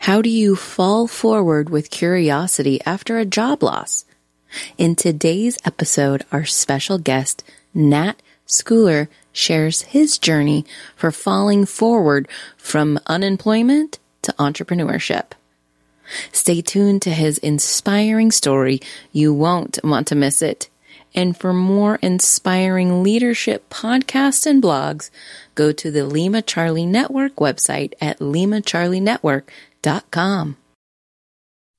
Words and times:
How 0.00 0.22
do 0.22 0.30
you 0.30 0.56
fall 0.56 1.06
forward 1.06 1.70
with 1.70 1.90
curiosity 1.90 2.80
after 2.86 3.18
a 3.18 3.26
job 3.26 3.62
loss? 3.62 4.04
In 4.78 4.94
today's 4.94 5.58
episode, 5.64 6.24
our 6.32 6.44
special 6.44 6.98
guest, 6.98 7.42
Nat 7.74 8.14
Schooler, 8.46 9.08
shares 9.32 9.82
his 9.82 10.16
journey 10.16 10.64
for 10.96 11.10
falling 11.10 11.66
forward 11.66 12.28
from 12.56 12.98
unemployment 13.06 13.98
to 14.22 14.32
entrepreneurship. 14.34 15.32
Stay 16.32 16.62
tuned 16.62 17.02
to 17.02 17.10
his 17.10 17.36
inspiring 17.38 18.30
story. 18.30 18.80
You 19.12 19.34
won't 19.34 19.78
want 19.84 20.06
to 20.06 20.14
miss 20.14 20.40
it. 20.40 20.70
And 21.14 21.36
for 21.36 21.52
more 21.52 21.96
inspiring 21.96 23.02
leadership 23.02 23.68
podcasts 23.68 24.46
and 24.46 24.62
blogs, 24.62 25.10
go 25.54 25.72
to 25.72 25.90
the 25.90 26.04
Lima 26.04 26.40
Charlie 26.40 26.86
Network 26.86 27.36
website 27.36 27.92
at 28.00 28.20
limacharlienetwork.com. 28.20 29.42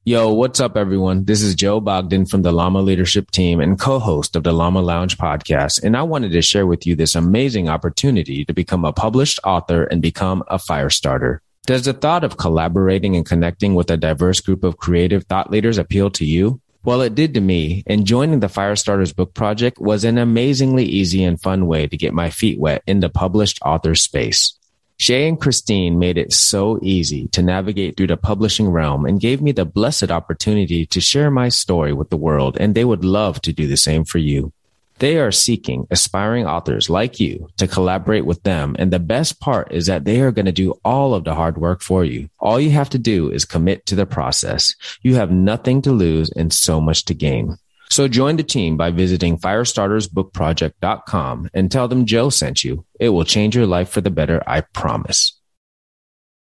Yo, 0.05 0.31
what's 0.33 0.61
up, 0.61 0.77
everyone? 0.77 1.25
This 1.25 1.41
is 1.41 1.53
Joe 1.53 1.81
Bogdan 1.81 2.25
from 2.25 2.43
the 2.43 2.53
Llama 2.53 2.81
Leadership 2.81 3.29
Team 3.29 3.59
and 3.59 3.77
co 3.77 3.99
host 3.99 4.37
of 4.37 4.43
the 4.43 4.53
Llama 4.53 4.81
Lounge 4.81 5.17
podcast. 5.17 5.83
And 5.83 5.97
I 5.97 6.03
wanted 6.03 6.31
to 6.31 6.41
share 6.41 6.65
with 6.65 6.87
you 6.87 6.95
this 6.95 7.13
amazing 7.13 7.67
opportunity 7.67 8.45
to 8.45 8.53
become 8.53 8.85
a 8.85 8.93
published 8.93 9.39
author 9.43 9.83
and 9.83 10.01
become 10.01 10.43
a 10.47 10.57
fire 10.57 10.89
starter. 10.89 11.41
Does 11.65 11.83
the 11.83 11.93
thought 11.93 12.23
of 12.23 12.37
collaborating 12.37 13.17
and 13.17 13.25
connecting 13.25 13.75
with 13.75 13.91
a 13.91 13.97
diverse 13.97 14.39
group 14.39 14.63
of 14.63 14.77
creative 14.77 15.25
thought 15.25 15.51
leaders 15.51 15.77
appeal 15.77 16.09
to 16.11 16.25
you? 16.25 16.61
Well, 16.85 17.01
it 17.01 17.13
did 17.13 17.33
to 17.33 17.41
me, 17.41 17.83
and 17.85 18.07
joining 18.07 18.39
the 18.39 18.47
Firestarters 18.47 19.13
book 19.13 19.33
project 19.33 19.79
was 19.79 20.05
an 20.05 20.17
amazingly 20.17 20.85
easy 20.85 21.25
and 21.25 21.39
fun 21.39 21.67
way 21.67 21.85
to 21.87 21.97
get 21.97 22.13
my 22.13 22.29
feet 22.29 22.57
wet 22.57 22.81
in 22.87 23.01
the 23.01 23.09
published 23.09 23.59
author 23.65 23.93
space. 23.95 24.57
Shay 25.01 25.29
and 25.29 25.39
Christine 25.39 25.97
made 25.97 26.17
it 26.17 26.33
so 26.33 26.77
easy 26.81 27.29
to 27.29 27.41
navigate 27.41 27.95
through 27.95 28.07
the 28.07 28.17
publishing 28.17 28.67
realm 28.67 29.05
and 29.05 29.17
gave 29.17 29.41
me 29.41 29.53
the 29.53 29.63
blessed 29.63 30.11
opportunity 30.11 30.85
to 30.87 30.99
share 30.99 31.31
my 31.31 31.47
story 31.47 31.93
with 31.93 32.09
the 32.09 32.17
world, 32.17 32.57
and 32.59 32.75
they 32.75 32.83
would 32.83 33.05
love 33.05 33.41
to 33.43 33.53
do 33.53 33.65
the 33.65 33.77
same 33.77 34.03
for 34.03 34.17
you. 34.17 34.51
They 34.97 35.17
are 35.17 35.31
seeking 35.31 35.87
aspiring 35.89 36.45
authors 36.45 36.89
like 36.89 37.17
you 37.17 37.47
to 37.55 37.65
collaborate 37.65 38.25
with 38.25 38.43
them. 38.43 38.75
And 38.77 38.91
the 38.91 38.99
best 38.99 39.39
part 39.39 39.71
is 39.71 39.85
that 39.85 40.03
they 40.03 40.19
are 40.19 40.33
going 40.33 40.47
to 40.47 40.51
do 40.51 40.77
all 40.83 41.13
of 41.13 41.23
the 41.23 41.33
hard 41.33 41.57
work 41.57 41.81
for 41.81 42.03
you. 42.03 42.29
All 42.37 42.59
you 42.59 42.71
have 42.71 42.89
to 42.89 42.99
do 42.99 43.31
is 43.31 43.45
commit 43.45 43.85
to 43.85 43.95
the 43.95 44.05
process. 44.05 44.75
You 45.01 45.15
have 45.15 45.31
nothing 45.31 45.81
to 45.83 45.93
lose 45.93 46.29
and 46.31 46.51
so 46.51 46.81
much 46.81 47.05
to 47.05 47.13
gain. 47.13 47.57
So 47.89 48.07
join 48.07 48.37
the 48.37 48.43
team 48.43 48.77
by 48.77 48.91
visiting 48.91 49.37
firestartersbookproject.com 49.37 51.49
and 51.53 51.71
tell 51.71 51.87
them 51.87 52.05
Joe 52.05 52.29
sent 52.29 52.63
you. 52.63 52.85
It 52.99 53.09
will 53.09 53.25
change 53.25 53.55
your 53.55 53.65
life 53.65 53.89
for 53.89 54.01
the 54.01 54.11
better. 54.11 54.43
I 54.45 54.61
promise. 54.61 55.35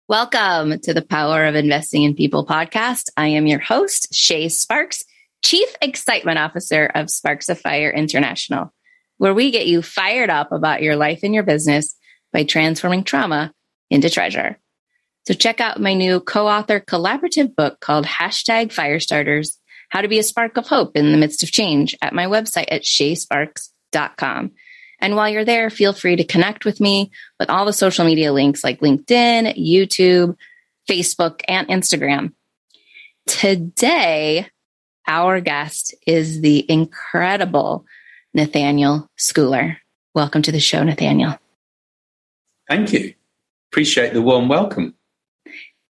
Welcome 0.08 0.80
to 0.80 0.94
the 0.94 1.02
Power 1.02 1.44
of 1.44 1.54
Investing 1.54 2.04
in 2.04 2.14
People 2.14 2.46
podcast. 2.46 3.10
I 3.16 3.28
am 3.28 3.46
your 3.46 3.58
host, 3.58 4.14
Shay 4.14 4.48
Sparks 4.48 5.04
Chief 5.44 5.68
Excitement 5.80 6.38
Officer 6.38 6.90
of 6.94 7.10
Sparks 7.10 7.48
of 7.48 7.60
Fire 7.60 7.90
International, 7.90 8.72
where 9.18 9.34
we 9.34 9.50
get 9.50 9.66
you 9.66 9.82
fired 9.82 10.30
up 10.30 10.52
about 10.52 10.82
your 10.82 10.96
life 10.96 11.20
and 11.22 11.34
your 11.34 11.42
business 11.42 11.96
by 12.32 12.44
transforming 12.44 13.04
trauma 13.04 13.52
into 13.90 14.10
treasure. 14.10 14.58
So 15.26 15.34
check 15.34 15.60
out 15.60 15.80
my 15.80 15.94
new 15.94 16.20
co-author 16.20 16.80
collaborative 16.80 17.54
book 17.54 17.80
called 17.80 18.06
Hashtag 18.06 18.74
Firestarters, 18.74 19.58
How 19.88 20.00
to 20.00 20.08
Be 20.08 20.18
a 20.18 20.22
Spark 20.22 20.56
of 20.56 20.66
Hope 20.66 20.96
in 20.96 21.12
the 21.12 21.18
Midst 21.18 21.42
of 21.42 21.52
Change 21.52 21.96
at 22.02 22.12
my 22.12 22.26
website 22.26 22.66
at 22.70 22.82
shaysparks.com. 22.82 24.52
And 24.98 25.16
while 25.16 25.28
you're 25.28 25.44
there, 25.44 25.70
feel 25.70 25.92
free 25.92 26.16
to 26.16 26.24
connect 26.24 26.64
with 26.64 26.80
me 26.80 27.10
with 27.38 27.50
all 27.50 27.64
the 27.64 27.72
social 27.72 28.04
media 28.04 28.32
links 28.32 28.64
like 28.64 28.80
LinkedIn, 28.80 29.56
YouTube, 29.58 30.36
Facebook, 30.88 31.42
and 31.48 31.68
Instagram. 31.68 32.32
Today, 33.26 34.48
our 35.06 35.40
guest 35.40 35.94
is 36.06 36.40
the 36.40 36.64
incredible 36.70 37.84
Nathaniel 38.32 39.10
Schooler. 39.18 39.76
Welcome 40.14 40.42
to 40.42 40.52
the 40.52 40.60
show, 40.60 40.82
Nathaniel. 40.82 41.38
Thank 42.68 42.92
you. 42.92 43.14
Appreciate 43.70 44.14
the 44.14 44.22
warm 44.22 44.48
welcome. 44.48 44.94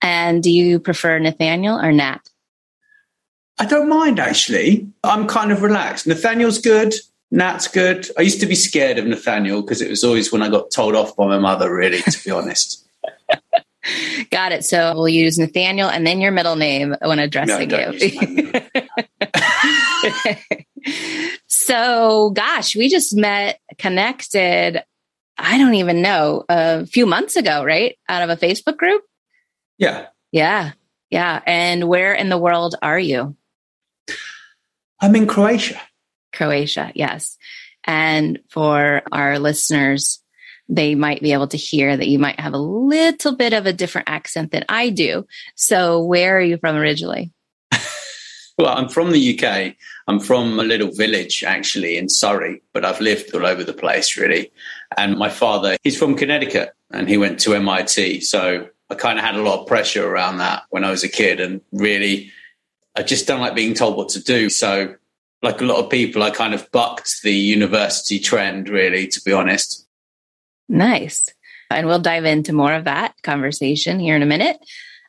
And 0.03 0.43
do 0.43 0.51
you 0.51 0.79
prefer 0.79 1.19
Nathaniel 1.19 1.79
or 1.79 1.93
Nat? 1.93 2.29
I 3.59 3.65
don't 3.65 3.89
mind 3.89 4.19
actually. 4.21 4.89
I'm 5.03 5.27
kind 5.27 5.51
of 5.51 5.63
relaxed. 5.63 6.07
Nathaniel's 6.07 6.59
good. 6.59 6.95
Nat's 7.31 7.69
good. 7.69 8.09
I 8.17 8.23
used 8.23 8.41
to 8.41 8.47
be 8.47 8.55
scared 8.55 8.99
of 8.99 9.07
Nathaniel 9.07 9.63
because 9.63 9.83
it 9.83 9.91
was 9.91 10.05
always 10.05 10.31
when 10.31 10.43
I 10.43 10.49
got 10.49 10.71
told 10.71 10.95
off 10.95 11.17
by 11.17 11.27
my 11.27 11.39
mother, 11.39 11.75
really, 11.75 12.01
to 12.01 12.25
be 12.25 12.31
honest. 12.33 12.87
Got 14.31 14.53
it. 14.53 14.65
So 14.65 14.95
we'll 14.95 15.09
use 15.09 15.39
Nathaniel 15.39 15.89
and 15.89 16.07
then 16.07 16.21
your 16.21 16.33
middle 16.33 16.57
name 16.57 16.95
when 17.01 17.19
addressing 17.19 17.69
no, 17.69 17.93
you. 17.93 18.53
so, 21.47 22.31
gosh, 22.31 22.77
we 22.77 22.89
just 22.89 23.17
met, 23.17 23.61
connected, 23.79 24.83
I 25.39 25.59
don't 25.59 25.75
even 25.75 26.03
know, 26.03 26.45
a 26.49 26.87
few 26.87 27.07
months 27.07 27.37
ago, 27.37 27.65
right? 27.65 27.97
Out 28.09 28.29
of 28.29 28.31
a 28.31 28.37
Facebook 28.37 28.77
group? 28.77 29.03
Yeah. 29.79 30.07
Yeah. 30.33 30.73
Yeah. 31.11 31.41
And 31.47 31.89
where 31.89 32.15
in 32.15 32.29
the 32.29 32.39
world 32.39 32.75
are 32.83 32.99
you? 32.99 33.37
I'm 35.01 35.15
in 35.17 35.27
Croatia. 35.27 35.81
Croatia, 36.33 36.93
yes. 36.95 37.37
And 37.85 38.41
for 38.51 39.03
our 39.13 39.39
listeners, 39.39 40.23
they 40.69 40.95
might 40.95 41.23
be 41.23 41.33
able 41.33 41.49
to 41.49 41.57
hear 41.57 41.97
that 41.97 42.09
you 42.09 42.19
might 42.19 42.41
have 42.41 42.53
a 42.53 42.59
little 42.59 43.37
bit 43.37 43.53
of 43.53 43.67
a 43.67 43.73
different 43.73 44.09
accent 44.09 44.51
than 44.51 44.65
I 44.69 44.91
do. 44.91 45.27
So, 45.55 46.03
where 46.03 46.37
are 46.37 46.43
you 46.43 46.59
from 46.59 46.77
originally? 46.77 47.33
well, 48.59 48.77
I'm 48.77 48.89
from 48.89 49.13
the 49.13 49.39
UK. 49.39 49.77
I'm 50.09 50.21
from 50.21 50.59
a 50.59 50.65
little 50.65 50.91
village 50.91 51.45
actually 51.45 51.97
in 51.97 52.09
Surrey, 52.09 52.63
but 52.73 52.85
I've 52.85 53.01
lived 53.01 53.35
all 53.35 53.47
over 53.47 53.63
the 53.63 53.73
place 53.73 54.17
really. 54.17 54.53
And 54.97 55.17
my 55.19 55.31
father, 55.31 55.77
he's 55.83 55.99
from 55.99 56.17
Connecticut 56.17 56.75
and 56.91 57.09
he 57.09 57.17
went 57.17 57.39
to 57.41 57.55
MIT. 57.55 58.21
So, 58.23 58.69
I 58.89 58.95
kind 58.95 59.19
of 59.19 59.25
had 59.25 59.35
a 59.35 59.43
lot 59.43 59.61
of 59.61 59.67
pressure 59.67 60.09
around 60.09 60.39
that 60.39 60.65
when 60.71 60.85
I 60.85 60.91
was 60.91 61.03
a 61.03 61.09
kid. 61.09 61.41
And 61.41 61.61
really, 61.73 62.31
I 62.97 63.03
just 63.03 63.27
don't 63.27 63.41
like 63.41 63.55
being 63.55 63.75
told 63.75 63.97
what 63.97 64.09
to 64.11 64.23
do. 64.23 64.49
So, 64.49 64.95
like 65.43 65.61
a 65.61 65.65
lot 65.65 65.83
of 65.83 65.91
people, 65.91 66.23
I 66.23 66.31
kind 66.31 66.55
of 66.55 66.71
bucked 66.73 67.23
the 67.23 67.35
university 67.35 68.19
trend, 68.19 68.69
really, 68.69 69.07
to 69.09 69.21
be 69.25 69.33
honest. 69.33 69.87
Nice. 70.69 71.29
And 71.71 71.87
we'll 71.87 71.99
dive 71.99 72.25
into 72.25 72.53
more 72.53 72.73
of 72.73 72.85
that 72.85 73.15
conversation 73.23 73.99
here 73.99 74.17
in 74.17 74.23
a 74.23 74.27
minute. 74.27 74.57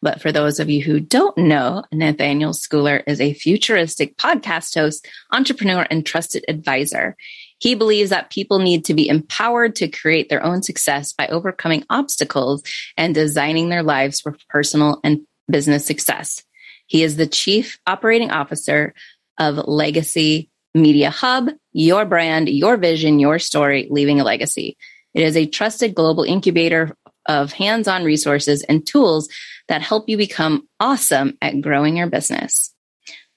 But 0.02 0.22
for 0.22 0.32
those 0.32 0.60
of 0.60 0.70
you 0.70 0.84
who 0.84 1.00
don't 1.00 1.38
know, 1.38 1.84
Nathaniel 1.92 2.52
Schooler 2.52 3.02
is 3.08 3.20
a 3.20 3.34
futuristic 3.34 4.16
podcast 4.18 4.76
host, 4.76 5.08
entrepreneur, 5.32 5.88
and 5.90 6.06
trusted 6.06 6.46
advisor. 6.48 7.16
He 7.60 7.74
believes 7.74 8.12
that 8.12 8.30
people 8.30 8.60
need 8.60 8.86
to 8.86 8.94
be 8.94 9.10
empowered 9.10 9.76
to 9.78 9.88
create 9.88 10.30
their 10.30 10.44
own 10.44 10.62
success 10.62 11.14
by 11.14 11.28
overcoming 11.28 11.84
obstacles 11.90 12.64
and 12.96 13.16
designing 13.16 13.70
their 13.70 13.82
lives 13.82 14.22
for 14.22 14.36
personal 14.50 15.00
and 15.04 15.22
business 15.50 15.86
success. 15.86 16.44
He 16.88 17.04
is 17.04 17.16
the 17.16 17.28
chief 17.28 17.78
operating 17.86 18.32
officer 18.32 18.94
of 19.38 19.68
Legacy 19.68 20.50
Media 20.74 21.10
Hub, 21.10 21.50
your 21.74 22.06
brand, 22.06 22.50
your 22.50 22.78
vision, 22.78 23.20
your 23.20 23.40
story, 23.40 23.88
leaving 23.90 24.20
a 24.20 24.24
legacy. 24.24 24.78
It 25.14 25.24
is 25.24 25.38
a 25.38 25.46
trusted 25.46 25.96
global 25.96 26.24
incubator 26.24 26.96
of 27.28 27.52
hands 27.52 27.88
on 27.88 28.04
resources 28.04 28.64
and 28.64 28.86
tools 28.86 29.30
that 29.68 29.82
help 29.82 30.08
you 30.08 30.18
become 30.18 30.68
awesome 30.80 31.38
at 31.42 31.62
growing 31.62 31.98
your 31.98 32.08
business. 32.08 32.74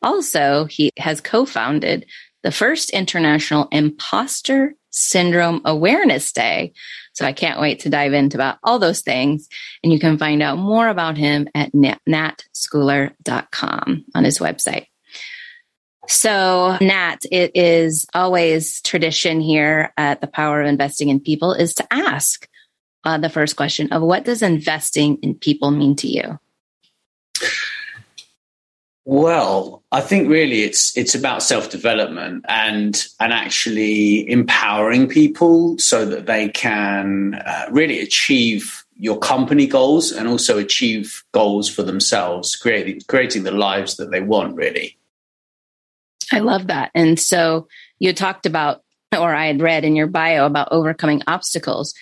Also, 0.02 0.64
he 0.64 0.90
has 0.96 1.20
co 1.20 1.44
founded 1.44 2.06
the 2.42 2.52
first 2.52 2.90
international 2.90 3.68
imposter 3.72 4.74
syndrome 4.90 5.62
awareness 5.64 6.32
day. 6.32 6.72
So 7.12 7.24
I 7.24 7.32
can't 7.32 7.60
wait 7.60 7.80
to 7.80 7.90
dive 7.90 8.12
into 8.12 8.36
about 8.36 8.58
all 8.62 8.78
those 8.78 9.00
things. 9.00 9.48
And 9.82 9.92
you 9.92 9.98
can 9.98 10.18
find 10.18 10.40
out 10.42 10.58
more 10.58 10.88
about 10.88 11.16
him 11.16 11.48
at 11.54 11.72
natschooler.com 11.72 14.04
on 14.14 14.24
his 14.24 14.38
website. 14.38 14.86
So, 16.08 16.76
Nat, 16.80 17.18
it 17.30 17.52
is 17.54 18.06
always 18.14 18.80
tradition 18.82 19.40
here 19.40 19.92
at 19.96 20.20
the 20.20 20.26
Power 20.26 20.60
of 20.60 20.66
Investing 20.66 21.08
in 21.08 21.20
People 21.20 21.52
is 21.52 21.74
to 21.74 21.86
ask 21.92 22.48
uh, 23.04 23.18
the 23.18 23.28
first 23.28 23.54
question 23.56 23.92
of 23.92 24.02
what 24.02 24.24
does 24.24 24.42
investing 24.42 25.18
in 25.22 25.34
people 25.34 25.70
mean 25.70 25.94
to 25.96 26.08
you? 26.08 26.38
Well, 29.10 29.82
I 29.90 30.02
think 30.02 30.28
really 30.28 30.62
it's 30.62 30.96
it's 30.96 31.16
about 31.16 31.42
self 31.42 31.68
development 31.68 32.44
and 32.46 32.96
and 33.18 33.32
actually 33.32 34.30
empowering 34.30 35.08
people 35.08 35.76
so 35.78 36.04
that 36.06 36.26
they 36.26 36.48
can 36.48 37.34
uh, 37.44 37.66
really 37.72 37.98
achieve 37.98 38.84
your 38.94 39.18
company 39.18 39.66
goals 39.66 40.12
and 40.12 40.28
also 40.28 40.58
achieve 40.58 41.24
goals 41.32 41.68
for 41.68 41.82
themselves, 41.82 42.54
creating 42.54 43.00
creating 43.08 43.42
the 43.42 43.50
lives 43.50 43.96
that 43.96 44.12
they 44.12 44.20
want. 44.20 44.54
Really. 44.54 44.96
I 46.30 46.38
love 46.38 46.68
that. 46.68 46.92
And 46.94 47.18
so 47.18 47.66
you 47.98 48.12
talked 48.12 48.46
about, 48.46 48.84
or 49.12 49.34
I 49.34 49.46
had 49.48 49.60
read 49.60 49.84
in 49.84 49.96
your 49.96 50.06
bio 50.06 50.46
about 50.46 50.68
overcoming 50.70 51.22
obstacles. 51.26 51.94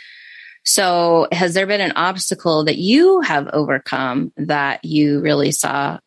So, 0.67 1.27
has 1.33 1.55
there 1.55 1.67
been 1.67 1.81
an 1.81 1.93
obstacle 1.93 2.67
that 2.67 2.77
you 2.77 3.23
have 3.23 3.49
overcome 3.55 4.31
that 4.37 4.85
you 4.85 5.21
really 5.21 5.53
saw 5.53 6.01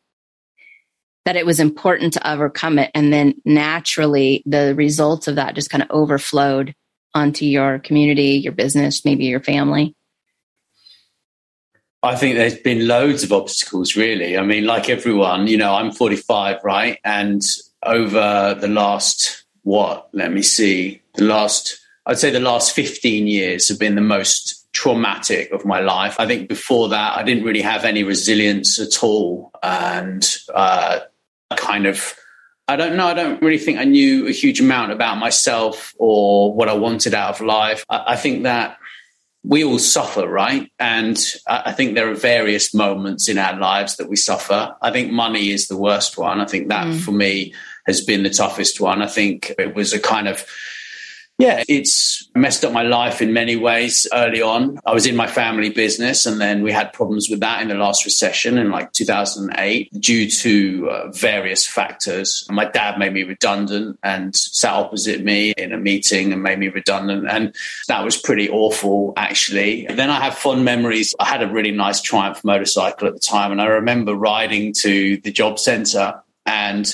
that 1.25 1.35
it 1.35 1.45
was 1.45 1.59
important 1.59 2.13
to 2.13 2.31
overcome 2.31 2.79
it? 2.79 2.91
And 2.93 3.11
then 3.11 3.35
naturally, 3.45 4.43
the 4.45 4.75
results 4.75 5.27
of 5.27 5.35
that 5.35 5.55
just 5.55 5.69
kind 5.69 5.83
of 5.83 5.91
overflowed 5.91 6.73
onto 7.13 7.45
your 7.45 7.79
community, 7.79 8.37
your 8.37 8.53
business, 8.53 9.05
maybe 9.05 9.25
your 9.25 9.41
family? 9.41 9.95
I 12.03 12.15
think 12.15 12.35
there's 12.35 12.57
been 12.57 12.87
loads 12.87 13.23
of 13.23 13.31
obstacles, 13.31 13.95
really. 13.95 14.37
I 14.37 14.41
mean, 14.41 14.65
like 14.65 14.89
everyone, 14.89 15.47
you 15.47 15.57
know, 15.57 15.75
I'm 15.75 15.91
45, 15.91 16.63
right? 16.63 16.97
And 17.03 17.41
over 17.83 18.57
the 18.59 18.67
last, 18.67 19.43
what, 19.61 20.09
let 20.11 20.31
me 20.31 20.41
see, 20.41 21.01
the 21.13 21.25
last, 21.25 21.79
I'd 22.07 22.17
say 22.17 22.31
the 22.31 22.39
last 22.39 22.73
15 22.73 23.27
years 23.27 23.69
have 23.69 23.77
been 23.77 23.95
the 23.95 24.01
most 24.01 24.67
traumatic 24.73 25.51
of 25.51 25.63
my 25.63 25.79
life. 25.79 26.15
I 26.17 26.25
think 26.25 26.49
before 26.49 26.89
that, 26.89 27.17
I 27.17 27.23
didn't 27.23 27.43
really 27.43 27.61
have 27.61 27.85
any 27.85 28.03
resilience 28.03 28.79
at 28.79 29.03
all. 29.03 29.51
And 29.61 30.27
uh, 30.51 31.01
kind 31.55 31.85
of, 31.85 32.15
I 32.67 32.75
don't 32.75 32.95
know, 32.95 33.07
I 33.07 33.13
don't 33.13 33.41
really 33.41 33.57
think 33.57 33.79
I 33.79 33.83
knew 33.83 34.27
a 34.27 34.31
huge 34.31 34.59
amount 34.59 34.91
about 34.91 35.17
myself 35.17 35.93
or 35.97 36.53
what 36.53 36.69
I 36.69 36.73
wanted 36.73 37.13
out 37.13 37.35
of 37.35 37.45
life. 37.45 37.85
I, 37.89 38.13
I 38.13 38.15
think 38.15 38.43
that 38.43 38.77
we 39.43 39.63
all 39.63 39.79
suffer, 39.79 40.27
right? 40.27 40.71
And 40.79 41.19
I 41.47 41.71
think 41.71 41.95
there 41.95 42.09
are 42.09 42.15
various 42.15 42.73
moments 42.73 43.27
in 43.27 43.39
our 43.39 43.57
lives 43.57 43.97
that 43.97 44.07
we 44.07 44.15
suffer. 44.15 44.75
I 44.81 44.91
think 44.91 45.11
money 45.11 45.49
is 45.49 45.67
the 45.67 45.77
worst 45.77 46.17
one. 46.17 46.39
I 46.39 46.45
think 46.45 46.69
that 46.69 46.85
mm. 46.85 46.99
for 46.99 47.11
me 47.11 47.53
has 47.87 48.01
been 48.01 48.21
the 48.21 48.29
toughest 48.29 48.79
one. 48.79 49.01
I 49.01 49.07
think 49.07 49.53
it 49.57 49.73
was 49.73 49.93
a 49.93 49.99
kind 49.99 50.27
of 50.27 50.45
yeah, 51.41 51.63
it's 51.67 52.29
messed 52.35 52.63
up 52.63 52.71
my 52.71 52.83
life 52.83 53.19
in 53.19 53.33
many 53.33 53.55
ways 53.55 54.07
early 54.13 54.43
on. 54.43 54.79
I 54.85 54.93
was 54.93 55.07
in 55.07 55.15
my 55.15 55.25
family 55.25 55.71
business 55.71 56.27
and 56.27 56.39
then 56.39 56.61
we 56.61 56.71
had 56.71 56.93
problems 56.93 57.29
with 57.31 57.39
that 57.39 57.63
in 57.63 57.67
the 57.67 57.73
last 57.73 58.05
recession 58.05 58.59
in 58.59 58.69
like 58.69 58.93
2008 58.93 59.89
due 59.99 60.29
to 60.29 60.89
uh, 60.91 61.11
various 61.11 61.65
factors. 61.65 62.45
My 62.51 62.65
dad 62.65 62.99
made 62.99 63.13
me 63.13 63.23
redundant 63.23 63.97
and 64.03 64.35
sat 64.35 64.73
opposite 64.73 65.23
me 65.23 65.53
in 65.57 65.73
a 65.73 65.77
meeting 65.77 66.31
and 66.31 66.43
made 66.43 66.59
me 66.59 66.67
redundant. 66.67 67.27
And 67.27 67.55
that 67.87 68.03
was 68.03 68.17
pretty 68.17 68.47
awful, 68.47 69.13
actually. 69.17 69.87
And 69.87 69.97
then 69.97 70.11
I 70.11 70.19
have 70.19 70.37
fond 70.37 70.63
memories. 70.63 71.15
I 71.19 71.25
had 71.25 71.41
a 71.41 71.47
really 71.47 71.71
nice 71.71 72.01
Triumph 72.01 72.43
motorcycle 72.43 73.07
at 73.07 73.15
the 73.15 73.19
time 73.19 73.51
and 73.51 73.59
I 73.59 73.65
remember 73.65 74.13
riding 74.13 74.73
to 74.81 75.17
the 75.17 75.31
job 75.31 75.57
center 75.57 76.21
and 76.45 76.93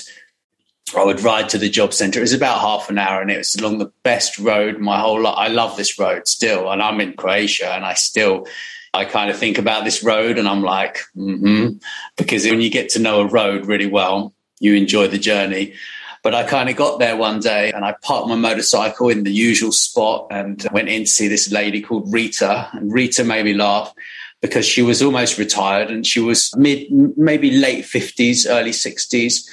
I 0.96 1.04
would 1.04 1.20
ride 1.20 1.48
to 1.50 1.58
the 1.58 1.68
job 1.68 1.92
centre. 1.92 2.20
It 2.20 2.22
was 2.22 2.32
about 2.32 2.60
half 2.60 2.88
an 2.90 2.98
hour 2.98 3.20
and 3.20 3.30
it 3.30 3.38
was 3.38 3.54
along 3.56 3.78
the 3.78 3.92
best 4.02 4.38
road 4.38 4.78
my 4.78 4.98
whole 4.98 5.22
life. 5.22 5.34
I 5.36 5.48
love 5.48 5.76
this 5.76 5.98
road 5.98 6.28
still. 6.28 6.70
And 6.70 6.82
I'm 6.82 7.00
in 7.00 7.14
Croatia 7.14 7.72
and 7.72 7.84
I 7.84 7.94
still, 7.94 8.46
I 8.94 9.04
kind 9.04 9.30
of 9.30 9.36
think 9.36 9.58
about 9.58 9.84
this 9.84 10.02
road 10.02 10.38
and 10.38 10.48
I'm 10.48 10.62
like, 10.62 11.00
mm-hmm. 11.16 11.78
because 12.16 12.44
when 12.44 12.60
you 12.60 12.70
get 12.70 12.90
to 12.90 12.98
know 12.98 13.20
a 13.20 13.26
road 13.26 13.66
really 13.66 13.86
well, 13.86 14.32
you 14.60 14.74
enjoy 14.74 15.08
the 15.08 15.18
journey. 15.18 15.74
But 16.22 16.34
I 16.34 16.42
kind 16.42 16.68
of 16.68 16.76
got 16.76 16.98
there 16.98 17.16
one 17.16 17.40
day 17.40 17.70
and 17.72 17.84
I 17.84 17.94
parked 18.02 18.28
my 18.28 18.34
motorcycle 18.34 19.08
in 19.08 19.24
the 19.24 19.32
usual 19.32 19.72
spot 19.72 20.26
and 20.30 20.66
went 20.72 20.88
in 20.88 21.02
to 21.02 21.06
see 21.06 21.28
this 21.28 21.50
lady 21.52 21.80
called 21.80 22.12
Rita. 22.12 22.68
And 22.72 22.92
Rita 22.92 23.24
made 23.24 23.44
me 23.44 23.54
laugh 23.54 23.94
because 24.40 24.66
she 24.66 24.82
was 24.82 25.02
almost 25.02 25.38
retired 25.38 25.90
and 25.90 26.06
she 26.06 26.20
was 26.20 26.54
mid, 26.56 26.90
maybe 27.16 27.52
late 27.52 27.84
50s, 27.84 28.46
early 28.48 28.70
60s 28.70 29.48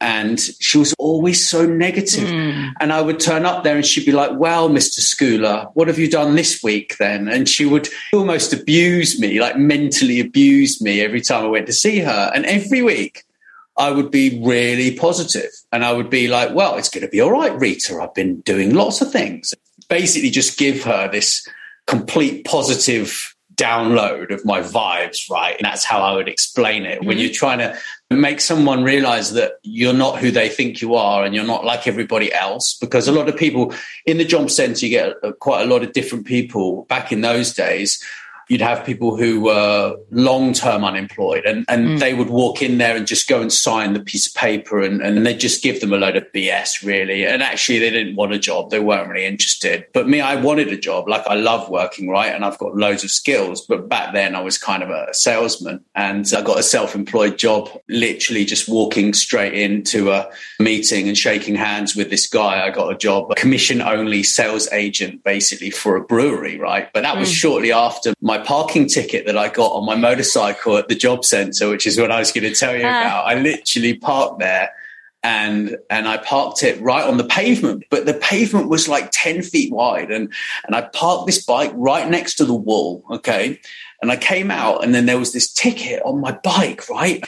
and 0.00 0.40
she 0.60 0.78
was 0.78 0.94
always 0.98 1.46
so 1.46 1.66
negative. 1.66 2.28
Mm. 2.28 2.72
And 2.80 2.92
I 2.92 3.02
would 3.02 3.20
turn 3.20 3.44
up 3.44 3.64
there 3.64 3.76
and 3.76 3.84
she'd 3.84 4.06
be 4.06 4.12
like, 4.12 4.32
Well, 4.38 4.70
Mr. 4.70 5.00
Schooler, 5.00 5.70
what 5.74 5.88
have 5.88 5.98
you 5.98 6.10
done 6.10 6.36
this 6.36 6.62
week 6.62 6.96
then? 6.98 7.28
And 7.28 7.48
she 7.48 7.66
would 7.66 7.88
almost 8.12 8.52
abuse 8.52 9.20
me, 9.20 9.40
like 9.40 9.56
mentally 9.56 10.20
abuse 10.20 10.80
me 10.80 11.00
every 11.02 11.20
time 11.20 11.44
I 11.44 11.48
went 11.48 11.66
to 11.66 11.72
see 11.72 11.98
her. 12.00 12.30
And 12.34 12.46
every 12.46 12.82
week 12.82 13.24
I 13.76 13.90
would 13.90 14.10
be 14.10 14.40
really 14.42 14.94
positive 14.94 15.50
and 15.70 15.84
I 15.84 15.92
would 15.92 16.10
be 16.10 16.28
like, 16.28 16.54
Well, 16.54 16.76
it's 16.76 16.88
going 16.88 17.04
to 17.04 17.10
be 17.10 17.20
all 17.20 17.32
right, 17.32 17.58
Rita. 17.58 18.00
I've 18.00 18.14
been 18.14 18.40
doing 18.40 18.74
lots 18.74 19.02
of 19.02 19.12
things. 19.12 19.52
Basically, 19.88 20.30
just 20.30 20.58
give 20.58 20.82
her 20.84 21.10
this 21.10 21.46
complete 21.86 22.44
positive 22.44 23.34
download 23.54 24.32
of 24.32 24.44
my 24.46 24.60
vibes, 24.60 25.28
right? 25.30 25.56
And 25.58 25.66
that's 25.66 25.84
how 25.84 26.00
I 26.00 26.12
would 26.14 26.28
explain 26.28 26.86
it. 26.86 27.04
When 27.04 27.18
you're 27.18 27.32
trying 27.32 27.58
to 27.58 27.76
make 28.10 28.40
someone 28.40 28.82
realize 28.82 29.32
that 29.34 29.60
you're 29.62 29.92
not 29.94 30.18
who 30.18 30.30
they 30.30 30.48
think 30.48 30.80
you 30.80 30.94
are 30.94 31.24
and 31.24 31.34
you're 31.34 31.44
not 31.44 31.64
like 31.64 31.86
everybody 31.86 32.32
else, 32.32 32.74
because 32.74 33.06
a 33.06 33.12
lot 33.12 33.28
of 33.28 33.36
people 33.36 33.72
in 34.04 34.18
the 34.18 34.24
job 34.24 34.50
center, 34.50 34.86
you 34.86 34.90
get 34.90 35.14
quite 35.38 35.62
a 35.62 35.66
lot 35.66 35.84
of 35.84 35.92
different 35.92 36.26
people 36.26 36.84
back 36.88 37.12
in 37.12 37.20
those 37.20 37.54
days 37.54 38.04
you'd 38.50 38.60
have 38.60 38.84
people 38.84 39.16
who 39.16 39.40
were 39.40 39.96
long 40.10 40.52
term 40.52 40.84
unemployed 40.84 41.44
and, 41.46 41.64
and 41.68 41.86
mm. 41.86 42.00
they 42.00 42.14
would 42.14 42.28
walk 42.28 42.60
in 42.60 42.78
there 42.78 42.96
and 42.96 43.06
just 43.06 43.28
go 43.28 43.40
and 43.40 43.52
sign 43.52 43.92
the 43.92 44.00
piece 44.00 44.26
of 44.26 44.34
paper 44.34 44.82
and, 44.82 45.00
and 45.00 45.24
they'd 45.24 45.38
just 45.38 45.62
give 45.62 45.80
them 45.80 45.92
a 45.92 45.96
load 45.96 46.16
of 46.16 46.24
BS, 46.34 46.84
really. 46.84 47.24
And 47.24 47.44
actually, 47.44 47.78
they 47.78 47.90
didn't 47.90 48.16
want 48.16 48.32
a 48.32 48.40
job. 48.40 48.70
They 48.70 48.80
weren't 48.80 49.08
really 49.08 49.24
interested. 49.24 49.86
But 49.94 50.08
me, 50.08 50.20
I 50.20 50.34
wanted 50.34 50.72
a 50.72 50.76
job. 50.76 51.08
Like, 51.08 51.24
I 51.28 51.34
love 51.34 51.70
working, 51.70 52.08
right? 52.08 52.34
And 52.34 52.44
I've 52.44 52.58
got 52.58 52.74
loads 52.74 53.04
of 53.04 53.12
skills. 53.12 53.64
But 53.64 53.88
back 53.88 54.12
then, 54.14 54.34
I 54.34 54.40
was 54.40 54.58
kind 54.58 54.82
of 54.82 54.90
a 54.90 55.14
salesman 55.14 55.84
and 55.94 56.26
I 56.36 56.42
got 56.42 56.58
a 56.58 56.64
self 56.64 56.96
employed 56.96 57.38
job, 57.38 57.70
literally 57.88 58.44
just 58.44 58.68
walking 58.68 59.14
straight 59.14 59.54
into 59.54 60.10
a 60.10 60.28
meeting 60.58 61.06
and 61.06 61.16
shaking 61.16 61.54
hands 61.54 61.94
with 61.94 62.10
this 62.10 62.26
guy. 62.26 62.66
I 62.66 62.70
got 62.70 62.92
a 62.92 62.98
job, 62.98 63.30
a 63.30 63.36
commission 63.36 63.80
only 63.80 64.24
sales 64.24 64.68
agent, 64.72 65.22
basically 65.22 65.70
for 65.70 65.94
a 65.94 66.00
brewery, 66.00 66.58
right? 66.58 66.92
But 66.92 67.04
that 67.04 67.16
was 67.16 67.28
mm. 67.28 67.34
shortly 67.34 67.70
after 67.70 68.12
my 68.20 68.39
parking 68.44 68.86
ticket 68.86 69.26
that 69.26 69.36
I 69.36 69.48
got 69.48 69.72
on 69.72 69.84
my 69.84 69.94
motorcycle 69.94 70.76
at 70.76 70.88
the 70.88 70.94
job 70.94 71.24
center, 71.24 71.68
which 71.68 71.86
is 71.86 71.98
what 71.98 72.10
I 72.10 72.18
was 72.18 72.32
going 72.32 72.44
to 72.44 72.54
tell 72.54 72.74
you 72.76 72.86
uh. 72.86 72.90
about. 72.90 73.26
I 73.26 73.34
literally 73.34 73.94
parked 73.94 74.40
there 74.40 74.70
and 75.22 75.76
and 75.90 76.08
I 76.08 76.16
parked 76.16 76.62
it 76.62 76.80
right 76.80 77.04
on 77.04 77.18
the 77.18 77.24
pavement, 77.24 77.84
but 77.90 78.06
the 78.06 78.14
pavement 78.14 78.68
was 78.68 78.88
like 78.88 79.10
10 79.12 79.42
feet 79.42 79.72
wide. 79.72 80.10
And 80.10 80.32
and 80.66 80.74
I 80.74 80.82
parked 80.82 81.26
this 81.26 81.44
bike 81.44 81.72
right 81.74 82.08
next 82.08 82.36
to 82.36 82.44
the 82.44 82.54
wall. 82.54 83.04
Okay. 83.10 83.60
And 84.02 84.10
I 84.10 84.16
came 84.16 84.50
out 84.50 84.82
and 84.82 84.94
then 84.94 85.06
there 85.06 85.18
was 85.18 85.32
this 85.32 85.52
ticket 85.52 86.02
on 86.04 86.20
my 86.20 86.32
bike, 86.32 86.88
right? 86.88 87.22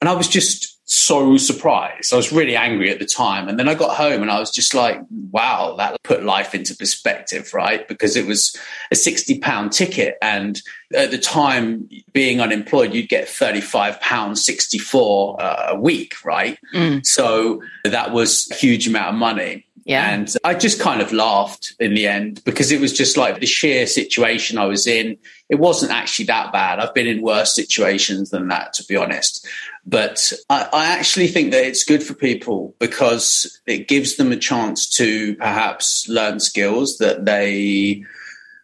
And 0.00 0.08
I 0.08 0.14
was 0.14 0.28
just 0.28 0.78
so 0.90 1.36
surprised. 1.36 2.12
I 2.12 2.16
was 2.16 2.32
really 2.32 2.56
angry 2.56 2.90
at 2.90 2.98
the 2.98 3.06
time. 3.06 3.48
And 3.48 3.58
then 3.60 3.68
I 3.68 3.74
got 3.74 3.96
home 3.96 4.22
and 4.22 4.30
I 4.30 4.40
was 4.40 4.50
just 4.50 4.74
like, 4.74 5.00
wow, 5.30 5.76
that 5.78 6.02
put 6.02 6.24
life 6.24 6.52
into 6.52 6.74
perspective, 6.74 7.54
right? 7.54 7.86
Because 7.86 8.16
it 8.16 8.26
was 8.26 8.56
a 8.90 8.96
60 8.96 9.38
pound 9.38 9.70
ticket. 9.70 10.18
And 10.20 10.60
at 10.92 11.12
the 11.12 11.18
time, 11.18 11.88
being 12.12 12.40
unemployed, 12.40 12.92
you'd 12.92 13.08
get 13.08 13.28
35 13.28 14.00
pounds 14.00 14.44
64 14.44 15.40
uh, 15.40 15.66
a 15.68 15.78
week, 15.78 16.14
right? 16.24 16.58
Mm. 16.74 17.06
So 17.06 17.62
that 17.84 18.10
was 18.10 18.50
a 18.50 18.56
huge 18.56 18.88
amount 18.88 19.10
of 19.10 19.14
money. 19.14 19.66
Yeah. 19.84 20.10
And 20.10 20.32
I 20.44 20.54
just 20.54 20.80
kind 20.80 21.00
of 21.00 21.12
laughed 21.12 21.74
in 21.80 21.94
the 21.94 22.06
end 22.06 22.42
because 22.44 22.70
it 22.70 22.80
was 22.80 22.92
just 22.92 23.16
like 23.16 23.40
the 23.40 23.46
sheer 23.46 23.86
situation 23.86 24.58
I 24.58 24.66
was 24.66 24.86
in. 24.86 25.16
It 25.48 25.58
wasn't 25.58 25.92
actually 25.92 26.26
that 26.26 26.52
bad. 26.52 26.78
I've 26.78 26.94
been 26.94 27.06
in 27.06 27.22
worse 27.22 27.54
situations 27.54 28.30
than 28.30 28.48
that, 28.48 28.72
to 28.74 28.84
be 28.84 28.96
honest. 28.96 29.46
But 29.86 30.32
I, 30.48 30.68
I 30.72 30.86
actually 30.86 31.28
think 31.28 31.52
that 31.52 31.64
it's 31.64 31.84
good 31.84 32.02
for 32.02 32.14
people 32.14 32.74
because 32.78 33.60
it 33.66 33.88
gives 33.88 34.16
them 34.16 34.32
a 34.32 34.36
chance 34.36 34.88
to 34.96 35.34
perhaps 35.36 36.08
learn 36.08 36.40
skills 36.40 36.98
that 36.98 37.24
they 37.24 38.04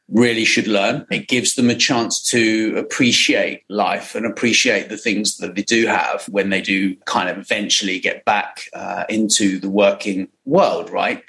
really 0.09 0.45
should 0.45 0.69
learn. 0.69 1.07
It 1.11 1.29
gives 1.29 1.55
them 1.55 1.71
a 1.71 1.75
chance 1.75 2.23
to 2.31 2.77
appreciate 2.77 3.65
life 3.69 4.15
and 4.15 4.25
appreciate 4.25 4.89
the 4.89 4.97
things 4.97 5.39
that 5.39 5.55
they 5.55 5.63
do 5.63 5.87
have 5.87 6.25
when 6.29 6.51
they 6.51 6.61
do 6.61 6.95
kind 7.07 7.29
of 7.29 7.39
eventually 7.39 7.99
get 7.99 8.25
back 8.25 8.69
uh, 8.73 9.05
into 9.09 9.59
the 9.59 9.71
working 9.71 10.29
world, 10.45 10.91
right? 10.91 11.25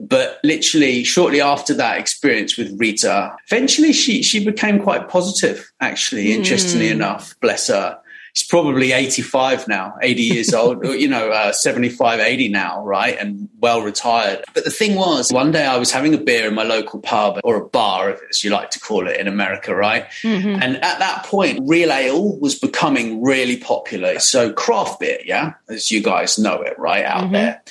But 0.00 0.40
literally 0.42 1.04
shortly 1.04 1.40
after 1.40 1.74
that 1.74 1.98
experience 1.98 2.56
with 2.56 2.78
Rita, 2.78 3.36
eventually 3.46 3.92
she 3.92 4.22
she 4.22 4.44
became 4.44 4.80
quite 4.80 5.08
positive, 5.08 5.70
actually, 5.80 6.32
interestingly 6.32 6.88
mm. 6.88 6.92
enough, 6.92 7.38
bless 7.40 7.68
her 7.68 7.98
he's 8.34 8.46
probably 8.46 8.92
85 8.92 9.68
now, 9.68 9.94
80 10.02 10.22
years 10.22 10.54
old, 10.54 10.84
you 10.84 11.08
know, 11.08 11.30
uh, 11.30 11.52
75, 11.52 12.20
80 12.20 12.48
now, 12.48 12.84
right? 12.84 13.16
And 13.18 13.48
well 13.60 13.82
retired. 13.82 14.44
But 14.52 14.64
the 14.64 14.70
thing 14.70 14.96
was, 14.96 15.32
one 15.32 15.52
day 15.52 15.64
I 15.64 15.76
was 15.76 15.92
having 15.92 16.14
a 16.14 16.18
beer 16.18 16.48
in 16.48 16.54
my 16.54 16.64
local 16.64 17.00
pub 17.00 17.40
or 17.44 17.56
a 17.56 17.64
bar, 17.64 18.18
as 18.28 18.44
you 18.44 18.50
like 18.50 18.70
to 18.70 18.80
call 18.80 19.06
it 19.06 19.18
in 19.18 19.28
America, 19.28 19.74
right? 19.74 20.06
Mm-hmm. 20.22 20.62
And 20.62 20.76
at 20.76 20.98
that 20.98 21.24
point, 21.24 21.60
real 21.66 21.92
ale 21.92 22.36
was 22.38 22.58
becoming 22.58 23.22
really 23.22 23.56
popular. 23.56 24.18
So 24.18 24.52
craft 24.52 25.00
beer, 25.00 25.20
yeah, 25.24 25.54
as 25.68 25.90
you 25.90 26.02
guys 26.02 26.38
know 26.38 26.60
it, 26.60 26.78
right 26.78 27.04
out 27.04 27.24
mm-hmm. 27.24 27.32
there. 27.32 27.62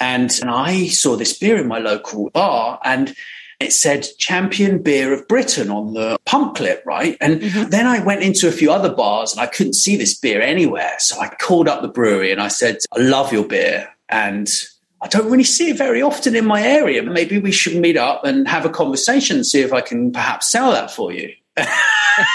And, 0.00 0.36
and 0.40 0.50
I 0.50 0.88
saw 0.88 1.16
this 1.16 1.36
beer 1.36 1.56
in 1.56 1.66
my 1.66 1.78
local 1.78 2.30
bar 2.30 2.78
and 2.84 3.14
it 3.60 3.72
said 3.72 4.06
champion 4.18 4.80
beer 4.80 5.12
of 5.12 5.26
Britain 5.26 5.70
on 5.70 5.94
the 5.94 6.18
pump 6.24 6.56
clip, 6.56 6.82
right? 6.86 7.16
And 7.20 7.40
mm-hmm. 7.40 7.70
then 7.70 7.86
I 7.86 8.04
went 8.04 8.22
into 8.22 8.46
a 8.46 8.52
few 8.52 8.70
other 8.70 8.92
bars 8.92 9.32
and 9.32 9.40
I 9.40 9.46
couldn't 9.46 9.72
see 9.72 9.96
this 9.96 10.14
beer 10.14 10.40
anywhere. 10.40 10.94
So 10.98 11.18
I 11.20 11.28
called 11.40 11.68
up 11.68 11.82
the 11.82 11.88
brewery 11.88 12.30
and 12.30 12.40
I 12.40 12.48
said, 12.48 12.78
I 12.96 13.00
love 13.00 13.32
your 13.32 13.44
beer. 13.44 13.88
And 14.08 14.48
I 15.02 15.08
don't 15.08 15.30
really 15.30 15.44
see 15.44 15.70
it 15.70 15.78
very 15.78 16.02
often 16.02 16.36
in 16.36 16.46
my 16.46 16.62
area. 16.62 17.02
Maybe 17.02 17.38
we 17.38 17.50
should 17.50 17.76
meet 17.76 17.96
up 17.96 18.24
and 18.24 18.46
have 18.46 18.64
a 18.64 18.70
conversation 18.70 19.36
and 19.36 19.46
see 19.46 19.60
if 19.60 19.72
I 19.72 19.80
can 19.80 20.12
perhaps 20.12 20.50
sell 20.50 20.70
that 20.72 20.90
for 20.90 21.12
you. 21.12 21.32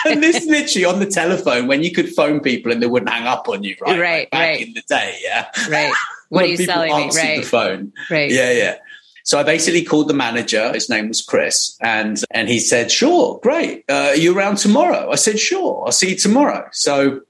and 0.06 0.22
this 0.22 0.46
literally 0.46 0.86
on 0.86 1.00
the 1.00 1.06
telephone 1.06 1.68
when 1.68 1.84
you 1.84 1.92
could 1.92 2.10
phone 2.10 2.42
people 2.42 2.72
and 2.72 2.82
they 2.82 2.88
wouldn't 2.88 3.10
hang 3.10 3.28
up 3.28 3.48
on 3.48 3.64
you, 3.64 3.76
right? 3.82 4.00
Right, 4.00 4.20
like 4.22 4.32
back 4.32 4.42
right. 4.42 4.68
in 4.68 4.74
the 4.74 4.82
day, 4.82 5.18
yeah. 5.24 5.50
Right. 5.70 5.94
What 6.30 6.46
are 6.46 6.48
you 6.48 6.58
selling 6.58 6.90
me? 6.90 7.10
Right. 7.16 7.44
The 7.44 7.48
phone. 7.48 7.94
Right. 8.10 8.32
Yeah, 8.32 8.52
yeah. 8.52 8.78
So 9.24 9.40
I 9.40 9.44
basically 9.44 9.84
called 9.84 10.10
the 10.10 10.14
manager. 10.14 10.74
His 10.74 10.90
name 10.90 11.08
was 11.08 11.22
Chris, 11.22 11.78
and 11.82 12.22
and 12.32 12.50
he 12.50 12.60
said, 12.60 12.92
"Sure, 12.92 13.40
great. 13.42 13.86
Uh, 13.90 14.10
are 14.10 14.16
you 14.16 14.38
around 14.38 14.58
tomorrow?" 14.58 15.10
I 15.12 15.16
said, 15.16 15.40
"Sure. 15.40 15.84
I'll 15.86 15.92
see 15.94 16.10
you 16.10 16.18
tomorrow." 16.18 16.68
So 16.72 17.22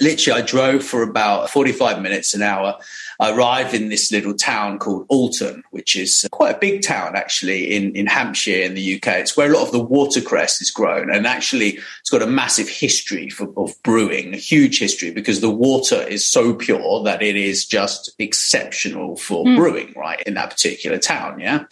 literally, 0.00 0.42
I 0.42 0.44
drove 0.44 0.84
for 0.84 1.02
about 1.02 1.48
forty-five 1.48 2.02
minutes, 2.02 2.34
an 2.34 2.42
hour. 2.42 2.78
I 3.20 3.30
arrived 3.32 3.74
in 3.74 3.90
this 3.90 4.10
little 4.10 4.32
town 4.32 4.78
called 4.78 5.04
Alton, 5.10 5.62
which 5.72 5.94
is 5.94 6.26
quite 6.32 6.56
a 6.56 6.58
big 6.58 6.82
town 6.82 7.16
actually 7.16 7.76
in, 7.76 7.94
in 7.94 8.06
Hampshire 8.06 8.62
in 8.62 8.72
the 8.74 8.96
UK. 8.96 9.08
It's 9.18 9.36
where 9.36 9.50
a 9.52 9.54
lot 9.54 9.66
of 9.66 9.72
the 9.72 9.78
watercress 9.78 10.62
is 10.62 10.70
grown. 10.70 11.12
And 11.12 11.26
actually, 11.26 11.78
it's 12.00 12.08
got 12.10 12.22
a 12.22 12.26
massive 12.26 12.68
history 12.70 13.28
for, 13.28 13.52
of 13.58 13.74
brewing, 13.82 14.32
a 14.32 14.38
huge 14.38 14.78
history, 14.78 15.10
because 15.10 15.40
the 15.40 15.50
water 15.50 16.00
is 16.02 16.26
so 16.26 16.54
pure 16.54 17.02
that 17.04 17.20
it 17.22 17.36
is 17.36 17.66
just 17.66 18.10
exceptional 18.18 19.16
for 19.16 19.44
Mm. 19.44 19.56
brewing, 19.56 19.92
right, 19.96 20.22
in 20.26 20.34
that 20.34 20.48
particular 20.50 20.96
town. 20.96 21.40
Yeah. 21.40 21.64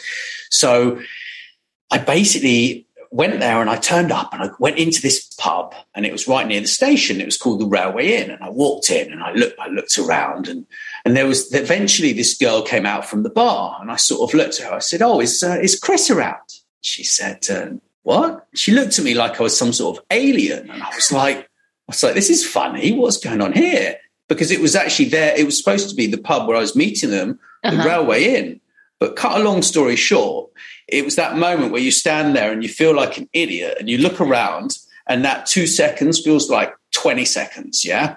So 0.50 1.00
I 1.90 1.96
basically 1.96 2.86
went 3.10 3.40
there 3.40 3.60
and 3.60 3.70
I 3.70 3.76
turned 3.76 4.12
up 4.12 4.32
and 4.32 4.42
I 4.42 4.50
went 4.58 4.78
into 4.78 5.00
this 5.02 5.24
pub 5.38 5.74
and 5.94 6.04
it 6.06 6.12
was 6.12 6.28
right 6.28 6.46
near 6.46 6.60
the 6.60 6.66
station. 6.66 7.20
It 7.20 7.24
was 7.26 7.36
called 7.38 7.60
the 7.60 7.66
Railway 7.66 8.12
Inn. 8.12 8.30
And 8.30 8.42
I 8.42 8.50
walked 8.50 8.90
in 8.90 9.12
and 9.12 9.22
I 9.22 9.32
looked, 9.32 9.58
I 9.58 9.68
looked 9.68 9.96
around 9.98 10.48
and, 10.48 10.66
and 11.04 11.16
there 11.16 11.26
was 11.26 11.52
eventually 11.54 12.12
this 12.12 12.36
girl 12.36 12.62
came 12.62 12.86
out 12.86 13.04
from 13.04 13.22
the 13.22 13.30
bar 13.30 13.78
and 13.80 13.90
I 13.90 13.96
sort 13.96 14.28
of 14.28 14.34
looked 14.36 14.60
at 14.60 14.68
her. 14.68 14.74
I 14.76 14.80
said, 14.80 15.02
Oh, 15.02 15.20
is, 15.20 15.42
uh, 15.42 15.58
is 15.60 15.78
Chris 15.78 16.10
around? 16.10 16.36
She 16.82 17.04
said, 17.04 17.46
uh, 17.50 17.76
What? 18.02 18.46
She 18.54 18.72
looked 18.72 18.98
at 18.98 19.04
me 19.04 19.14
like 19.14 19.40
I 19.40 19.42
was 19.42 19.56
some 19.56 19.72
sort 19.72 19.98
of 19.98 20.04
alien. 20.10 20.70
And 20.70 20.82
I 20.82 20.94
was 20.94 21.10
like, 21.12 21.38
I 21.38 21.44
was 21.88 22.02
like, 22.02 22.14
This 22.14 22.30
is 22.30 22.46
funny. 22.46 22.92
What's 22.92 23.16
going 23.18 23.40
on 23.40 23.52
here? 23.52 23.96
Because 24.28 24.50
it 24.50 24.60
was 24.60 24.76
actually 24.76 25.08
there. 25.08 25.34
It 25.36 25.46
was 25.46 25.56
supposed 25.56 25.88
to 25.88 25.96
be 25.96 26.06
the 26.06 26.18
pub 26.18 26.46
where 26.46 26.56
I 26.56 26.60
was 26.60 26.76
meeting 26.76 27.10
them, 27.10 27.38
the 27.62 27.70
Uh-huh. 27.70 27.88
Railway 27.88 28.24
Inn. 28.34 28.60
But 29.00 29.14
cut 29.16 29.40
a 29.40 29.44
long 29.44 29.62
story 29.62 29.94
short, 29.94 30.50
it 30.88 31.04
was 31.04 31.16
that 31.16 31.36
moment 31.36 31.72
where 31.72 31.82
you 31.82 31.90
stand 31.90 32.34
there 32.34 32.50
and 32.50 32.62
you 32.62 32.68
feel 32.68 32.94
like 32.94 33.18
an 33.18 33.28
idiot 33.32 33.76
and 33.78 33.90
you 33.90 33.98
look 33.98 34.20
around 34.20 34.78
and 35.06 35.24
that 35.24 35.46
two 35.46 35.66
seconds 35.66 36.20
feels 36.20 36.50
like 36.50 36.74
20 36.92 37.24
seconds. 37.24 37.84
Yeah. 37.84 38.16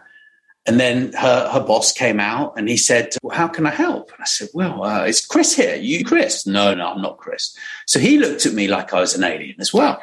And 0.65 0.79
then 0.79 1.11
her, 1.13 1.49
her 1.49 1.59
boss 1.59 1.91
came 1.91 2.19
out 2.19 2.53
and 2.57 2.69
he 2.69 2.77
said, 2.77 3.15
well, 3.23 3.35
how 3.35 3.47
can 3.47 3.65
I 3.65 3.71
help? 3.71 4.11
And 4.11 4.21
I 4.21 4.25
said, 4.25 4.49
well, 4.53 4.83
uh, 4.83 5.05
is 5.05 5.25
Chris 5.25 5.55
here? 5.55 5.75
You 5.75 6.05
Chris? 6.05 6.45
No, 6.45 6.73
no, 6.73 6.91
I'm 6.91 7.01
not 7.01 7.17
Chris. 7.17 7.55
So 7.87 7.99
he 7.99 8.17
looked 8.17 8.45
at 8.45 8.53
me 8.53 8.67
like 8.67 8.93
I 8.93 8.99
was 8.99 9.15
an 9.15 9.23
alien 9.23 9.59
as 9.59 9.73
well. 9.73 10.01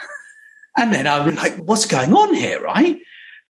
And 0.76 0.92
then 0.92 1.06
I 1.06 1.24
was 1.24 1.34
like, 1.34 1.56
what's 1.56 1.86
going 1.86 2.12
on 2.12 2.34
here? 2.34 2.62
Right. 2.62 3.00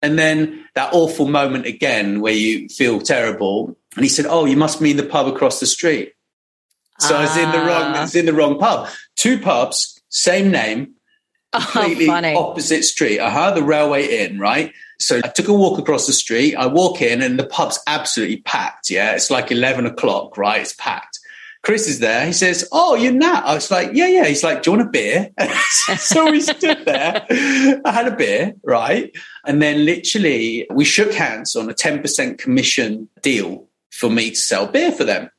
And 0.01 0.19
then 0.19 0.65
that 0.75 0.95
awful 0.95 1.27
moment 1.27 1.67
again 1.67 2.21
where 2.21 2.33
you 2.33 2.69
feel 2.69 3.01
terrible. 3.01 3.77
And 3.97 4.05
he 4.05 4.09
said, 4.09 4.27
oh, 4.27 4.45
you 4.45 4.57
must 4.57 4.81
mean 4.81 4.97
the 4.97 5.03
pub 5.03 5.27
across 5.27 5.61
the 5.61 5.67
street. 5.67 6.15
So 7.01 7.17
I 7.17 7.23
was 7.23 7.37
in 7.37 7.51
the 7.53 7.59
wrong, 7.59 7.95
I 7.95 7.99
Ah. 7.99 8.03
was 8.03 8.15
in 8.17 8.27
the 8.27 8.33
wrong 8.33 8.59
pub. 8.59 8.89
Two 9.17 9.39
pubs, 9.39 10.01
same 10.09 10.51
name, 10.51 10.95
Oh, 11.53 11.67
completely 11.73 12.07
funny. 12.07 12.35
opposite 12.35 12.83
street. 12.85 13.19
Uh 13.21 13.31
huh. 13.31 13.51
The 13.53 13.63
Railway 13.63 14.07
Inn, 14.25 14.39
right? 14.39 14.73
So 15.01 15.19
I 15.23 15.29
took 15.29 15.49
a 15.49 15.53
walk 15.53 15.79
across 15.79 16.07
the 16.07 16.13
street. 16.13 16.57
I 16.57 16.67
walk 16.67 17.01
in, 17.01 17.23
and 17.23 17.39
the 17.39 17.47
pub's 17.47 17.79
absolutely 17.87 18.39
packed. 18.39 18.91
Yeah, 18.91 19.13
it's 19.13 19.31
like 19.31 19.51
eleven 19.53 19.87
o'clock, 19.87 20.37
right? 20.37 20.61
It's 20.61 20.75
packed. 20.75 21.21
Chris 21.63 21.89
is 21.89 21.99
there. 22.01 22.27
He 22.27 22.33
says, 22.33 22.67
"Oh, 22.73 22.95
you're 22.97 23.13
Nat." 23.13 23.43
I 23.45 23.55
was 23.55 23.71
like, 23.71 23.91
"Yeah, 23.93 24.09
yeah." 24.09 24.25
He's 24.27 24.43
like, 24.45 24.63
"Do 24.63 24.71
you 24.73 24.77
want 24.77 24.89
a 24.89 24.91
beer?" 24.91 25.31
so 25.99 26.31
we 26.31 26.41
stood 26.41 26.85
there. 26.85 27.25
I 27.85 27.93
had 27.93 28.09
a 28.09 28.17
beer, 28.17 28.55
right? 28.65 29.11
And 29.47 29.63
then 29.63 29.85
literally 29.85 30.67
we 30.71 30.85
shook 30.85 31.13
hands 31.15 31.55
on 31.57 31.69
a 31.71 31.75
ten 31.75 32.01
percent 32.03 32.39
commission 32.39 33.09
deal 33.23 33.67
for 33.91 34.11
me 34.11 34.31
to 34.31 34.37
sell 34.37 34.67
beer 34.67 34.93
for 34.93 35.05
them. 35.05 35.31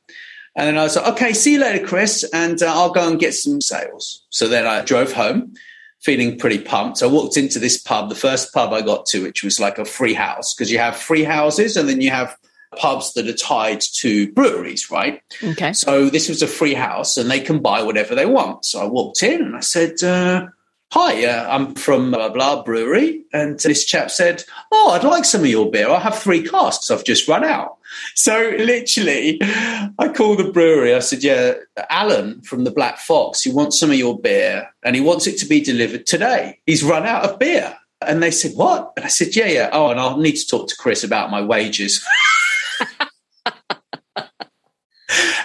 And 0.60 0.68
then 0.68 0.76
I 0.76 0.82
was 0.82 0.94
like, 0.94 1.06
okay, 1.14 1.32
see 1.32 1.54
you 1.54 1.58
later, 1.58 1.86
Chris, 1.86 2.22
and 2.34 2.62
uh, 2.62 2.66
I'll 2.66 2.92
go 2.92 3.08
and 3.08 3.18
get 3.18 3.32
some 3.32 3.62
sales. 3.62 4.26
So 4.28 4.46
then 4.46 4.66
I 4.66 4.82
drove 4.82 5.10
home 5.10 5.54
feeling 6.02 6.38
pretty 6.38 6.58
pumped. 6.58 7.02
I 7.02 7.06
walked 7.06 7.38
into 7.38 7.58
this 7.58 7.78
pub, 7.78 8.10
the 8.10 8.14
first 8.14 8.52
pub 8.52 8.70
I 8.74 8.82
got 8.82 9.06
to, 9.06 9.22
which 9.22 9.42
was 9.42 9.58
like 9.58 9.78
a 9.78 9.86
free 9.86 10.12
house, 10.12 10.52
because 10.52 10.70
you 10.70 10.76
have 10.76 10.96
free 10.96 11.24
houses 11.24 11.78
and 11.78 11.88
then 11.88 12.02
you 12.02 12.10
have 12.10 12.36
pubs 12.76 13.14
that 13.14 13.26
are 13.26 13.32
tied 13.32 13.80
to 13.80 14.30
breweries, 14.34 14.90
right? 14.90 15.22
Okay. 15.42 15.72
So 15.72 16.10
this 16.10 16.28
was 16.28 16.42
a 16.42 16.46
free 16.46 16.74
house 16.74 17.16
and 17.16 17.30
they 17.30 17.40
can 17.40 17.60
buy 17.60 17.82
whatever 17.82 18.14
they 18.14 18.26
want. 18.26 18.66
So 18.66 18.82
I 18.82 18.84
walked 18.84 19.22
in 19.22 19.40
and 19.40 19.56
I 19.56 19.60
said, 19.60 20.02
uh, 20.02 20.48
Hi, 20.92 21.24
uh, 21.24 21.46
I'm 21.48 21.76
from 21.76 22.10
blah, 22.10 22.30
blah 22.30 22.64
brewery. 22.64 23.22
And 23.32 23.60
this 23.60 23.84
chap 23.84 24.10
said, 24.10 24.42
Oh, 24.72 24.90
I'd 24.90 25.04
like 25.04 25.24
some 25.24 25.42
of 25.42 25.46
your 25.46 25.70
beer. 25.70 25.88
I 25.88 26.00
have 26.00 26.18
three 26.18 26.42
casks. 26.42 26.90
I've 26.90 27.04
just 27.04 27.28
run 27.28 27.44
out. 27.44 27.76
So 28.14 28.54
literally, 28.56 29.40
I 29.42 30.12
called 30.14 30.38
the 30.38 30.52
brewery. 30.52 30.94
I 30.94 31.00
said, 31.00 31.24
Yeah, 31.24 31.54
Alan 31.88 32.40
from 32.42 32.62
the 32.62 32.70
Black 32.70 32.98
Fox, 32.98 33.42
he 33.42 33.50
wants 33.50 33.80
some 33.80 33.90
of 33.90 33.96
your 33.96 34.16
beer 34.16 34.68
and 34.84 34.94
he 34.94 35.02
wants 35.02 35.26
it 35.26 35.38
to 35.38 35.46
be 35.46 35.60
delivered 35.60 36.06
today. 36.06 36.60
He's 36.66 36.84
run 36.84 37.04
out 37.04 37.28
of 37.28 37.40
beer. 37.40 37.76
And 38.00 38.22
they 38.22 38.30
said, 38.30 38.52
What? 38.54 38.92
And 38.96 39.04
I 39.04 39.08
said, 39.08 39.34
Yeah, 39.34 39.48
yeah. 39.48 39.70
Oh, 39.72 39.90
and 39.90 39.98
I'll 39.98 40.18
need 40.18 40.36
to 40.36 40.46
talk 40.46 40.68
to 40.68 40.76
Chris 40.76 41.02
about 41.02 41.32
my 41.32 41.42
wages. 41.42 42.06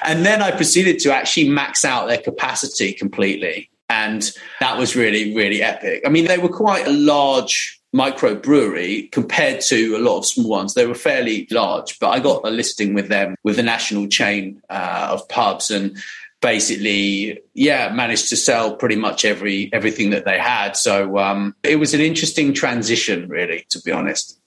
and 0.04 0.24
then 0.24 0.44
I 0.44 0.52
proceeded 0.52 1.00
to 1.00 1.12
actually 1.12 1.50
max 1.50 1.84
out 1.84 2.08
their 2.08 2.22
capacity 2.22 2.94
completely. 2.94 3.72
And 3.90 4.32
that 4.60 4.78
was 4.78 4.96
really, 4.96 5.36
really 5.36 5.62
epic. 5.62 6.02
I 6.06 6.10
mean, 6.10 6.26
they 6.26 6.38
were 6.38 6.50
quite 6.50 6.88
a 6.88 6.92
large 6.92 7.80
microbrewery 7.96 9.10
compared 9.12 9.62
to 9.62 9.96
a 9.96 10.00
lot 10.00 10.18
of 10.18 10.26
small 10.26 10.50
ones. 10.50 10.74
They 10.74 10.86
were 10.86 10.96
fairly 10.96 11.48
large, 11.50 11.98
but 12.00 12.10
I 12.10 12.20
got 12.20 12.46
a 12.46 12.50
listing 12.50 12.94
with 12.94 13.08
them 13.08 13.36
with 13.44 13.58
a 13.58 13.64
national 13.64 14.08
chain 14.08 14.62
uh, 14.70 15.10
of 15.12 15.28
pubs 15.30 15.72
and 15.72 15.98
basically, 16.42 17.40
yeah, 17.54 17.92
managed 17.94 18.30
to 18.30 18.36
sell 18.36 18.76
pretty 18.76 18.98
much 18.98 19.24
every 19.24 19.70
everything 19.72 20.10
that 20.10 20.26
they 20.26 20.38
had. 20.38 20.76
So 20.76 21.18
um, 21.18 21.56
it 21.64 21.78
was 21.78 21.94
an 21.94 22.02
interesting 22.02 22.54
transition, 22.54 23.30
really, 23.30 23.66
to 23.70 23.82
be 23.82 23.92
honest. 23.92 24.40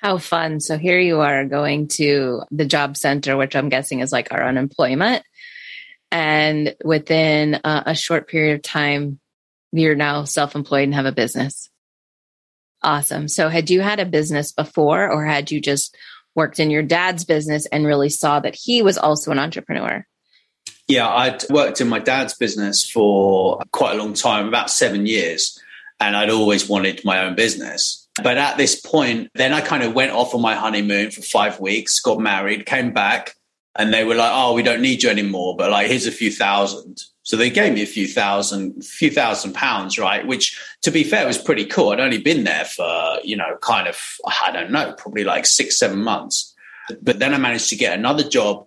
How 0.00 0.18
fun. 0.18 0.58
So 0.58 0.76
here 0.76 0.98
you 0.98 1.20
are 1.20 1.44
going 1.44 1.86
to 1.88 2.42
the 2.50 2.66
job 2.66 2.96
center, 2.96 3.36
which 3.36 3.54
I'm 3.54 3.68
guessing 3.68 4.00
is 4.00 4.10
like 4.10 4.32
our 4.32 4.42
unemployment. 4.42 5.24
And 6.12 6.76
within 6.84 7.54
uh, 7.64 7.84
a 7.86 7.94
short 7.94 8.28
period 8.28 8.56
of 8.56 8.62
time, 8.62 9.18
you're 9.72 9.94
now 9.94 10.24
self 10.24 10.54
employed 10.54 10.84
and 10.84 10.94
have 10.94 11.06
a 11.06 11.12
business. 11.12 11.70
Awesome. 12.82 13.28
So 13.28 13.48
had 13.48 13.70
you 13.70 13.80
had 13.80 13.98
a 13.98 14.04
business 14.04 14.52
before, 14.52 15.10
or 15.10 15.24
had 15.24 15.50
you 15.50 15.58
just 15.58 15.96
worked 16.34 16.60
in 16.60 16.70
your 16.70 16.82
dad's 16.82 17.24
business 17.24 17.64
and 17.66 17.86
really 17.86 18.10
saw 18.10 18.40
that 18.40 18.54
he 18.54 18.82
was 18.82 18.98
also 18.98 19.30
an 19.30 19.38
entrepreneur? 19.38 20.06
Yeah, 20.86 21.08
I'd 21.08 21.48
worked 21.48 21.80
in 21.80 21.88
my 21.88 22.00
dad's 22.00 22.34
business 22.34 22.88
for 22.88 23.62
quite 23.72 23.94
a 23.94 23.98
long 23.98 24.12
time, 24.12 24.48
about 24.48 24.70
seven 24.70 25.06
years, 25.06 25.58
and 25.98 26.14
I'd 26.14 26.28
always 26.28 26.68
wanted 26.68 27.02
my 27.04 27.24
own 27.24 27.36
business. 27.36 28.06
But 28.22 28.36
at 28.36 28.58
this 28.58 28.78
point, 28.78 29.30
then 29.34 29.54
I 29.54 29.62
kind 29.62 29.82
of 29.82 29.94
went 29.94 30.12
off 30.12 30.34
on 30.34 30.42
my 30.42 30.56
honeymoon 30.56 31.10
for 31.10 31.22
five 31.22 31.58
weeks, 31.58 32.00
got 32.00 32.20
married, 32.20 32.66
came 32.66 32.92
back, 32.92 33.34
and 33.76 33.92
they 33.92 34.04
were 34.04 34.14
like, 34.14 34.32
"Oh, 34.32 34.54
we 34.54 34.62
don't 34.62 34.82
need 34.82 35.02
you 35.02 35.10
anymore." 35.10 35.56
But 35.56 35.70
like, 35.70 35.88
here's 35.88 36.06
a 36.06 36.12
few 36.12 36.30
thousand. 36.30 37.02
So 37.24 37.36
they 37.36 37.50
gave 37.50 37.72
me 37.72 37.82
a 37.82 37.86
few 37.86 38.08
thousand, 38.08 38.84
few 38.84 39.10
thousand 39.10 39.54
pounds, 39.54 39.98
right? 39.98 40.26
Which, 40.26 40.60
to 40.82 40.90
be 40.90 41.04
fair, 41.04 41.26
was 41.26 41.38
pretty 41.38 41.64
cool. 41.64 41.90
I'd 41.90 42.00
only 42.00 42.18
been 42.18 42.42
there 42.44 42.64
for, 42.64 43.18
you 43.22 43.36
know, 43.36 43.56
kind 43.60 43.86
of, 43.86 43.96
I 44.26 44.50
don't 44.50 44.72
know, 44.72 44.92
probably 44.98 45.22
like 45.22 45.46
six, 45.46 45.78
seven 45.78 46.02
months. 46.02 46.52
But 47.00 47.20
then 47.20 47.32
I 47.32 47.38
managed 47.38 47.68
to 47.68 47.76
get 47.76 47.96
another 47.96 48.28
job 48.28 48.66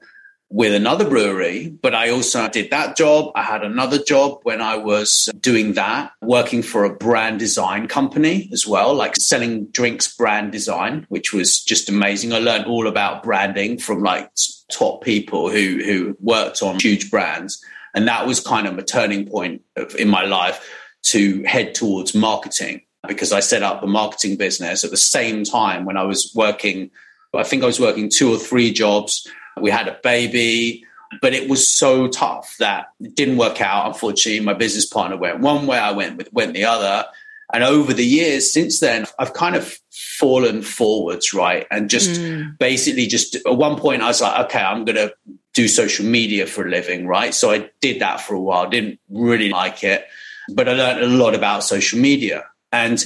with 0.56 0.74
another 0.74 1.04
brewery, 1.04 1.68
but 1.68 1.94
I 1.94 2.12
also 2.12 2.48
did 2.48 2.72
that 2.72 2.96
job. 2.96 3.34
I 3.36 3.44
had 3.44 3.66
another 3.66 4.02
job 4.02 4.40
when 4.44 4.62
I 4.62 4.78
was 4.78 5.30
doing 5.42 5.74
that, 5.74 6.14
working 6.22 6.62
for 6.62 6.86
a 6.86 6.96
brand 6.96 7.40
design 7.40 7.90
company 7.90 8.50
as 8.54 8.66
well, 8.66 8.94
like 8.94 9.18
selling 9.18 9.66
drinks 9.66 10.16
brand 10.16 10.54
design, 10.54 11.08
which 11.10 11.34
was 11.34 11.62
just 11.62 11.90
amazing. 11.90 12.32
I 12.32 12.40
learned 12.40 12.68
all 12.68 12.88
about 12.88 13.22
branding 13.22 13.78
from 13.78 14.02
like 14.02 14.32
top 14.72 15.04
people 15.04 15.50
who 15.50 15.84
who 15.84 16.16
worked 16.22 16.64
on 16.64 16.80
huge 16.80 17.12
brands. 17.12 17.62
And 17.94 18.08
that 18.08 18.26
was 18.26 18.40
kind 18.40 18.66
of 18.66 18.78
a 18.78 18.84
turning 18.84 19.28
point 19.28 19.62
of, 19.76 19.94
in 19.96 20.08
my 20.08 20.24
life 20.24 20.66
to 21.08 21.44
head 21.44 21.76
towards 21.76 22.16
marketing 22.16 22.82
because 23.06 23.34
I 23.34 23.42
set 23.42 23.62
up 23.62 23.84
a 23.84 23.88
marketing 23.88 24.38
business 24.38 24.86
at 24.86 24.92
the 24.92 24.96
same 24.96 25.44
time 25.44 25.84
when 25.84 25.98
I 25.98 26.04
was 26.04 26.32
working. 26.34 26.92
I 27.34 27.44
think 27.44 27.62
I 27.62 27.66
was 27.66 27.82
working 27.82 28.10
two 28.10 28.34
or 28.34 28.38
three 28.38 28.72
jobs. 28.72 29.28
We 29.62 29.72
had 29.72 29.88
a 29.88 29.98
baby, 30.04 30.86
but 31.22 31.34
it 31.34 31.50
was 31.50 31.68
so 31.68 32.08
tough 32.08 32.56
that 32.60 32.88
it 33.00 33.16
didn't 33.16 33.38
work 33.38 33.62
out. 33.62 33.88
Unfortunately, 33.88 34.44
my 34.44 34.54
business 34.54 34.86
partner 34.86 35.18
went 35.18 35.40
one 35.40 35.68
way, 35.68 35.78
I 35.78 35.92
went 35.92 36.18
with, 36.18 36.32
went 36.34 36.54
the 36.54 36.66
other. 36.66 37.06
And 37.54 37.64
over 37.64 37.94
the 37.94 38.06
years 38.06 38.52
since 38.52 38.80
then, 38.80 39.06
I've 39.20 39.34
kind 39.34 39.56
of 39.56 39.78
fallen 39.92 40.62
forwards, 40.62 41.34
right? 41.34 41.68
And 41.70 41.90
just 41.90 42.20
Mm. 42.20 42.58
basically 42.58 43.06
just 43.08 43.36
at 43.36 43.56
one 43.56 43.78
point 43.78 44.02
I 44.02 44.08
was 44.08 44.22
like, 44.22 44.46
okay, 44.46 44.60
I'm 44.60 44.84
going 44.84 44.96
to 44.96 45.14
do 45.54 45.68
social 45.68 46.06
media 46.06 46.48
for 46.48 46.66
a 46.66 46.70
living, 46.70 47.08
right? 47.08 47.34
So 47.34 47.52
I 47.52 47.70
did 47.82 48.02
that 48.02 48.20
for 48.20 48.34
a 48.34 48.42
while, 48.42 48.68
didn't 48.70 49.00
really 49.10 49.50
like 49.50 49.84
it, 49.84 50.06
but 50.50 50.68
I 50.68 50.74
learned 50.74 51.02
a 51.04 51.08
lot 51.08 51.36
about 51.36 51.64
social 51.64 52.00
media. 52.00 52.46
And 52.72 53.04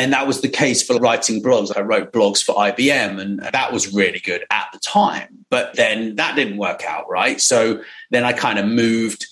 and 0.00 0.12
that 0.12 0.26
was 0.26 0.40
the 0.40 0.48
case 0.48 0.82
for 0.82 0.96
writing 0.98 1.42
blogs. 1.42 1.76
I 1.76 1.80
wrote 1.80 2.12
blogs 2.12 2.42
for 2.42 2.54
IBM, 2.54 3.20
and 3.20 3.40
that 3.40 3.72
was 3.72 3.92
really 3.92 4.20
good 4.20 4.44
at 4.50 4.68
the 4.72 4.78
time. 4.78 5.44
But 5.50 5.74
then 5.76 6.16
that 6.16 6.36
didn't 6.36 6.58
work 6.58 6.84
out, 6.84 7.08
right? 7.08 7.40
So 7.40 7.82
then 8.10 8.24
I 8.24 8.32
kind 8.32 8.58
of 8.58 8.66
moved 8.66 9.26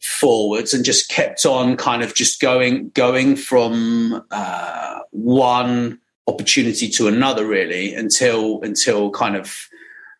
forwards 0.00 0.72
and 0.72 0.84
just 0.84 1.08
kept 1.08 1.44
on 1.44 1.76
kind 1.76 2.02
of 2.02 2.14
just 2.14 2.40
going 2.40 2.90
going 2.90 3.36
from 3.36 4.24
uh, 4.30 5.00
one 5.10 5.98
opportunity 6.28 6.88
to 6.88 7.08
another 7.08 7.46
really 7.46 7.94
until 7.94 8.60
until 8.62 9.10
kind 9.10 9.36
of 9.36 9.68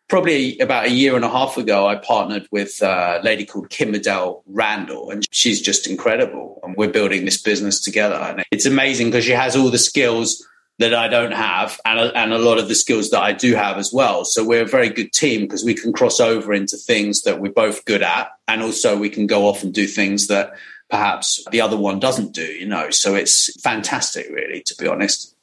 probably 0.07 0.57
about 0.59 0.85
a 0.85 0.91
year 0.91 1.15
and 1.15 1.25
a 1.25 1.29
half 1.29 1.57
ago, 1.57 1.87
I 1.87 1.95
partnered 1.95 2.47
with 2.51 2.81
a 2.81 3.19
lady 3.23 3.45
called 3.45 3.69
Kim 3.69 3.93
Adele 3.93 4.43
Randall, 4.47 5.11
and 5.11 5.25
she's 5.31 5.61
just 5.61 5.87
incredible. 5.87 6.59
And 6.63 6.75
we're 6.75 6.89
building 6.89 7.25
this 7.25 7.41
business 7.41 7.81
together. 7.81 8.15
And 8.15 8.43
it's 8.51 8.65
amazing 8.65 9.07
because 9.07 9.25
she 9.25 9.31
has 9.31 9.55
all 9.55 9.69
the 9.69 9.77
skills 9.77 10.45
that 10.79 10.93
I 10.93 11.07
don't 11.07 11.31
have 11.31 11.79
and 11.85 11.99
a, 11.99 12.17
and 12.17 12.33
a 12.33 12.37
lot 12.37 12.59
of 12.59 12.67
the 12.67 12.75
skills 12.75 13.09
that 13.09 13.21
I 13.21 13.33
do 13.33 13.55
have 13.55 13.77
as 13.77 13.91
well. 13.91 14.23
So 14.25 14.45
we're 14.45 14.61
a 14.61 14.67
very 14.67 14.89
good 14.89 15.11
team 15.11 15.41
because 15.41 15.63
we 15.63 15.73
can 15.73 15.91
cross 15.91 16.19
over 16.19 16.53
into 16.53 16.77
things 16.77 17.23
that 17.23 17.39
we're 17.39 17.51
both 17.51 17.83
good 17.85 18.03
at. 18.03 18.29
And 18.47 18.61
also 18.61 18.95
we 18.95 19.09
can 19.09 19.25
go 19.25 19.47
off 19.47 19.63
and 19.63 19.73
do 19.73 19.87
things 19.87 20.27
that 20.27 20.53
perhaps 20.89 21.43
the 21.51 21.61
other 21.61 21.77
one 21.77 21.99
doesn't 21.99 22.33
do, 22.33 22.45
you 22.45 22.67
know. 22.67 22.91
So 22.91 23.15
it's 23.15 23.59
fantastic, 23.61 24.27
really, 24.29 24.61
to 24.67 24.75
be 24.79 24.87
honest. 24.87 25.35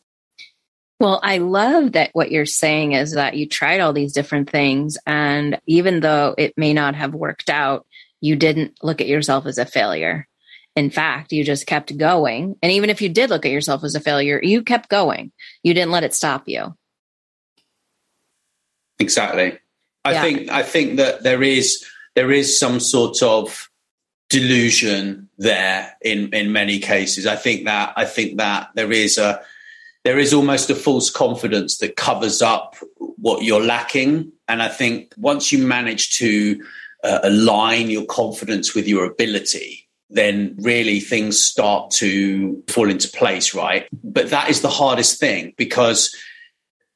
Well, 1.04 1.20
I 1.22 1.36
love 1.36 1.92
that 1.92 2.08
what 2.14 2.32
you're 2.32 2.46
saying 2.46 2.92
is 2.92 3.12
that 3.12 3.36
you 3.36 3.46
tried 3.46 3.80
all 3.80 3.92
these 3.92 4.14
different 4.14 4.48
things. 4.48 4.96
And 5.04 5.60
even 5.66 6.00
though 6.00 6.34
it 6.38 6.54
may 6.56 6.72
not 6.72 6.94
have 6.94 7.12
worked 7.12 7.50
out, 7.50 7.86
you 8.22 8.36
didn't 8.36 8.82
look 8.82 9.02
at 9.02 9.06
yourself 9.06 9.44
as 9.44 9.58
a 9.58 9.66
failure. 9.66 10.26
In 10.74 10.88
fact, 10.88 11.30
you 11.30 11.44
just 11.44 11.66
kept 11.66 11.94
going. 11.98 12.56
And 12.62 12.72
even 12.72 12.88
if 12.88 13.02
you 13.02 13.10
did 13.10 13.28
look 13.28 13.44
at 13.44 13.52
yourself 13.52 13.84
as 13.84 13.94
a 13.94 14.00
failure, 14.00 14.40
you 14.42 14.62
kept 14.62 14.88
going. 14.88 15.30
You 15.62 15.74
didn't 15.74 15.90
let 15.90 16.04
it 16.04 16.14
stop 16.14 16.44
you. 16.46 16.74
Exactly. 18.98 19.58
I 20.06 20.12
yeah. 20.12 20.22
think 20.22 20.48
I 20.48 20.62
think 20.62 20.96
that 20.96 21.22
there 21.22 21.42
is 21.42 21.84
there 22.14 22.32
is 22.32 22.58
some 22.58 22.80
sort 22.80 23.22
of 23.22 23.68
delusion 24.30 25.28
there 25.36 25.94
in 26.00 26.32
in 26.32 26.50
many 26.50 26.78
cases. 26.78 27.26
I 27.26 27.36
think 27.36 27.66
that 27.66 27.92
I 27.94 28.06
think 28.06 28.38
that 28.38 28.70
there 28.74 28.90
is 28.90 29.18
a 29.18 29.42
there 30.04 30.18
is 30.18 30.34
almost 30.34 30.70
a 30.70 30.74
false 30.74 31.10
confidence 31.10 31.78
that 31.78 31.96
covers 31.96 32.42
up 32.42 32.76
what 32.98 33.42
you're 33.42 33.64
lacking. 33.64 34.32
And 34.48 34.62
I 34.62 34.68
think 34.68 35.14
once 35.16 35.50
you 35.50 35.66
manage 35.66 36.18
to 36.18 36.62
uh, 37.02 37.20
align 37.22 37.90
your 37.90 38.04
confidence 38.04 38.74
with 38.74 38.86
your 38.86 39.04
ability, 39.06 39.88
then 40.10 40.54
really 40.58 41.00
things 41.00 41.42
start 41.42 41.90
to 41.90 42.62
fall 42.68 42.90
into 42.90 43.08
place, 43.08 43.54
right? 43.54 43.88
But 44.04 44.30
that 44.30 44.50
is 44.50 44.60
the 44.60 44.68
hardest 44.68 45.18
thing 45.18 45.54
because 45.56 46.14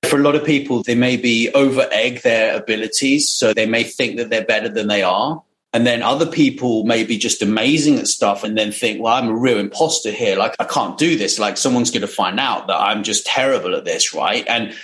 for 0.05 0.17
a 0.17 0.23
lot 0.23 0.37
of 0.37 0.45
people, 0.45 0.83
they 0.83 0.95
may 0.95 1.17
be 1.17 1.51
over 1.55 1.89
egg 1.91 2.23
their 2.23 2.57
abilities. 2.57 3.29
So 3.29 3.55
they 3.55 3.67
may 3.67 3.85
think 3.85 4.19
that 4.19 4.29
they're 4.29 4.45
better 4.45 4.69
than 4.69 4.87
they 4.89 5.03
are. 5.03 5.43
And 5.75 5.87
then 5.87 6.03
other 6.03 6.27
people 6.27 6.85
may 6.85 7.05
be 7.05 7.19
just 7.19 7.43
amazing 7.43 7.99
at 7.99 8.07
stuff 8.07 8.43
and 8.43 8.57
then 8.57 8.73
think, 8.73 9.03
well, 9.03 9.15
I'm 9.15 9.29
a 9.29 9.37
real 9.37 9.59
imposter 9.59 10.11
here. 10.11 10.37
Like, 10.37 10.57
I 10.59 10.65
can't 10.65 10.97
do 10.97 11.19
this. 11.19 11.39
Like, 11.39 11.59
someone's 11.59 11.91
going 11.91 12.01
to 12.01 12.09
find 12.09 12.41
out 12.41 12.69
that 12.69 12.81
I'm 12.81 13.03
just 13.03 13.27
terrible 13.27 13.77
at 13.77 13.85
this. 13.85 14.15
Right. 14.15 14.47
And 14.49 14.75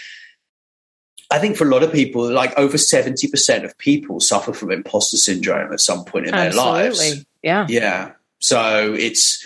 I 1.31 1.39
think 1.39 1.57
for 1.57 1.67
a 1.67 1.71
lot 1.71 1.83
of 1.83 1.91
people, 1.91 2.31
like 2.31 2.57
over 2.59 2.77
70% 2.77 3.65
of 3.65 3.79
people 3.79 4.21
suffer 4.21 4.53
from 4.53 4.71
imposter 4.71 5.17
syndrome 5.17 5.73
at 5.73 5.81
some 5.81 6.05
point 6.05 6.27
in 6.27 6.35
Absolutely. 6.35 6.83
their 6.83 6.91
lives. 6.91 7.25
Yeah. 7.43 7.67
Yeah. 7.69 8.13
So 8.41 8.93
it's, 8.93 9.45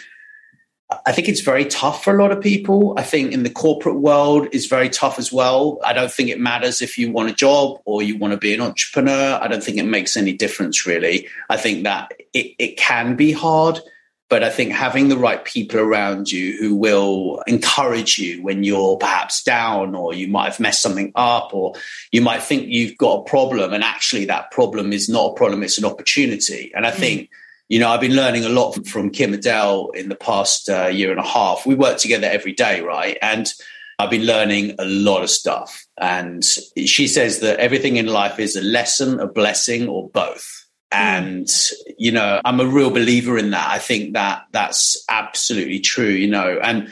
I 1.05 1.13
think 1.13 1.29
it's 1.29 1.43
very 1.43 1.67
tough 1.67 2.03
for 2.03 2.17
a 2.17 2.23
lot 2.23 2.33
of 2.33 2.41
people. 2.41 2.95
I 2.97 3.03
think 3.03 3.33
in 3.33 3.43
the 3.43 3.51
corporate 3.51 3.97
world 3.97 4.49
is 4.53 4.67
very 4.67 4.89
tough 4.89 5.19
as 5.19 5.31
well. 5.31 5.79
I 5.85 5.93
don't 5.93 6.11
think 6.11 6.31
it 6.31 6.41
matters 6.41 6.81
if 6.81 6.97
you 6.97 7.13
want 7.13 7.29
a 7.29 7.35
job 7.35 7.81
or 7.85 8.03
you 8.03 8.17
want 8.17 8.33
to 8.33 8.39
be 8.39 8.55
an 8.55 8.63
entrepreneur. 8.63 9.39
I 9.41 9.49
don't 9.49 9.63
think 9.63 9.77
it 9.77 9.85
makes 9.85 10.17
any 10.17 10.33
difference 10.33 10.87
really. 10.87 11.29
I 11.51 11.59
think 11.59 11.85
that 11.85 12.15
it, 12.33 12.55
it 12.59 12.79
can 12.79 13.17
be 13.17 13.33
hard, 13.33 13.81
but 14.31 14.43
I 14.43 14.49
think 14.49 14.73
having 14.73 15.11
the 15.11 15.19
right 15.19 15.45
people 15.45 15.79
around 15.79 16.33
you 16.33 16.57
who 16.59 16.75
will 16.75 17.43
encourage 17.47 18.17
you 18.17 18.43
when 18.43 18.65
you're 18.65 18.97
perhaps 18.97 19.43
down 19.43 19.95
or 19.95 20.15
you 20.15 20.27
might 20.27 20.47
have 20.47 20.61
messed 20.61 20.81
something 20.81 21.13
up 21.15 21.53
or 21.53 21.75
you 22.13 22.23
might 22.23 22.43
think 22.43 22.65
you've 22.67 22.97
got 22.97 23.21
a 23.21 23.25
problem 23.25 23.75
and 23.75 23.85
actually 23.85 24.25
that 24.25 24.51
problem 24.53 24.95
is 24.95 25.07
not 25.07 25.33
a 25.33 25.35
problem, 25.35 25.63
it's 25.63 25.77
an 25.77 25.85
opportunity. 25.85 26.73
And 26.75 26.87
I 26.87 26.93
mm. 26.93 26.97
think 26.97 27.31
you 27.69 27.79
know, 27.79 27.91
I've 27.91 28.01
been 28.01 28.17
learning 28.17 28.45
a 28.45 28.49
lot 28.49 28.87
from 28.87 29.11
Kim 29.11 29.35
Adele 29.35 29.91
in 29.91 30.09
the 30.09 30.17
past 30.17 30.69
uh, 30.69 30.87
year 30.87 31.11
and 31.11 31.21
a 31.21 31.27
half. 31.27 31.67
We 31.67 31.75
work 31.75 31.99
together 31.99 32.27
every 32.27 32.53
day, 32.53 32.81
right? 32.81 33.19
And 33.21 33.47
I've 33.99 34.11
been 34.11 34.25
learning 34.25 34.77
a 34.79 34.85
lot 34.85 35.23
of 35.23 35.31
stuff. 35.31 35.87
And 36.01 36.45
she 36.45 37.09
says 37.09 37.41
that 37.41 37.59
everything 37.59 37.97
in 37.97 38.07
life 38.07 38.39
is 38.39 38.57
a 38.57 38.63
lesson, 38.63 39.21
a 39.21 39.27
blessing, 39.27 39.89
or 39.89 40.09
both. 40.09 40.67
Hmm. 40.93 40.99
And, 40.99 41.49
you 41.99 42.13
know, 42.13 42.41
I'm 42.45 42.61
a 42.61 42.67
real 42.67 42.91
believer 42.91 43.37
in 43.37 43.51
that. 43.51 43.69
I 43.69 43.79
think 43.79 44.15
that 44.15 44.45
that's 44.53 45.05
absolutely 45.09 45.81
true, 45.81 46.09
you 46.09 46.29
know, 46.29 46.59
and 46.63 46.89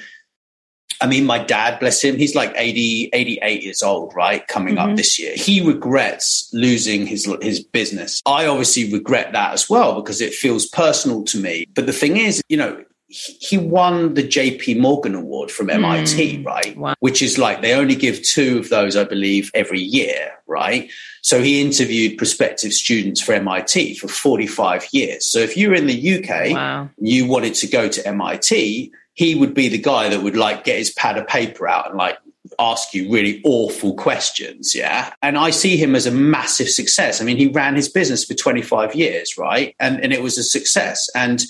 I 1.00 1.06
mean, 1.06 1.24
my 1.24 1.38
dad, 1.38 1.78
bless 1.80 2.02
him, 2.02 2.16
he's 2.16 2.34
like 2.34 2.52
80, 2.56 3.10
88 3.12 3.62
years 3.62 3.82
old, 3.82 4.12
right? 4.14 4.46
Coming 4.46 4.76
mm-hmm. 4.76 4.90
up 4.90 4.96
this 4.96 5.18
year. 5.18 5.34
He 5.36 5.60
regrets 5.66 6.50
losing 6.52 7.06
his, 7.06 7.30
his 7.42 7.62
business. 7.62 8.22
I 8.26 8.46
obviously 8.46 8.92
regret 8.92 9.32
that 9.32 9.52
as 9.52 9.68
well 9.68 9.94
because 9.94 10.20
it 10.20 10.34
feels 10.34 10.66
personal 10.66 11.24
to 11.24 11.38
me. 11.38 11.66
But 11.74 11.86
the 11.86 11.92
thing 11.92 12.16
is, 12.16 12.42
you 12.48 12.56
know, 12.56 12.84
he 13.08 13.56
won 13.56 14.14
the 14.14 14.22
JP 14.22 14.80
Morgan 14.80 15.14
Award 15.14 15.50
from 15.50 15.70
MIT, 15.70 16.38
mm, 16.38 16.44
right? 16.44 16.76
Wow. 16.76 16.94
Which 17.00 17.22
is 17.22 17.38
like 17.38 17.62
they 17.62 17.72
only 17.72 17.94
give 17.94 18.22
two 18.22 18.58
of 18.58 18.68
those, 18.68 18.96
I 18.96 19.04
believe, 19.04 19.50
every 19.54 19.80
year, 19.80 20.32
right? 20.46 20.90
So 21.22 21.40
he 21.40 21.60
interviewed 21.60 22.18
prospective 22.18 22.72
students 22.72 23.20
for 23.20 23.32
MIT 23.32 23.96
for 23.96 24.08
45 24.08 24.88
years. 24.92 25.26
So 25.26 25.38
if 25.38 25.56
you're 25.56 25.74
in 25.74 25.86
the 25.86 26.18
UK, 26.18 26.52
wow. 26.52 26.90
you 26.98 27.26
wanted 27.26 27.54
to 27.54 27.68
go 27.68 27.88
to 27.88 28.06
MIT, 28.08 28.92
he 29.16 29.34
would 29.34 29.54
be 29.54 29.68
the 29.68 29.78
guy 29.78 30.10
that 30.10 30.22
would 30.22 30.36
like 30.36 30.62
get 30.62 30.78
his 30.78 30.92
pad 30.92 31.16
of 31.16 31.26
paper 31.26 31.66
out 31.66 31.88
and 31.88 31.96
like 31.96 32.18
ask 32.58 32.92
you 32.92 33.10
really 33.10 33.40
awful 33.44 33.94
questions. 33.94 34.74
Yeah. 34.74 35.12
And 35.22 35.38
I 35.38 35.50
see 35.50 35.76
him 35.76 35.96
as 35.96 36.06
a 36.06 36.10
massive 36.10 36.68
success. 36.68 37.20
I 37.20 37.24
mean, 37.24 37.38
he 37.38 37.48
ran 37.48 37.74
his 37.74 37.88
business 37.88 38.24
for 38.24 38.34
25 38.34 38.94
years, 38.94 39.36
right? 39.38 39.74
And, 39.80 40.00
and 40.04 40.12
it 40.12 40.22
was 40.22 40.36
a 40.36 40.44
success. 40.44 41.08
And 41.14 41.42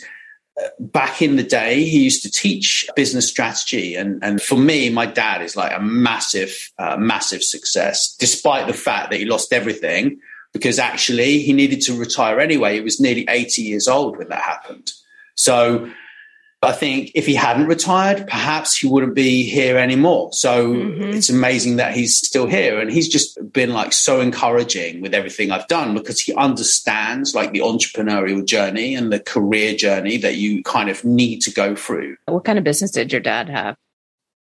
uh, 0.62 0.68
back 0.78 1.20
in 1.20 1.34
the 1.34 1.42
day, 1.42 1.82
he 1.84 2.04
used 2.04 2.22
to 2.22 2.30
teach 2.30 2.86
business 2.94 3.28
strategy. 3.28 3.96
And, 3.96 4.22
and 4.22 4.40
for 4.40 4.56
me, 4.56 4.88
my 4.88 5.04
dad 5.04 5.42
is 5.42 5.56
like 5.56 5.76
a 5.76 5.82
massive, 5.82 6.72
uh, 6.78 6.96
massive 6.96 7.42
success, 7.42 8.14
despite 8.16 8.68
the 8.68 8.74
fact 8.74 9.10
that 9.10 9.18
he 9.18 9.26
lost 9.26 9.52
everything 9.52 10.20
because 10.52 10.78
actually 10.78 11.40
he 11.40 11.52
needed 11.52 11.82
to 11.82 11.98
retire 11.98 12.38
anyway. 12.38 12.74
He 12.74 12.80
was 12.80 13.00
nearly 13.00 13.26
80 13.28 13.62
years 13.62 13.88
old 13.88 14.16
when 14.16 14.28
that 14.28 14.40
happened. 14.40 14.92
So, 15.34 15.90
I 16.66 16.72
think 16.72 17.12
if 17.14 17.26
he 17.26 17.34
hadn't 17.34 17.66
retired, 17.66 18.26
perhaps 18.26 18.76
he 18.76 18.88
wouldn't 18.88 19.14
be 19.14 19.44
here 19.44 19.78
anymore. 19.78 20.30
So 20.32 20.74
mm-hmm. 20.74 21.16
it's 21.16 21.30
amazing 21.30 21.76
that 21.76 21.94
he's 21.94 22.16
still 22.16 22.46
here. 22.46 22.80
And 22.80 22.90
he's 22.90 23.08
just 23.08 23.38
been 23.52 23.72
like 23.72 23.92
so 23.92 24.20
encouraging 24.20 25.00
with 25.00 25.14
everything 25.14 25.50
I've 25.52 25.68
done 25.68 25.94
because 25.94 26.20
he 26.20 26.34
understands 26.34 27.34
like 27.34 27.52
the 27.52 27.60
entrepreneurial 27.60 28.44
journey 28.44 28.94
and 28.94 29.12
the 29.12 29.20
career 29.20 29.74
journey 29.74 30.16
that 30.18 30.36
you 30.36 30.62
kind 30.64 30.90
of 30.90 31.04
need 31.04 31.40
to 31.42 31.52
go 31.52 31.76
through. 31.76 32.16
What 32.26 32.44
kind 32.44 32.58
of 32.58 32.64
business 32.64 32.90
did 32.90 33.12
your 33.12 33.20
dad 33.20 33.48
have? 33.48 33.76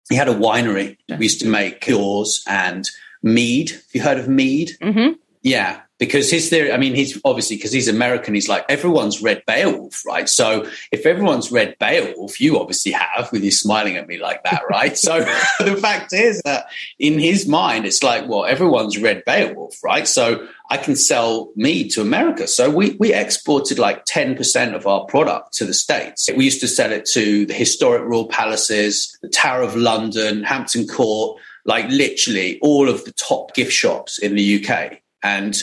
He 0.10 0.16
had 0.16 0.28
a 0.28 0.36
winery. 0.36 0.98
We 1.10 1.26
used 1.26 1.40
to 1.42 1.48
make 1.48 1.88
liqueurs 1.88 2.44
and 2.48 2.90
mead. 3.24 3.72
Have 3.72 3.84
you 3.94 4.02
heard 4.02 4.20
of 4.20 4.28
mead? 4.28 4.72
Mm-hmm. 4.82 5.14
Yeah 5.42 5.82
because 5.98 6.30
his 6.30 6.50
theory, 6.50 6.72
I 6.72 6.78
mean, 6.78 6.94
he's 6.94 7.20
obviously 7.24 7.56
because 7.56 7.72
he's 7.72 7.88
American, 7.88 8.34
he's 8.34 8.50
like 8.50 8.66
everyone's 8.68 9.22
read 9.22 9.44
Beowulf, 9.46 10.06
right? 10.06 10.28
So 10.28 10.70
if 10.92 11.06
everyone's 11.06 11.52
read 11.52 11.78
Beowulf, 11.80 12.42
you 12.42 12.60
obviously 12.60 12.92
have, 12.92 13.32
with 13.32 13.44
you 13.44 13.52
smiling 13.52 13.96
at 13.96 14.08
me 14.08 14.18
like 14.18 14.44
that, 14.44 14.64
right? 14.70 14.98
so 14.98 15.20
the 15.60 15.78
fact 15.78 16.12
is 16.12 16.42
that 16.44 16.66
in 17.00 17.18
his 17.20 17.48
mind, 17.48 17.86
it's 17.86 18.04
like, 18.04 18.28
well, 18.28 18.46
everyone's 18.46 18.98
read 18.98 19.24
Beowulf, 19.26 19.82
right? 19.84 20.08
So 20.08 20.48
I 20.70 20.78
can 20.78 20.96
sell 20.96 21.52
mead 21.56 21.92
to 21.92 22.02
America. 22.02 22.48
So 22.48 22.70
we 22.70 22.96
we 23.00 23.14
exported 23.14 23.80
like 23.80 24.04
ten 24.06 24.36
percent 24.36 24.76
of 24.76 24.88
our 24.88 25.06
product 25.06 25.54
to 25.54 25.66
the 25.66 25.74
states. 25.74 26.30
We 26.36 26.44
used 26.44 26.62
to 26.62 26.68
sell 26.68 26.92
it 26.92 27.06
to 27.14 27.46
the 27.46 27.54
historic 27.54 28.04
royal 28.04 28.28
palaces, 28.28 29.18
the 29.22 29.30
Tower 29.30 29.62
of 29.62 29.76
London, 29.76 30.44
Hampton 30.44 30.88
Court, 30.88 31.40
like 31.66 31.88
literally 31.90 32.60
all 32.62 32.90
of 32.90 33.06
the 33.06 33.14
top 33.14 33.54
gift 33.54 33.72
shops 33.74 34.18
in 34.18 34.36
the 34.36 34.66
UK. 34.66 35.02
And 35.24 35.56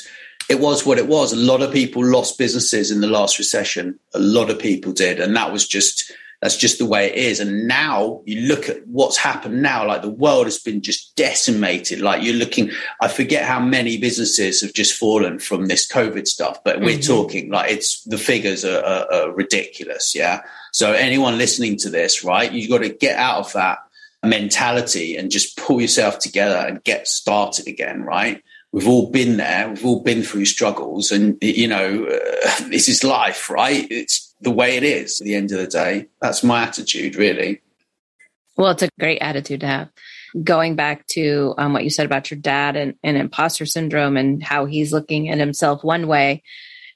it 0.48 0.60
was 0.60 0.84
what 0.84 0.98
it 0.98 1.08
was. 1.08 1.32
A 1.32 1.36
lot 1.36 1.62
of 1.62 1.72
people 1.72 2.04
lost 2.04 2.38
businesses 2.38 2.90
in 2.90 3.00
the 3.00 3.06
last 3.06 3.38
recession. 3.38 3.98
A 4.14 4.18
lot 4.18 4.50
of 4.50 4.58
people 4.58 4.92
did. 4.92 5.20
And 5.20 5.34
that 5.36 5.52
was 5.52 5.66
just 5.66 6.12
That's 6.42 6.56
just 6.56 6.78
the 6.78 6.86
way 6.86 7.06
it 7.06 7.14
is. 7.14 7.38
And 7.38 7.68
now 7.68 8.20
you 8.26 8.48
look 8.48 8.68
at 8.68 8.84
what's 8.88 9.16
happened 9.16 9.62
now, 9.62 9.86
like 9.86 10.02
the 10.02 10.10
world 10.10 10.46
has 10.46 10.58
been 10.58 10.82
just 10.82 11.14
decimated. 11.14 12.00
Like 12.00 12.24
you're 12.24 12.34
looking, 12.34 12.70
I 13.00 13.06
forget 13.06 13.44
how 13.44 13.60
many 13.60 13.96
businesses 13.96 14.60
have 14.60 14.72
just 14.72 14.98
fallen 14.98 15.38
from 15.38 15.66
this 15.66 15.86
COVID 15.86 16.26
stuff, 16.26 16.58
but 16.64 16.80
we're 16.80 16.98
mm-hmm. 16.98 17.12
talking 17.14 17.50
like 17.50 17.70
it's 17.70 18.02
the 18.02 18.18
figures 18.18 18.64
are, 18.64 18.84
are, 18.84 19.12
are 19.12 19.32
ridiculous. 19.32 20.16
Yeah. 20.16 20.40
So 20.72 20.92
anyone 20.92 21.38
listening 21.38 21.76
to 21.78 21.90
this, 21.90 22.24
right, 22.24 22.50
you've 22.50 22.70
got 22.70 22.82
to 22.82 22.88
get 22.88 23.16
out 23.16 23.38
of 23.46 23.52
that 23.52 23.78
mentality 24.24 25.16
and 25.16 25.30
just 25.30 25.56
pull 25.56 25.80
yourself 25.80 26.18
together 26.18 26.56
and 26.56 26.82
get 26.82 27.06
started 27.06 27.68
again, 27.68 28.02
right? 28.02 28.42
We've 28.72 28.88
all 28.88 29.10
been 29.10 29.36
there. 29.36 29.68
We've 29.68 29.84
all 29.84 30.02
been 30.02 30.22
through 30.22 30.46
struggles, 30.46 31.12
and 31.12 31.36
you 31.42 31.68
know, 31.68 32.06
uh, 32.06 32.64
this 32.68 32.88
is 32.88 33.04
life, 33.04 33.50
right? 33.50 33.86
It's 33.90 34.34
the 34.40 34.50
way 34.50 34.76
it 34.76 34.82
is. 34.82 35.20
At 35.20 35.26
the 35.26 35.34
end 35.34 35.52
of 35.52 35.58
the 35.58 35.66
day, 35.66 36.06
that's 36.20 36.42
my 36.42 36.62
attitude, 36.62 37.16
really. 37.16 37.60
Well, 38.56 38.70
it's 38.70 38.82
a 38.82 38.88
great 38.98 39.18
attitude 39.18 39.60
to 39.60 39.66
have. 39.66 39.88
Going 40.42 40.76
back 40.76 41.06
to 41.08 41.54
um, 41.58 41.74
what 41.74 41.84
you 41.84 41.90
said 41.90 42.06
about 42.06 42.30
your 42.30 42.40
dad 42.40 42.76
and, 42.76 42.94
and 43.02 43.16
imposter 43.16 43.66
syndrome 43.66 44.16
and 44.16 44.42
how 44.42 44.64
he's 44.64 44.92
looking 44.92 45.28
at 45.28 45.38
himself 45.38 45.84
one 45.84 46.06
way 46.06 46.42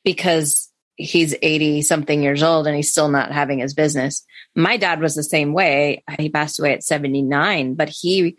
because 0.04 0.70
he's 0.96 1.34
80 1.42 1.82
something 1.82 2.22
years 2.22 2.42
old 2.42 2.66
and 2.66 2.74
he's 2.74 2.90
still 2.90 3.08
not 3.08 3.32
having 3.32 3.58
his 3.58 3.74
business. 3.74 4.24
My 4.54 4.78
dad 4.78 5.00
was 5.00 5.14
the 5.14 5.22
same 5.22 5.52
way. 5.52 6.02
He 6.18 6.30
passed 6.30 6.58
away 6.58 6.72
at 6.72 6.82
79, 6.82 7.74
but 7.74 7.90
he 7.90 8.38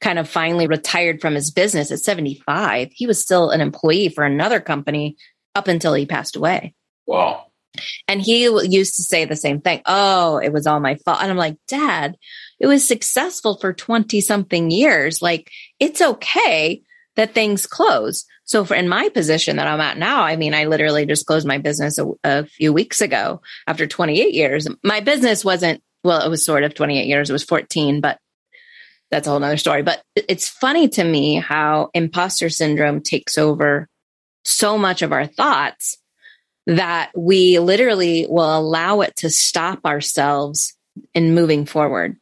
kind 0.00 0.18
of 0.18 0.28
finally 0.28 0.66
retired 0.66 1.20
from 1.20 1.34
his 1.34 1.50
business 1.50 1.90
at 1.90 2.00
75. 2.00 2.90
He 2.92 3.06
was 3.06 3.20
still 3.20 3.50
an 3.50 3.60
employee 3.60 4.08
for 4.08 4.24
another 4.24 4.60
company 4.60 5.16
up 5.54 5.68
until 5.68 5.94
he 5.94 6.06
passed 6.06 6.36
away. 6.36 6.74
Wow. 7.06 7.46
And 8.08 8.20
he 8.20 8.44
used 8.44 8.96
to 8.96 9.02
say 9.02 9.24
the 9.24 9.36
same 9.36 9.60
thing. 9.60 9.82
Oh, 9.86 10.38
it 10.38 10.52
was 10.52 10.66
all 10.66 10.80
my 10.80 10.96
fault. 10.96 11.18
And 11.20 11.30
I'm 11.30 11.36
like, 11.36 11.56
Dad, 11.68 12.16
it 12.58 12.66
was 12.66 12.86
successful 12.86 13.58
for 13.58 13.72
20 13.72 14.20
something 14.20 14.70
years. 14.70 15.20
Like, 15.20 15.50
it's 15.78 16.00
okay 16.00 16.82
that 17.16 17.34
things 17.34 17.66
close. 17.66 18.24
So 18.44 18.64
for 18.64 18.74
in 18.74 18.88
my 18.88 19.08
position 19.08 19.56
that 19.56 19.66
I'm 19.66 19.80
at 19.80 19.98
now, 19.98 20.22
I 20.22 20.36
mean, 20.36 20.54
I 20.54 20.64
literally 20.66 21.06
just 21.06 21.26
closed 21.26 21.46
my 21.46 21.58
business 21.58 21.98
a, 21.98 22.06
a 22.22 22.46
few 22.46 22.72
weeks 22.72 23.00
ago 23.00 23.42
after 23.66 23.86
28 23.86 24.32
years. 24.34 24.68
My 24.84 25.00
business 25.00 25.44
wasn't, 25.44 25.82
well, 26.04 26.24
it 26.24 26.30
was 26.30 26.44
sort 26.44 26.62
of 26.62 26.74
28 26.74 27.06
years. 27.06 27.28
It 27.28 27.32
was 27.32 27.42
14, 27.42 28.00
but 28.00 28.18
that's 29.10 29.26
a 29.26 29.30
whole 29.30 29.40
nother 29.40 29.56
story. 29.56 29.82
But 29.82 30.02
it's 30.14 30.48
funny 30.48 30.88
to 30.90 31.04
me 31.04 31.36
how 31.36 31.90
imposter 31.94 32.48
syndrome 32.48 33.00
takes 33.00 33.38
over 33.38 33.88
so 34.44 34.78
much 34.78 35.02
of 35.02 35.12
our 35.12 35.26
thoughts 35.26 35.98
that 36.66 37.12
we 37.16 37.58
literally 37.58 38.26
will 38.28 38.58
allow 38.58 39.00
it 39.02 39.14
to 39.16 39.30
stop 39.30 39.84
ourselves 39.84 40.76
in 41.14 41.34
moving 41.34 41.66
forward. 41.66 42.16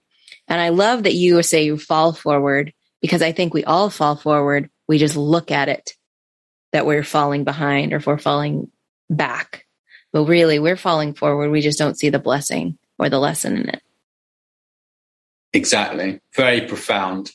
And 0.49 0.61
I 0.61 0.71
love 0.71 1.05
that 1.05 1.15
you 1.15 1.43
say 1.43 1.65
you 1.65 1.79
fall 1.79 2.13
forward 2.13 2.73
because 3.01 3.23
I 3.23 3.33
think 3.33 3.55
we 3.55 3.65
all 3.65 3.89
fall 3.91 4.17
forward. 4.17 4.69
We 4.87 4.99
just 4.99 5.17
look 5.17 5.51
at 5.51 5.69
it 5.69 5.95
that 6.73 6.87
we're 6.87 7.05
falling 7.05 7.45
behind 7.45 7.93
or 7.93 7.97
if 7.97 8.07
we're 8.07 8.19
falling 8.19 8.71
back. 9.09 9.65
But 10.13 10.25
really, 10.25 10.59
we're 10.59 10.77
falling 10.77 11.15
forward. 11.15 11.51
We 11.51 11.61
just 11.61 11.79
don't 11.79 11.99
see 11.99 12.11
the 12.11 12.19
blessing 12.19 12.79
or 12.99 13.09
the 13.09 13.19
lesson 13.19 13.57
in 13.57 13.69
it. 13.71 13.83
Exactly. 15.55 16.21
Very 16.35 16.63
profound. 16.63 17.33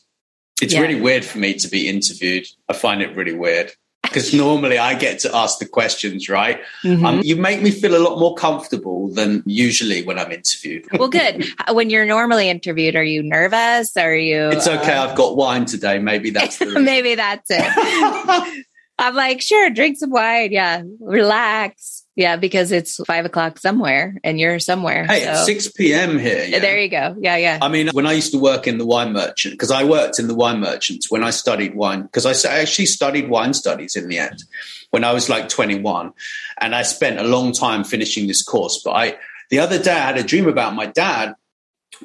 It's 0.62 0.73
yeah. 0.73 0.82
really 0.82 0.99
weird 0.99 1.23
for 1.25 1.39
me 1.39 1.53
to 1.55 1.67
be 1.67 1.88
interviewed. 1.88 2.45
I 2.67 2.73
find 2.73 3.01
it 3.01 3.15
really 3.15 3.34
weird 3.34 3.71
because 4.03 4.34
normally 4.34 4.77
I 4.77 4.95
get 4.95 5.19
to 5.19 5.36
ask 5.36 5.60
the 5.60 5.65
questions, 5.65 6.29
right? 6.29 6.60
Mm-hmm. 6.84 7.05
Um, 7.05 7.21
you 7.23 7.36
make 7.36 7.62
me 7.62 7.71
feel 7.71 7.95
a 7.95 8.03
lot 8.03 8.19
more 8.19 8.36
comfortable 8.36 9.10
than 9.10 9.43
usually 9.45 10.03
when 10.03 10.19
I'm 10.19 10.32
interviewed. 10.32 10.86
Well, 10.91 11.10
good. 11.10 11.45
when 11.71 11.89
you're 11.89 12.05
normally 12.05 12.49
interviewed, 12.49 12.95
are 12.95 13.03
you 13.03 13.23
nervous? 13.23 13.95
Are 13.95 14.15
you? 14.15 14.49
It's 14.49 14.67
okay. 14.67 14.95
Uh... 14.95 15.08
I've 15.08 15.15
got 15.15 15.38
wine 15.38 15.65
today. 15.65 15.99
Maybe 15.99 16.32
that's 16.32 16.60
maybe 16.62 17.15
that's 17.15 17.49
it. 17.49 18.65
I'm 18.99 19.15
like, 19.15 19.41
sure, 19.41 19.69
drink 19.69 19.97
some 19.97 20.12
wine. 20.12 20.51
Yeah, 20.51 20.84
relax. 20.99 21.98
Yeah, 22.19 22.36
because 22.36 22.73
it's 22.73 22.97
five 23.05 23.23
o'clock 23.23 23.60
somewhere 23.60 24.17
and 24.25 24.38
you're 24.38 24.60
somewhere. 24.60 25.05
Hey, 25.05 25.23
so. 25.23 25.45
6 25.45 25.71
p.m. 25.71 26.19
here. 26.19 26.43
Yeah? 26.43 26.60
There 26.60 26.77
you 26.77 26.89
go. 26.89 27.15
Yeah, 27.17 27.38
yeah. 27.38 27.60
I 27.62 27.69
mean, 27.69 27.88
when 27.93 28.05
I 28.05 28.12
used 28.12 28.34
to 28.34 28.38
work 28.38 28.67
in 28.67 28.77
the 28.77 28.86
wine 28.86 29.13
merchant, 29.13 29.53
because 29.53 29.71
I 29.71 29.86
worked 29.86 30.19
in 30.19 30.27
the 30.27 30.36
wine 30.36 30.60
merchants 30.60 31.10
when 31.10 31.23
I 31.23 31.29
studied 31.29 31.75
wine, 31.75 32.01
because 32.01 32.25
I 32.25 32.60
actually 32.60 32.88
studied 32.88 33.29
wine 33.29 33.53
studies 33.53 33.95
in 33.95 34.10
the 34.10 34.19
end 34.19 34.43
when 34.89 35.05
I 35.05 35.13
was 35.13 35.29
like 35.29 35.47
21. 35.47 36.12
And 36.60 36.75
I 36.75 36.82
spent 36.82 37.19
a 37.19 37.23
long 37.23 37.53
time 37.53 37.86
finishing 37.86 38.27
this 38.27 38.43
course. 38.43 38.82
But 38.84 38.91
I, 38.91 39.17
the 39.49 39.60
other 39.60 39.82
day, 39.82 39.93
I 39.93 40.08
had 40.08 40.17
a 40.17 40.23
dream 40.23 40.49
about 40.49 40.75
my 40.75 40.88
dad 40.88 41.36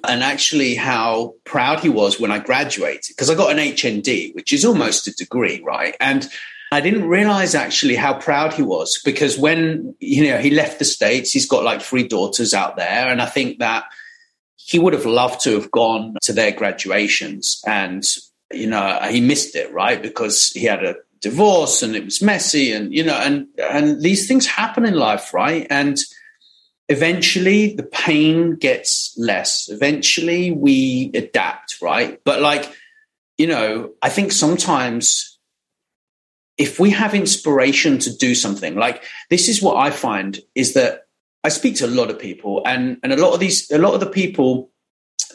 and 0.07 0.23
actually 0.23 0.77
how 0.77 1.35
proud 1.43 1.81
he 1.81 1.89
was 1.89 2.21
when 2.21 2.31
I 2.31 2.39
graduated 2.39 3.07
because 3.09 3.31
I 3.31 3.35
got 3.35 3.51
an 3.51 3.59
HND, 3.59 4.33
which 4.37 4.53
is 4.53 4.65
almost 4.65 5.09
a 5.09 5.13
degree, 5.13 5.61
right? 5.67 5.97
And 5.99 6.29
I 6.75 6.81
didn't 6.81 7.07
realize 7.07 7.55
actually 7.55 7.95
how 7.95 8.15
proud 8.15 8.53
he 8.53 8.63
was 8.63 9.01
because 9.05 9.39
when 9.39 9.95
you 10.01 10.29
know 10.29 10.39
he 10.39 10.51
left 10.51 10.81
the 10.81 10.85
states, 10.85 11.31
he's 11.31 11.49
got 11.49 11.63
like 11.63 11.81
three 11.81 12.09
daughters 12.09 12.53
out 12.53 12.77
there, 12.77 13.09
and 13.09 13.23
I 13.23 13.27
think 13.27 13.61
that 13.61 13.85
he 14.57 14.81
would 14.81 14.93
have 14.93 15.07
loved 15.07 15.41
to 15.43 15.53
have 15.53 15.71
gone 15.71 16.17
to 16.23 16.33
their 16.33 16.51
graduations, 16.51 17.63
and 17.65 18.05
you 18.53 18.67
know 18.67 18.99
he 19.09 19.21
missed 19.21 19.55
it, 19.55 19.73
right? 19.73 20.03
Because 20.03 20.51
he 20.51 20.65
had 20.65 20.83
a 20.85 20.97
divorce 21.21 21.83
and 21.83 21.95
it 21.95 22.05
was 22.05 22.21
messy, 22.21 22.73
and 22.73 22.93
you 22.93 23.05
know, 23.05 23.15
and 23.15 23.47
and 23.57 24.03
these 24.03 24.27
things 24.27 24.45
happen 24.45 24.85
in 24.85 24.95
life, 24.95 25.33
right? 25.33 25.69
And 25.71 25.97
eventually 26.89 27.77
the 27.77 27.85
pain 27.85 28.57
gets 28.57 29.15
less. 29.17 29.69
Eventually 29.71 30.51
we 30.51 31.13
adapt, 31.15 31.81
right? 31.81 32.21
But 32.25 32.41
like 32.41 32.69
you 33.39 33.47
know, 33.47 33.91
I 34.03 34.09
think 34.09 34.33
sometimes 34.33 35.34
if 36.57 36.79
we 36.79 36.91
have 36.91 37.15
inspiration 37.15 37.99
to 37.99 38.15
do 38.17 38.35
something 38.35 38.77
like 38.77 39.03
this 39.31 39.49
is 39.49 39.63
what 39.63 39.77
i 39.77 39.91
find 39.91 40.41
is 40.55 40.75
that 40.75 41.03
i 41.43 41.49
speak 41.49 41.77
to 41.77 41.87
a 41.87 41.89
lot 41.89 42.11
of 42.11 42.19
people 42.19 42.63
and 42.67 42.99
and 43.03 43.13
a 43.13 43.17
lot 43.17 43.35
of 43.35 43.41
these 43.41 43.71
a 43.71 43.79
lot 43.79 43.95
of 43.95 44.01
the 44.01 44.11
people 44.11 44.71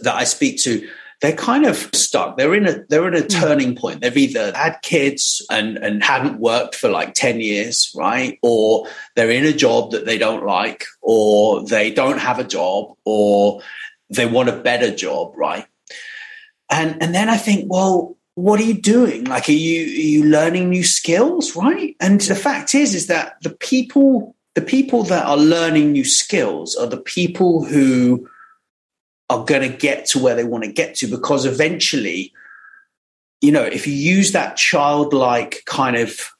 that 0.01 0.15
i 0.15 0.23
speak 0.23 0.61
to 0.61 0.87
they're 1.21 1.33
kind 1.33 1.65
of 1.65 1.75
stuck. 1.93 2.37
They're 2.37 2.53
in 2.53 2.65
a 2.65 2.83
they're 2.87 3.07
in 3.07 3.15
a 3.15 3.21
hmm. 3.21 3.27
turning 3.27 3.75
point. 3.75 4.01
They've 4.01 4.15
either 4.15 4.53
had 4.55 4.81
kids 4.81 5.45
and 5.49 5.77
and 5.77 6.03
hadn't 6.03 6.39
worked 6.39 6.75
for 6.75 6.89
like 6.89 7.13
10 7.13 7.41
years 7.41 7.91
right? 7.95 8.39
Or 8.41 8.87
they're 9.15 9.31
in 9.31 9.45
a 9.45 9.53
job 9.53 9.91
that 9.91 10.05
they 10.05 10.17
don't 10.17 10.45
like 10.45 10.85
or 11.01 11.65
they 11.65 11.91
don't 11.91 12.19
have 12.19 12.39
a 12.39 12.43
job 12.43 12.95
or 13.05 13.61
they 14.09 14.25
want 14.25 14.49
a 14.49 14.55
better 14.55 14.95
job 14.95 15.33
right? 15.35 15.65
And 16.71 17.01
and 17.01 17.15
then 17.15 17.29
i 17.29 17.37
think 17.37 17.65
well 17.67 18.15
what 18.39 18.59
are 18.59 18.63
you 18.63 18.75
doing? 18.75 19.25
Like, 19.25 19.49
are 19.49 19.53
you 19.53 19.83
are 19.83 19.87
you 19.87 20.23
learning 20.23 20.69
new 20.69 20.83
skills, 20.83 21.55
right? 21.55 21.95
And 21.99 22.21
the 22.21 22.35
fact 22.35 22.73
is, 22.73 22.95
is 22.95 23.07
that 23.07 23.35
the 23.41 23.49
people 23.49 24.35
the 24.55 24.61
people 24.61 25.03
that 25.03 25.25
are 25.25 25.37
learning 25.37 25.91
new 25.91 26.05
skills 26.05 26.75
are 26.75 26.87
the 26.87 26.97
people 27.01 27.65
who 27.65 28.29
are 29.29 29.43
going 29.43 29.69
to 29.69 29.77
get 29.77 30.05
to 30.07 30.19
where 30.19 30.35
they 30.35 30.45
want 30.45 30.63
to 30.63 30.71
get 30.71 30.95
to 30.95 31.07
because 31.07 31.45
eventually, 31.45 32.33
you 33.41 33.51
know, 33.51 33.63
if 33.63 33.85
you 33.85 33.93
use 33.93 34.31
that 34.31 34.55
childlike 34.55 35.63
kind 35.65 35.97
of 35.97 36.31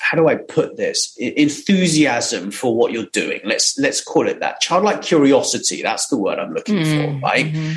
how 0.00 0.18
do 0.18 0.28
I 0.28 0.34
put 0.34 0.76
this 0.76 1.16
enthusiasm 1.16 2.50
for 2.50 2.76
what 2.76 2.92
you're 2.92 3.06
doing? 3.06 3.40
Let's 3.44 3.78
let's 3.78 4.02
call 4.02 4.28
it 4.28 4.40
that 4.40 4.60
childlike 4.60 5.00
curiosity. 5.00 5.80
That's 5.80 6.08
the 6.08 6.18
word 6.18 6.38
I'm 6.38 6.52
looking 6.52 6.76
mm, 6.76 7.20
for, 7.20 7.26
right? 7.26 7.46
Mm-hmm 7.46 7.72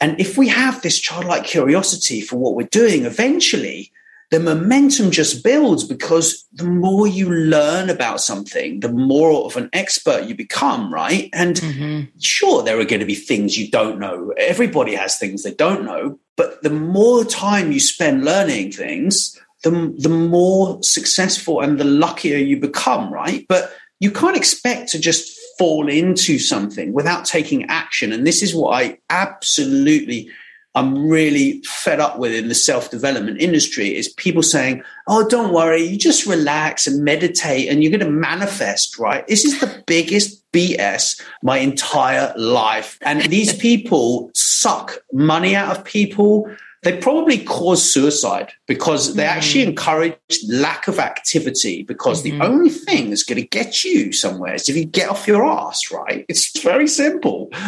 and 0.00 0.18
if 0.20 0.38
we 0.38 0.48
have 0.48 0.82
this 0.82 0.98
childlike 0.98 1.44
curiosity 1.44 2.20
for 2.20 2.36
what 2.36 2.54
we're 2.54 2.66
doing, 2.68 3.04
eventually 3.04 3.92
the 4.30 4.40
momentum 4.40 5.10
just 5.10 5.42
builds 5.42 5.82
because 5.82 6.46
the 6.52 6.64
more 6.64 7.06
you 7.06 7.28
learn 7.28 7.90
about 7.90 8.20
something, 8.20 8.78
the 8.78 8.92
more 8.92 9.44
of 9.44 9.56
an 9.56 9.68
expert 9.72 10.24
you 10.24 10.36
become, 10.36 10.92
right? 10.94 11.28
And 11.32 11.56
mm-hmm. 11.56 12.18
sure, 12.20 12.62
there 12.62 12.78
are 12.78 12.84
going 12.84 13.00
to 13.00 13.06
be 13.06 13.16
things 13.16 13.58
you 13.58 13.68
don't 13.70 13.98
know. 13.98 14.32
Everybody 14.36 14.94
has 14.94 15.18
things 15.18 15.42
they 15.42 15.52
don't 15.52 15.84
know. 15.84 16.18
But 16.36 16.62
the 16.62 16.70
more 16.70 17.24
time 17.24 17.72
you 17.72 17.80
spend 17.80 18.24
learning 18.24 18.70
things, 18.70 19.36
the, 19.64 19.94
the 19.98 20.08
more 20.08 20.80
successful 20.82 21.60
and 21.60 21.78
the 21.78 21.84
luckier 21.84 22.38
you 22.38 22.56
become, 22.58 23.12
right? 23.12 23.44
But 23.48 23.72
you 23.98 24.12
can't 24.12 24.36
expect 24.36 24.90
to 24.90 25.00
just 25.00 25.39
fall 25.60 25.90
into 25.90 26.38
something 26.38 26.94
without 26.94 27.26
taking 27.26 27.66
action. 27.66 28.14
And 28.14 28.26
this 28.26 28.42
is 28.42 28.54
what 28.54 28.82
I 28.82 28.96
absolutely 29.10 30.30
I'm 30.74 31.06
really 31.06 31.60
fed 31.64 32.00
up 32.00 32.18
with 32.18 32.32
in 32.32 32.48
the 32.48 32.54
self 32.54 32.90
development 32.90 33.42
industry 33.42 33.94
is 33.94 34.08
people 34.08 34.42
saying, 34.42 34.82
Oh, 35.06 35.28
don't 35.28 35.52
worry, 35.52 35.82
you 35.82 35.98
just 35.98 36.24
relax 36.24 36.86
and 36.86 37.04
meditate 37.04 37.68
and 37.68 37.82
you're 37.82 37.90
going 37.90 38.00
to 38.00 38.10
manifest, 38.10 38.98
right? 38.98 39.26
This 39.26 39.44
is 39.44 39.60
the 39.60 39.82
biggest 39.86 40.50
BS 40.52 41.20
my 41.42 41.58
entire 41.58 42.32
life. 42.38 42.98
And 43.02 43.20
these 43.22 43.52
people 43.68 44.30
suck 44.34 45.02
money 45.12 45.54
out 45.54 45.76
of 45.76 45.84
people 45.84 46.50
they 46.82 46.96
probably 46.96 47.44
cause 47.44 47.82
suicide 47.82 48.52
because 48.66 49.14
they 49.14 49.24
mm-hmm. 49.24 49.36
actually 49.36 49.62
encourage 49.62 50.16
lack 50.48 50.88
of 50.88 50.98
activity 50.98 51.82
because 51.82 52.22
mm-hmm. 52.22 52.38
the 52.38 52.44
only 52.44 52.70
thing 52.70 53.10
that's 53.10 53.22
going 53.22 53.40
to 53.40 53.46
get 53.46 53.84
you 53.84 54.12
somewhere 54.12 54.54
is 54.54 54.68
if 54.68 54.76
you 54.76 54.86
get 54.86 55.10
off 55.10 55.28
your 55.28 55.44
ass, 55.44 55.92
right? 55.92 56.24
It's 56.28 56.58
very 56.60 56.88
simple. 56.88 57.50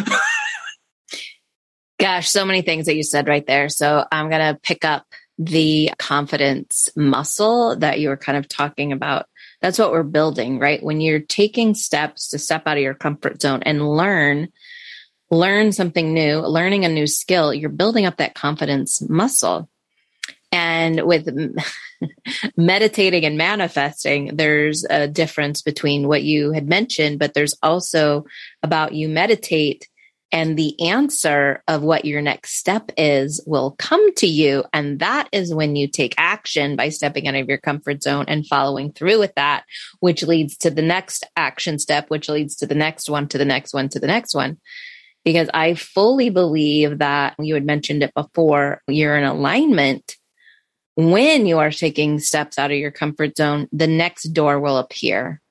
Gosh, 1.99 2.29
so 2.29 2.43
many 2.43 2.63
things 2.63 2.87
that 2.87 2.95
you 2.95 3.03
said 3.03 3.27
right 3.27 3.45
there. 3.45 3.69
So 3.69 4.03
I'm 4.11 4.29
going 4.29 4.53
to 4.53 4.59
pick 4.61 4.83
up 4.83 5.05
the 5.37 5.91
confidence 5.99 6.89
muscle 6.95 7.75
that 7.77 7.99
you 7.99 8.09
were 8.09 8.17
kind 8.17 8.37
of 8.37 8.47
talking 8.47 8.91
about. 8.91 9.27
That's 9.61 9.79
what 9.79 9.91
we're 9.91 10.03
building, 10.03 10.59
right? 10.59 10.83
When 10.83 11.01
you're 11.01 11.19
taking 11.19 11.75
steps 11.75 12.29
to 12.29 12.39
step 12.39 12.63
out 12.65 12.77
of 12.77 12.83
your 12.83 12.93
comfort 12.93 13.41
zone 13.41 13.63
and 13.63 13.87
learn, 13.87 14.49
learn 15.33 15.71
something 15.71 16.13
new, 16.13 16.39
learning 16.39 16.85
a 16.85 16.89
new 16.89 17.07
skill, 17.07 17.53
you're 17.53 17.69
building 17.69 18.05
up 18.05 18.17
that 18.17 18.35
confidence 18.35 19.01
muscle. 19.09 19.69
And 20.51 21.01
with 21.03 21.27
meditating 22.57 23.25
and 23.25 23.37
manifesting, 23.37 24.35
there's 24.35 24.85
a 24.87 25.07
difference 25.07 25.61
between 25.61 26.07
what 26.07 26.23
you 26.23 26.51
had 26.51 26.67
mentioned, 26.67 27.17
but 27.19 27.33
there's 27.33 27.55
also 27.63 28.25
about 28.61 28.93
you 28.93 29.09
meditate 29.09 29.89
and 30.31 30.57
the 30.57 30.89
answer 30.89 31.63
of 31.67 31.83
what 31.83 32.05
your 32.05 32.19
next 32.21 32.55
step 32.57 32.91
is 32.97 33.41
will 33.45 33.75
come 33.77 34.13
to 34.15 34.25
you. 34.25 34.63
And 34.73 34.97
that 34.99 35.29
is 35.31 35.53
when 35.53 35.75
you 35.75 35.87
take 35.87 36.15
action 36.17 36.75
by 36.75 36.89
stepping 36.89 37.27
out 37.27 37.35
of 37.35 37.47
your 37.47 37.59
comfort 37.59 38.01
zone 38.01 38.25
and 38.27 38.45
following 38.45 38.91
through 38.91 39.19
with 39.19 39.35
that, 39.35 39.63
which 39.99 40.23
leads 40.23 40.57
to 40.57 40.71
the 40.71 40.81
next 40.81 41.23
action 41.37 41.77
step, 41.77 42.09
which 42.09 42.29
leads 42.29 42.55
to 42.57 42.65
the 42.65 42.73
next 42.73 43.11
one, 43.11 43.27
to 43.27 43.37
the 43.37 43.45
next 43.45 43.75
one, 43.75 43.89
to 43.89 43.99
the 43.99 44.07
next 44.07 44.33
one. 44.33 44.57
Because 45.23 45.49
I 45.53 45.75
fully 45.75 46.29
believe 46.29 46.99
that 46.99 47.35
you 47.39 47.53
had 47.53 47.65
mentioned 47.65 48.03
it 48.03 48.13
before, 48.13 48.81
you're 48.87 49.17
in 49.17 49.23
alignment 49.23 50.17
when 50.95 51.45
you 51.45 51.59
are 51.59 51.71
taking 51.71 52.19
steps 52.19 52.59
out 52.59 52.71
of 52.71 52.77
your 52.77 52.91
comfort 52.91 53.37
zone, 53.37 53.67
the 53.71 53.87
next 53.87 54.25
door 54.25 54.59
will 54.59 54.77
appear. 54.77 55.41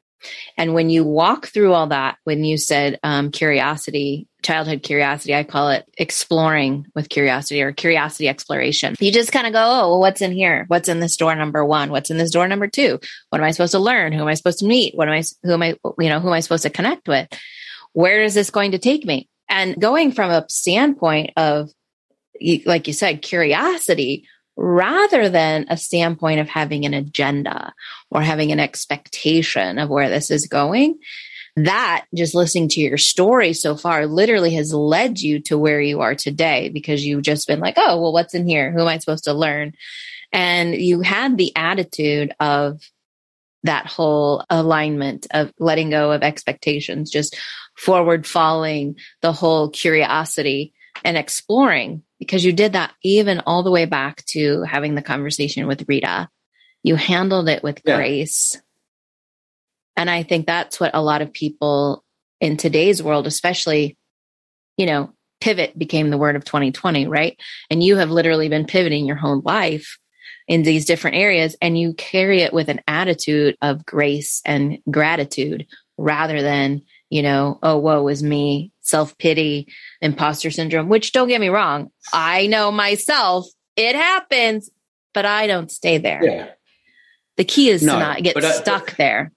And 0.57 0.73
when 0.73 0.89
you 0.89 1.03
walk 1.03 1.49
through 1.49 1.73
all 1.73 1.89
that, 1.89 2.17
when 2.23 2.45
you 2.45 2.57
said 2.57 3.01
um, 3.03 3.33
curiosity, 3.33 4.29
childhood 4.45 4.85
curiosity, 4.85 5.35
I 5.35 5.43
call 5.43 5.71
it 5.71 5.85
exploring 5.99 6.87
with 6.95 7.09
curiosity 7.09 7.61
or 7.61 7.73
curiosity 7.73 8.29
exploration. 8.29 8.95
You 9.01 9.11
just 9.11 9.33
kind 9.33 9.49
of 9.49 9.53
go, 9.53 9.59
oh, 9.59 9.89
well, 9.89 10.01
what's 10.01 10.23
in 10.23 10.31
here? 10.31 10.65
What's 10.69 10.89
in 10.89 11.01
this 11.01 11.17
door 11.17 11.35
number 11.35 11.65
one? 11.65 11.91
What's 11.91 12.11
in 12.11 12.19
this 12.19 12.31
door 12.31 12.47
number 12.47 12.69
two? 12.69 13.01
What 13.31 13.41
am 13.41 13.45
I 13.45 13.51
supposed 13.51 13.73
to 13.73 13.81
learn? 13.81 14.13
Who 14.13 14.21
am 14.21 14.29
I 14.29 14.35
supposed 14.35 14.61
to 14.61 14.67
meet? 14.67 14.95
What 14.95 15.09
am 15.09 15.15
I, 15.15 15.25
who 15.43 15.55
am 15.55 15.63
I, 15.63 15.77
you 15.99 16.09
know, 16.09 16.21
who 16.21 16.29
am 16.29 16.35
I 16.35 16.41
supposed 16.41 16.63
to 16.63 16.71
connect 16.71 17.09
with? 17.09 17.27
Where 17.93 18.23
is 18.23 18.35
this 18.35 18.51
going 18.51 18.73
to 18.73 18.79
take 18.79 19.05
me? 19.05 19.29
And 19.53 19.79
going 19.79 20.13
from 20.13 20.31
a 20.31 20.47
standpoint 20.49 21.33
of, 21.37 21.71
like 22.65 22.89
you 22.89 22.95
said, 22.95 23.21
curiosity, 23.21 24.27
rather 24.57 25.29
than 25.29 25.67
a 25.69 25.77
standpoint 25.77 26.41
of 26.41 26.49
having 26.49 26.87
an 26.87 26.95
agenda 26.95 27.75
or 28.11 28.23
having 28.23 28.51
an 28.51 28.59
expectation 28.61 29.79
of 29.79 29.91
where 29.91 30.09
this 30.09 30.31
is 30.31 30.47
going. 30.47 30.99
That 31.55 32.07
just 32.15 32.35
listening 32.35 32.71
to 32.71 32.81
your 32.81 32.97
story 32.97 33.53
so 33.53 33.77
far 33.77 34.07
literally 34.07 34.55
has 34.55 34.73
led 34.73 35.21
you 35.21 35.39
to 35.43 35.59
where 35.59 35.83
you 35.83 36.01
are 36.01 36.15
today 36.15 36.71
because 36.71 37.05
you've 37.05 37.23
just 37.23 37.47
been 37.47 37.61
like, 37.61 37.75
oh, 37.77 38.01
well, 38.01 38.13
what's 38.15 38.35
in 38.35 38.49
here? 38.49 38.73
Who 38.73 38.81
am 38.81 38.89
I 38.89 38.97
supposed 38.97 39.25
to 39.25 39.35
learn? 39.35 39.75
And 40.33 40.75
you 40.75 41.03
had 41.03 41.37
the 41.37 41.53
attitude 41.55 42.33
of 42.41 42.81
that 43.65 43.87
whole 43.87 44.45
alignment 44.49 45.27
of 45.33 45.53
letting 45.59 45.91
go 45.91 46.11
of 46.11 46.23
expectations, 46.23 47.11
just 47.11 47.37
forward 47.77 48.27
falling, 48.27 48.97
the 49.21 49.33
whole 49.33 49.71
curiosity 49.71 50.75
and 51.05 51.17
exploring 51.17 52.03
because 52.19 52.45
you 52.45 52.53
did 52.53 52.75
that 52.75 52.93
even 53.03 53.41
all 53.41 53.63
the 53.63 53.71
way 53.71 53.85
back 53.85 54.25
to 54.27 54.63
having 54.63 54.95
the 54.95 55.03
conversation 55.03 55.67
with 55.67 55.89
Rita. 55.89 56.29
You 56.85 56.95
handled 56.95 57.49
it 57.49 57.63
with 57.63 57.81
yeah. 57.85 57.97
grace. 57.97 58.61
And 59.97 60.09
I 60.09 60.23
think 60.23 60.47
that's 60.47 60.79
what 60.79 60.93
a 60.95 61.03
lot 61.03 61.23
of 61.23 61.33
people 61.33 62.05
in 62.41 62.57
today's 62.57 63.03
world, 63.03 63.27
especially, 63.27 63.97
you 64.77 64.87
know, 64.87 65.13
pivot 65.41 65.77
became 65.77 66.11
the 66.11 66.19
word 66.19 66.37
of 66.37 66.45
2020, 66.45 67.09
right? 67.09 67.37
And 67.71 67.83
you 67.83 67.97
have 67.97 68.11
literally 68.11 68.49
been 68.49 68.67
pivoting 68.67 69.05
your 69.05 69.17
whole 69.17 69.41
life 69.41 69.99
in 70.47 70.63
these 70.63 70.85
different 70.85 71.17
areas 71.17 71.57
and 71.61 71.79
you 71.79 71.95
carry 71.95 72.43
it 72.43 72.53
with 72.53 72.69
an 72.69 72.81
attitude 72.87 73.57
of 73.61 73.85
grace 73.85 74.43
and 74.45 74.79
gratitude 74.91 75.67
rather 75.99 76.41
than, 76.41 76.83
you 77.13 77.23
know, 77.23 77.59
oh, 77.63 77.77
woe 77.77 78.09
is 78.09 78.23
me, 78.23 78.73
self 78.81 79.19
pity, 79.19 79.69
imposter 80.01 80.51
syndrome, 80.51 80.89
which 80.89 81.13
don't 81.13 81.29
get 81.29 81.43
me 81.43 81.51
wrong. 81.51 81.91
I 82.11 82.47
know 82.47 82.73
myself, 82.73 83.47
it 83.77 83.95
happens, 83.95 84.71
but 85.13 85.27
I 85.27 85.47
don't 85.47 85.71
stay 85.71 85.99
there. 85.99 86.25
Yeah. 86.25 86.49
The 87.37 87.45
key 87.45 87.69
is 87.69 87.83
no, 87.83 87.93
to 87.93 87.99
not 87.99 88.23
get 88.23 88.43
stuck 88.43 88.97
there. 88.97 89.31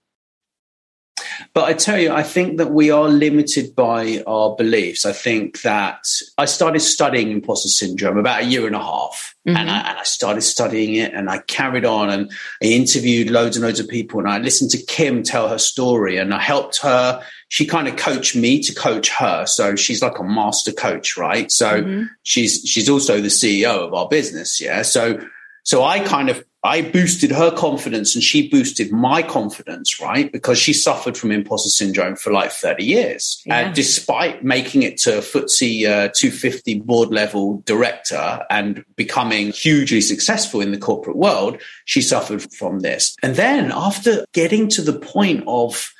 But 1.54 1.66
I 1.66 1.74
tell 1.74 2.00
you, 2.00 2.12
I 2.12 2.24
think 2.24 2.58
that 2.58 2.72
we 2.72 2.92
are 2.92 3.08
limited 3.08 3.76
by 3.76 4.24
our 4.28 4.56
beliefs. 4.56 5.06
I 5.06 5.14
think 5.14 5.62
that 5.62 6.06
I 6.38 6.46
started 6.46 6.80
studying 6.80 7.32
imposter 7.32 7.70
syndrome 7.70 8.18
about 8.18 8.44
a 8.44 8.46
year 8.46 8.68
and 8.68 8.76
a 8.76 8.80
half. 8.80 9.36
Mm-hmm. 9.48 9.58
And, 9.58 9.70
I, 9.70 9.90
and, 9.90 10.00
I, 10.00 10.04
started 10.04 10.42
studying 10.42 10.96
it 10.96 11.14
and 11.14 11.30
I 11.30 11.40
carried 11.40 11.86
on 11.86 12.10
and 12.10 12.32
I 12.64 12.66
interviewed 12.66 13.30
loads 13.30 13.56
and 13.56 13.66
loads 13.66 13.80
of 13.80 13.88
people 13.88 14.20
and 14.20 14.30
I 14.30 14.40
listened 14.40 14.72
to 14.72 14.84
Kim 14.86 15.24
tell 15.24 15.48
her 15.50 15.60
story 15.60 16.18
and 16.18 16.34
I 16.34 16.42
helped 16.42 16.82
her. 16.82 17.22
She 17.50 17.66
kind 17.66 17.88
of 17.88 17.96
coached 17.96 18.36
me 18.36 18.60
to 18.64 18.74
coach 18.74 19.10
her. 19.10 19.46
So 19.46 19.76
she's 19.76 20.02
like 20.02 20.20
a 20.20 20.24
master 20.24 20.72
coach, 20.72 21.16
right? 21.18 21.52
So 21.52 21.84
mm-hmm. 21.84 22.04
she's, 22.24 22.62
she's 22.66 22.90
also 22.90 23.22
the 23.22 23.28
CEO 23.28 23.78
of 23.78 23.94
our 23.94 24.08
business. 24.08 24.60
Yeah. 24.60 24.82
So, 24.82 25.20
so 25.64 25.84
I 25.84 26.00
kind 26.00 26.30
of 26.30 26.44
I 26.66 26.82
boosted 26.82 27.30
her 27.30 27.52
confidence 27.52 28.16
and 28.16 28.24
she 28.24 28.50
boosted 28.50 28.92
my 28.92 29.22
confidence, 29.22 30.02
right? 30.02 30.32
Because 30.32 30.58
she 30.58 30.74
suffered 30.74 31.16
from 31.16 31.30
imposter 31.30 31.70
syndrome 31.70 32.16
for 32.16 32.34
like 32.34 32.52
30 32.52 32.84
years. 32.84 33.44
Yeah. 33.46 33.60
And 33.60 33.76
despite 33.76 34.44
making 34.44 34.82
it 34.82 34.98
to 35.02 35.12
FTSE 35.12 35.86
uh, 35.86 36.10
250 36.12 36.80
board 36.80 37.10
level 37.10 37.62
director 37.66 38.44
and 38.50 38.84
becoming 38.96 39.52
hugely 39.52 40.02
successful 40.02 40.60
in 40.60 40.72
the 40.72 40.80
corporate 40.80 41.18
world, 41.18 41.62
she 41.86 42.02
suffered 42.02 42.52
from 42.52 42.80
this. 42.80 43.16
And 43.22 43.36
then 43.36 43.72
after 43.72 44.26
getting 44.34 44.68
to 44.70 44.82
the 44.82 44.98
point 44.98 45.44
of 45.46 45.94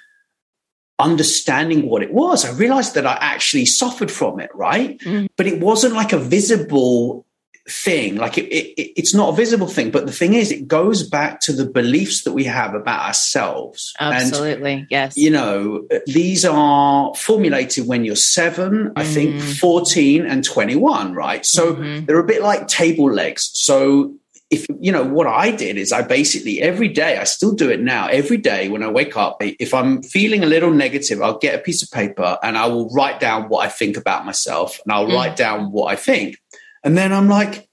understanding 1.00 1.90
what 1.90 2.02
it 2.02 2.14
was, 2.14 2.46
I 2.46 2.52
realized 2.52 2.96
that 2.96 3.06
I 3.06 3.18
actually 3.20 3.66
suffered 3.66 4.12
from 4.12 4.40
it, 4.40 4.50
right? 4.54 4.98
Mm. 5.00 5.28
But 5.36 5.48
it 5.48 5.60
wasn't 5.60 5.94
like 5.94 6.14
a 6.14 6.20
visible 6.20 7.26
thing 7.68 8.16
like 8.16 8.38
it, 8.38 8.46
it, 8.54 8.94
it's 8.96 9.16
not 9.16 9.30
a 9.30 9.36
visible 9.36 9.66
thing 9.66 9.90
but 9.90 10.06
the 10.06 10.12
thing 10.12 10.36
is 10.36 10.52
it 10.52 10.68
goes 10.68 11.02
back 11.02 11.40
to 11.40 11.52
the 11.52 11.66
beliefs 11.66 12.24
that 12.24 12.32
we 12.32 12.44
have 12.44 12.76
about 12.76 13.04
ourselves 13.04 13.92
absolutely 14.00 14.74
and, 14.74 14.88
yes 14.92 15.18
you 15.18 15.32
know 15.32 15.84
these 16.06 16.46
are 16.46 17.12
formulated 17.16 17.88
when 17.88 18.06
you're 18.06 18.16
7 18.16 18.72
mm. 18.72 18.94
i 18.96 19.04
think 19.04 19.34
mm-hmm. 19.36 19.52
14 19.54 20.28
and 20.28 20.44
21 20.44 21.16
right 21.16 21.44
so 21.44 21.74
mm-hmm. 21.74 22.06
they're 22.06 22.20
a 22.20 22.24
bit 22.24 22.44
like 22.44 22.68
table 22.68 23.12
legs 23.12 23.50
so 23.56 24.14
if 24.52 24.68
you 24.80 24.92
know 24.92 25.04
what 25.04 25.28
I 25.28 25.52
did 25.52 25.78
is 25.78 25.92
I 25.92 26.04
basically 26.04 26.62
every 26.62 26.88
day 26.88 27.18
I 27.18 27.24
still 27.24 27.54
do 27.54 27.70
it 27.70 27.82
now 27.82 28.08
every 28.08 28.38
day 28.38 28.70
when 28.70 28.84
I 28.84 28.90
wake 28.90 29.18
up 29.18 29.38
if 29.40 29.74
I'm 29.74 30.04
feeling 30.04 30.44
a 30.44 30.48
little 30.48 30.72
negative 30.72 31.22
I'll 31.22 31.40
get 31.40 31.56
a 31.56 31.64
piece 31.64 31.82
of 31.82 31.90
paper 31.90 32.38
and 32.44 32.56
I 32.58 32.68
will 32.68 32.90
write 32.90 33.20
down 33.20 33.50
what 33.50 33.66
I 33.66 33.70
think 33.70 33.98
about 33.98 34.26
myself 34.26 34.80
and 34.86 34.94
I'll 34.94 35.08
mm. 35.08 35.16
write 35.16 35.36
down 35.36 35.72
what 35.72 35.92
I 35.92 35.96
think 35.96 36.38
and 36.86 36.96
then 36.96 37.12
I'm 37.12 37.28
like, 37.28 37.68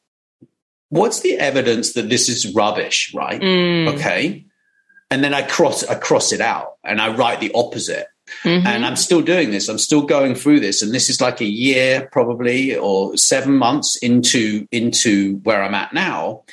what's 0.89 1.21
the 1.21 1.39
evidence 1.39 1.93
that 1.93 2.09
this 2.09 2.31
is 2.31 2.55
rubbish, 2.55 3.13
right? 3.15 3.41
Mm. 3.41 3.95
Okay. 3.95 4.47
And 5.11 5.23
then 5.23 5.35
I 5.35 5.43
cross 5.43 5.85
I 5.85 5.97
cross 5.97 6.33
it 6.33 6.41
out 6.41 6.77
and 6.83 7.01
I 7.01 7.15
write 7.15 7.41
the 7.41 7.53
opposite. 7.55 8.07
Mm-hmm. 8.43 8.67
And 8.67 8.85
I'm 8.85 8.97
still 8.97 9.23
doing 9.23 9.51
this. 9.51 9.69
I'm 9.69 9.79
still 9.79 10.03
going 10.03 10.35
through 10.35 10.61
this. 10.61 10.83
And 10.83 10.93
this 10.93 11.09
is 11.09 11.21
like 11.21 11.41
a 11.41 11.47
year 11.47 12.09
probably 12.13 12.77
or 12.77 13.17
seven 13.17 13.57
months 13.57 13.97
into 13.97 14.67
into 14.71 15.37
where 15.45 15.63
I'm 15.63 15.75
at 15.75 15.93
now. 15.93 16.45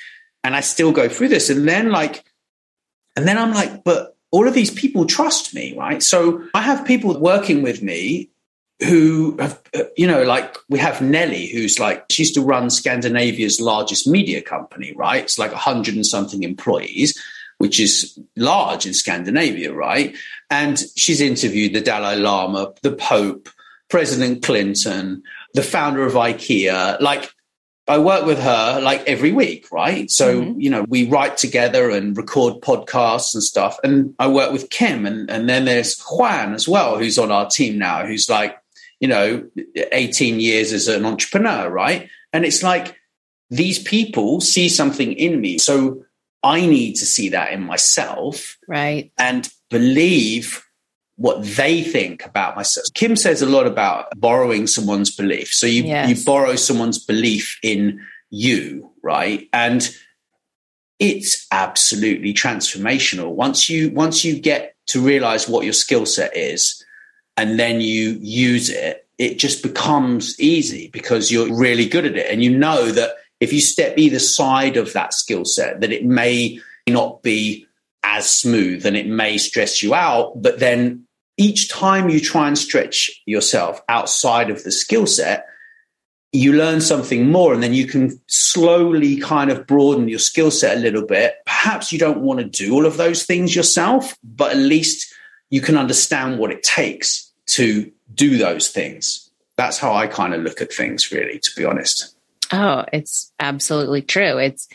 And 0.43 0.55
I 0.55 0.61
still 0.61 0.91
go 0.91 1.09
through 1.09 1.29
this. 1.29 1.49
And 1.49 1.67
then 1.67 1.91
like 1.91 2.23
and 3.15 3.27
then 3.27 3.37
I'm 3.37 3.53
like, 3.53 3.83
but 3.83 4.15
all 4.31 4.47
of 4.47 4.53
these 4.53 4.71
people 4.71 5.05
trust 5.05 5.53
me, 5.53 5.75
right? 5.77 6.01
So 6.01 6.47
I 6.53 6.61
have 6.61 6.85
people 6.85 7.19
working 7.19 7.63
with 7.63 7.81
me 7.81 8.29
who 8.81 9.35
have, 9.39 9.61
you 9.97 10.07
know, 10.07 10.23
like 10.23 10.55
we 10.69 10.79
have 10.79 11.01
Nelly, 11.01 11.47
who's 11.47 11.79
like, 11.79 12.05
she 12.09 12.21
used 12.21 12.35
to 12.35 12.41
run 12.41 12.69
Scandinavia's 12.69 13.59
largest 13.59 14.07
media 14.07 14.41
company, 14.41 14.93
right? 14.95 15.23
It's 15.23 15.37
like 15.37 15.51
a 15.51 15.57
hundred 15.57 15.95
and 15.95 16.05
something 16.05 16.43
employees, 16.43 17.19
which 17.59 17.79
is 17.79 18.19
large 18.35 18.85
in 18.85 18.93
Scandinavia, 18.93 19.73
right? 19.73 20.15
And 20.49 20.81
she's 20.95 21.21
interviewed 21.21 21.73
the 21.73 21.81
Dalai 21.81 22.15
Lama, 22.15 22.73
the 22.81 22.91
Pope, 22.91 23.49
President 23.89 24.43
Clinton, 24.43 25.23
the 25.53 25.63
founder 25.63 26.03
of 26.03 26.13
IKEA. 26.13 26.99
Like, 26.99 27.31
I 27.87 27.97
work 27.97 28.25
with 28.25 28.39
her 28.39 28.81
like 28.81 29.01
every 29.07 29.31
week, 29.31 29.71
right? 29.71 30.11
So, 30.11 30.41
mm-hmm. 30.41 30.59
you 30.59 30.69
know, 30.69 30.85
we 30.87 31.07
write 31.07 31.37
together 31.37 31.89
and 31.89 32.15
record 32.17 32.61
podcasts 32.61 33.33
and 33.33 33.41
stuff. 33.41 33.77
And 33.83 34.13
I 34.19 34.27
work 34.27 34.51
with 34.51 34.69
Kim 34.69 35.05
and, 35.05 35.29
and 35.29 35.47
then 35.47 35.65
there's 35.65 35.99
Juan 36.01 36.53
as 36.53 36.67
well, 36.67 36.97
who's 36.97 37.17
on 37.17 37.31
our 37.31 37.49
team 37.49 37.79
now, 37.79 38.05
who's 38.05 38.29
like 38.29 38.59
you 38.99 39.07
know, 39.07 39.47
18 39.75 40.39
years 40.39 40.73
as 40.73 40.87
an 40.87 41.05
entrepreneur, 41.05 41.69
right? 41.69 42.09
And 42.33 42.45
it's 42.45 42.63
like 42.63 42.97
these 43.49 43.79
people 43.79 44.41
see 44.41 44.69
something 44.69 45.13
in 45.13 45.39
me. 45.39 45.57
So 45.57 46.05
I 46.43 46.65
need 46.65 46.93
to 46.95 47.05
see 47.05 47.29
that 47.29 47.51
in 47.51 47.61
myself. 47.61 48.57
Right. 48.67 49.11
And 49.17 49.49
believe 49.69 50.63
what 51.15 51.43
they 51.43 51.83
think 51.83 52.25
about 52.25 52.55
myself. 52.55 52.87
Kim 52.93 53.17
says 53.17 53.41
a 53.41 53.45
lot 53.45 53.67
about 53.67 54.07
borrowing 54.17 54.67
someone's 54.67 55.13
belief. 55.13 55.53
So 55.53 55.67
you 55.67 55.83
yes. 55.83 56.07
you 56.09 56.25
borrow 56.25 56.55
someone's 56.55 56.97
belief 56.97 57.59
in 57.61 57.99
you, 58.29 58.91
right? 59.03 59.49
And 59.51 59.93
it's 60.97 61.45
absolutely 61.51 62.33
transformational. 62.33 63.31
Once 63.31 63.69
you 63.69 63.91
once 63.91 64.23
you 64.23 64.39
get 64.39 64.75
to 64.87 65.01
realize 65.01 65.47
what 65.49 65.65
your 65.65 65.73
skill 65.73 66.05
set 66.05 66.35
is 66.35 66.83
and 67.35 67.59
then 67.59 67.81
you 67.81 68.17
use 68.21 68.69
it, 68.69 69.05
it 69.17 69.39
just 69.39 69.61
becomes 69.61 70.39
easy 70.39 70.87
because 70.87 71.31
you're 71.31 71.53
really 71.53 71.87
good 71.87 72.05
at 72.05 72.15
it. 72.15 72.31
And 72.31 72.41
you 72.41 72.57
know 72.57 72.91
that 72.91 73.15
if 73.39 73.53
you 73.53 73.61
step 73.61 73.97
either 73.97 74.19
side 74.19 74.77
of 74.77 74.93
that 74.93 75.13
skill 75.13 75.45
set, 75.45 75.81
that 75.81 75.91
it 75.91 76.05
may 76.05 76.59
not 76.87 77.21
be 77.21 77.65
as 78.03 78.29
smooth 78.29 78.85
and 78.85 78.97
it 78.97 79.07
may 79.07 79.37
stress 79.37 79.83
you 79.83 79.93
out. 79.93 80.41
But 80.41 80.59
then 80.59 81.05
each 81.37 81.69
time 81.69 82.09
you 82.09 82.19
try 82.19 82.47
and 82.47 82.57
stretch 82.57 83.09
yourself 83.25 83.81
outside 83.87 84.49
of 84.49 84.63
the 84.63 84.71
skill 84.71 85.05
set, 85.05 85.45
you 86.31 86.53
learn 86.53 86.79
something 86.79 87.27
more 87.27 87.53
and 87.53 87.63
then 87.63 87.73
you 87.73 87.87
can 87.87 88.19
slowly 88.27 89.17
kind 89.17 89.49
of 89.49 89.65
broaden 89.65 90.07
your 90.07 90.19
skill 90.19 90.51
set 90.51 90.77
a 90.77 90.79
little 90.79 91.05
bit. 91.05 91.35
Perhaps 91.45 91.91
you 91.91 91.97
don't 91.97 92.21
want 92.21 92.39
to 92.39 92.45
do 92.45 92.73
all 92.73 92.85
of 92.85 92.97
those 92.97 93.23
things 93.23 93.55
yourself, 93.55 94.15
but 94.23 94.51
at 94.51 94.57
least 94.57 95.11
you 95.49 95.61
can 95.61 95.77
understand 95.77 96.37
what 96.37 96.51
it 96.51 96.61
takes 96.61 97.31
to 97.47 97.91
do 98.13 98.37
those 98.37 98.67
things. 98.67 99.31
That's 99.55 99.79
how 99.79 99.93
I 99.93 100.07
kind 100.07 100.33
of 100.33 100.41
look 100.41 100.61
at 100.61 100.71
things, 100.71 101.11
really, 101.11 101.39
to 101.39 101.49
be 101.57 101.65
honest. 101.65 102.15
Oh, 102.51 102.85
it's 102.91 103.31
absolutely 103.39 104.01
true. 104.01 104.37
It's, 104.37 104.67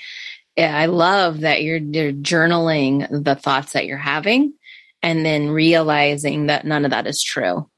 I 0.56 0.86
love 0.86 1.40
that 1.40 1.62
you're, 1.62 1.78
you're 1.78 2.12
journaling 2.12 3.24
the 3.24 3.34
thoughts 3.34 3.72
that 3.72 3.86
you're 3.86 3.98
having 3.98 4.54
and 5.02 5.26
then 5.26 5.50
realizing 5.50 6.46
that 6.46 6.64
none 6.64 6.84
of 6.84 6.92
that 6.92 7.06
is 7.06 7.22
true. 7.22 7.68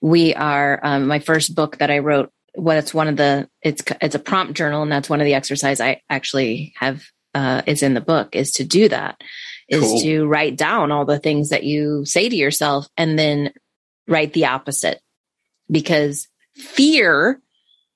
We 0.00 0.34
are, 0.34 0.80
um, 0.82 1.06
my 1.06 1.18
first 1.18 1.54
book 1.54 1.78
that 1.78 1.90
I 1.90 1.98
wrote 1.98 2.32
what 2.54 2.76
it's 2.76 2.92
one 2.92 3.08
of 3.08 3.16
the 3.16 3.48
it's 3.62 3.82
it's 4.00 4.14
a 4.14 4.18
prompt 4.18 4.54
journal 4.54 4.82
and 4.82 4.92
that's 4.92 5.08
one 5.08 5.20
of 5.20 5.24
the 5.24 5.34
exercise 5.34 5.80
I 5.80 6.02
actually 6.08 6.74
have 6.76 7.02
uh, 7.34 7.62
is 7.66 7.82
in 7.82 7.94
the 7.94 8.00
book 8.00 8.36
is 8.36 8.52
to 8.52 8.64
do 8.64 8.88
that 8.88 9.20
is 9.68 9.82
cool. 9.82 10.00
to 10.00 10.26
write 10.26 10.56
down 10.56 10.92
all 10.92 11.06
the 11.06 11.18
things 11.18 11.48
that 11.48 11.64
you 11.64 12.04
say 12.04 12.28
to 12.28 12.36
yourself 12.36 12.86
and 12.96 13.18
then 13.18 13.52
write 14.06 14.34
the 14.34 14.46
opposite 14.46 15.00
because 15.70 16.28
fear 16.54 17.40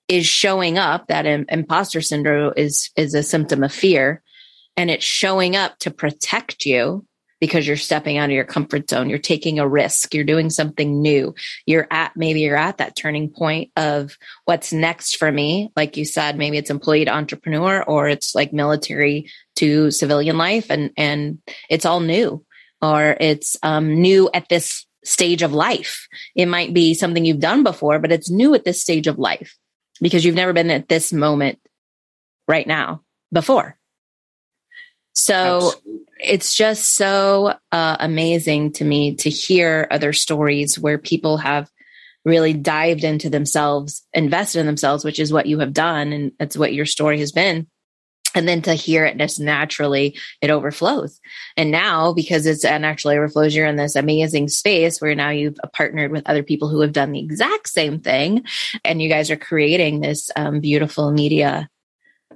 is 0.08 0.26
showing 0.26 0.78
up 0.78 1.08
that 1.08 1.26
imposter 1.26 2.00
syndrome 2.00 2.52
is 2.56 2.90
is 2.96 3.14
a 3.14 3.22
symptom 3.22 3.64
of 3.64 3.72
fear 3.72 4.22
and 4.76 4.90
it's 4.90 5.04
showing 5.04 5.56
up 5.56 5.78
to 5.78 5.90
protect 5.90 6.66
you 6.66 7.04
because 7.40 7.66
you're 7.66 7.76
stepping 7.76 8.16
out 8.16 8.30
of 8.30 8.34
your 8.34 8.44
comfort 8.44 8.88
zone. 8.88 9.10
You're 9.10 9.18
taking 9.18 9.58
a 9.58 9.68
risk. 9.68 10.14
You're 10.14 10.24
doing 10.24 10.48
something 10.48 11.02
new. 11.02 11.34
You're 11.66 11.86
at, 11.90 12.16
maybe 12.16 12.40
you're 12.40 12.56
at 12.56 12.78
that 12.78 12.96
turning 12.96 13.28
point 13.28 13.70
of 13.76 14.16
what's 14.46 14.72
next 14.72 15.16
for 15.16 15.30
me. 15.30 15.70
Like 15.76 15.96
you 15.96 16.04
said, 16.04 16.38
maybe 16.38 16.56
it's 16.56 16.70
employee 16.70 17.04
to 17.04 17.14
entrepreneur 17.14 17.82
or 17.82 18.08
it's 18.08 18.34
like 18.34 18.52
military 18.52 19.30
to 19.56 19.90
civilian 19.90 20.38
life 20.38 20.70
and, 20.70 20.90
and 20.96 21.38
it's 21.68 21.84
all 21.84 22.00
new 22.00 22.44
or 22.80 23.16
it's 23.20 23.56
um, 23.62 24.00
new 24.00 24.30
at 24.32 24.48
this 24.48 24.86
stage 25.04 25.42
of 25.42 25.52
life. 25.52 26.08
It 26.34 26.46
might 26.46 26.72
be 26.72 26.94
something 26.94 27.24
you've 27.24 27.38
done 27.38 27.62
before, 27.62 27.98
but 27.98 28.12
it's 28.12 28.30
new 28.30 28.54
at 28.54 28.64
this 28.64 28.80
stage 28.80 29.06
of 29.06 29.18
life 29.18 29.56
because 30.00 30.24
you've 30.24 30.34
never 30.34 30.52
been 30.52 30.70
at 30.70 30.88
this 30.88 31.12
moment 31.12 31.58
right 32.48 32.66
now 32.66 33.02
before. 33.32 33.78
So 35.12 35.56
Absolutely. 35.56 36.00
it's 36.20 36.54
just 36.54 36.94
so 36.94 37.54
uh, 37.72 37.96
amazing 37.98 38.72
to 38.72 38.84
me 38.84 39.14
to 39.16 39.30
hear 39.30 39.88
other 39.90 40.12
stories 40.12 40.78
where 40.78 40.98
people 40.98 41.38
have 41.38 41.70
really 42.24 42.52
dived 42.52 43.04
into 43.04 43.30
themselves, 43.30 44.04
invested 44.12 44.60
in 44.60 44.66
themselves, 44.66 45.04
which 45.04 45.18
is 45.18 45.32
what 45.32 45.46
you 45.46 45.60
have 45.60 45.72
done. 45.72 46.12
And 46.12 46.32
that's 46.38 46.56
what 46.56 46.74
your 46.74 46.84
story 46.84 47.20
has 47.20 47.32
been. 47.32 47.66
And 48.36 48.46
then 48.46 48.62
to 48.62 48.74
hear 48.74 49.04
it 49.04 49.18
just 49.18 49.40
naturally, 49.40 50.16
it 50.40 50.50
overflows. 50.50 51.20
And 51.56 51.70
now, 51.70 52.12
because 52.12 52.46
it's 52.46 52.62
naturally 52.62 53.16
overflows, 53.16 53.56
you're 53.56 53.66
in 53.66 53.76
this 53.76 53.96
amazing 53.96 54.48
space 54.48 55.00
where 55.00 55.14
now 55.14 55.30
you've 55.30 55.58
partnered 55.72 56.12
with 56.12 56.28
other 56.28 56.42
people 56.42 56.68
who 56.68 56.80
have 56.80 56.92
done 56.92 57.12
the 57.12 57.20
exact 57.20 57.68
same 57.68 57.98
thing. 57.98 58.44
And 58.84 59.02
you 59.02 59.08
guys 59.08 59.30
are 59.30 59.36
creating 59.36 60.00
this 60.00 60.30
um, 60.36 60.60
beautiful 60.60 61.10
media 61.10 61.68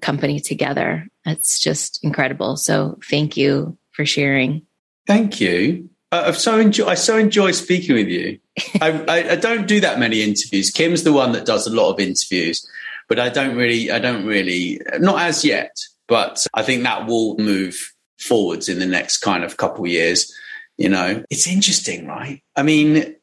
company 0.01 0.41
together. 0.41 1.07
It's 1.27 1.61
just 1.61 2.03
incredible. 2.03 2.57
So 2.57 2.99
thank 3.09 3.37
you 3.37 3.77
for 3.93 4.05
sharing. 4.07 4.67
Thank 5.07 5.41
you. 5.41 5.91
I've 6.13 6.39
so 6.39 6.59
enjoy, 6.59 6.87
I 6.87 6.95
so 6.95 7.17
enjoy 7.17 7.53
speaking 7.53 7.95
with 7.95 8.09
you. 8.09 8.39
I, 8.81 9.05
I, 9.07 9.31
I, 9.33 9.37
don't 9.37 9.69
do 9.69 9.81
that 9.81 10.01
many 10.01 10.23
interviews. 10.23 10.71
Kim's 10.71 11.05
the 11.05 11.13
one 11.13 11.33
that 11.33 11.47
does 11.47 11.69
a 11.69 11.75
lot 11.75 11.93
of 11.93 12.01
interviews, 12.01 12.69
but 13.09 13.21
I 13.21 13.29
don't 13.29 13.57
really, 13.57 13.93
I 13.93 14.01
don't 14.01 14.27
really, 14.27 14.81
not 14.99 15.23
as 15.23 15.45
yet. 15.45 15.77
But 16.11 16.45
I 16.53 16.63
think 16.63 16.83
that 16.83 17.07
will 17.07 17.39
move 17.39 17.95
forwards 18.19 18.69
in 18.69 18.81
the 18.81 18.87
next 18.87 19.19
kind 19.19 19.45
of 19.45 19.57
couple 19.57 19.85
of 19.85 19.91
years. 19.91 20.31
You 20.77 20.89
know, 20.89 21.25
it's 21.31 21.47
interesting, 21.47 22.07
right? 22.07 22.43
I 22.57 22.65
mean, 22.65 23.15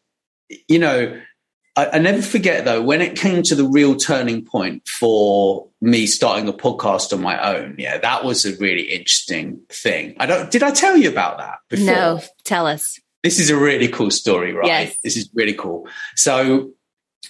you 0.67 0.80
know, 0.80 1.19
I, 1.76 1.89
I, 1.93 2.00
never 2.00 2.21
forget 2.21 2.65
though 2.65 2.82
when 2.82 3.02
it 3.02 3.17
came 3.17 3.43
to 3.43 3.56
the 3.56 3.65
real 3.65 3.95
turning 3.95 4.45
point 4.45 4.88
for 4.88 5.67
me 5.82 6.06
starting 6.06 6.47
a 6.47 6.54
podcast 6.54 7.12
on 7.12 7.21
my 7.21 7.56
own. 7.56 7.76
Yeah, 7.78 7.97
that 7.97 8.23
was 8.23 8.45
a 8.45 8.56
really 8.58 8.84
interesting 8.84 9.62
thing. 9.69 10.15
I 10.19 10.26
don't. 10.26 10.50
Did 10.50 10.63
I 10.63 10.71
tell 10.71 10.95
you 10.95 11.10
about 11.10 11.39
that 11.39 11.60
before? 11.69 11.86
No, 11.86 12.21
tell 12.45 12.67
us. 12.67 13.00
This 13.23 13.39
is 13.39 13.50
a 13.50 13.58
really 13.58 13.89
cool 13.89 14.12
story, 14.12 14.54
right? 14.54 14.67
Yes. 14.67 14.97
This 15.04 15.17
is 15.17 15.30
really 15.34 15.54
cool. 15.54 15.88
So 16.15 16.71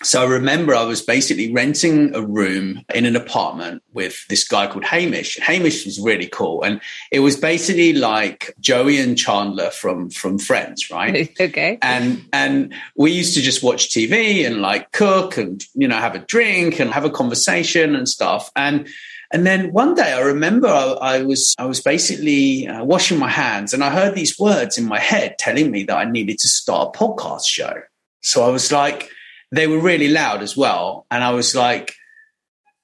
so 0.04 0.22
I 0.22 0.26
remember 0.26 0.76
I 0.76 0.84
was 0.84 1.02
basically 1.02 1.52
renting 1.52 2.14
a 2.14 2.22
room 2.22 2.84
in 2.94 3.06
an 3.06 3.16
apartment 3.16 3.82
with 3.94 4.28
this 4.28 4.48
guy 4.48 4.68
called 4.68 4.84
Hamish. 4.84 5.40
Hamish 5.40 5.86
was 5.86 6.00
really 6.00 6.28
cool. 6.28 6.64
And 6.64 6.82
it 7.12 7.20
was 7.20 7.36
basically 7.36 7.94
like 7.94 8.56
Joey 8.60 9.00
and 9.00 9.18
Chandler 9.18 9.72
from 9.72 10.10
from 10.10 10.38
Friends, 10.38 10.92
right? 10.92 11.36
okay. 11.40 11.80
And 11.82 12.26
and 12.32 12.74
we 12.96 13.12
used 13.12 13.34
to 13.36 13.42
just 13.42 13.64
watch 13.64 13.90
TV 13.90 14.46
and 14.46 14.62
like 14.62 14.92
cook 14.92 15.38
and 15.38 15.64
you 15.74 15.88
know 15.88 15.98
have 15.98 16.16
a 16.16 16.20
drink 16.20 16.80
and 16.80 16.92
have 16.92 17.06
a 17.06 17.10
conversation 17.10 17.96
and 17.96 18.08
stuff. 18.08 18.52
And 18.56 18.88
and 19.32 19.48
then 19.48 19.74
one 19.74 19.96
day 19.96 20.14
I 20.14 20.20
remember 20.20 20.68
I, 20.68 20.94
I 21.02 21.24
was 21.24 21.56
I 21.58 21.66
was 21.66 21.82
basically 21.82 22.68
uh, 22.68 22.84
washing 22.84 23.18
my 23.18 23.30
hands 23.30 23.74
and 23.74 23.84
I 23.84 23.90
heard 23.90 24.14
these 24.14 24.38
words 24.38 24.78
in 24.78 24.86
my 24.86 25.00
head 25.00 25.38
telling 25.40 25.72
me 25.72 25.84
that 25.86 25.98
I 25.98 26.06
needed 26.06 26.38
to 26.40 26.48
start 26.48 26.96
a 26.96 27.00
podcast 27.00 27.48
show. 27.48 27.82
So 28.22 28.46
I 28.46 28.50
was 28.50 28.72
like 28.72 29.12
they 29.52 29.68
were 29.68 29.80
really 29.80 30.10
loud 30.10 30.42
as 30.42 30.58
well. 30.58 31.06
And 31.10 31.24
I 31.24 31.32
was 31.32 31.56
like, 31.56 31.96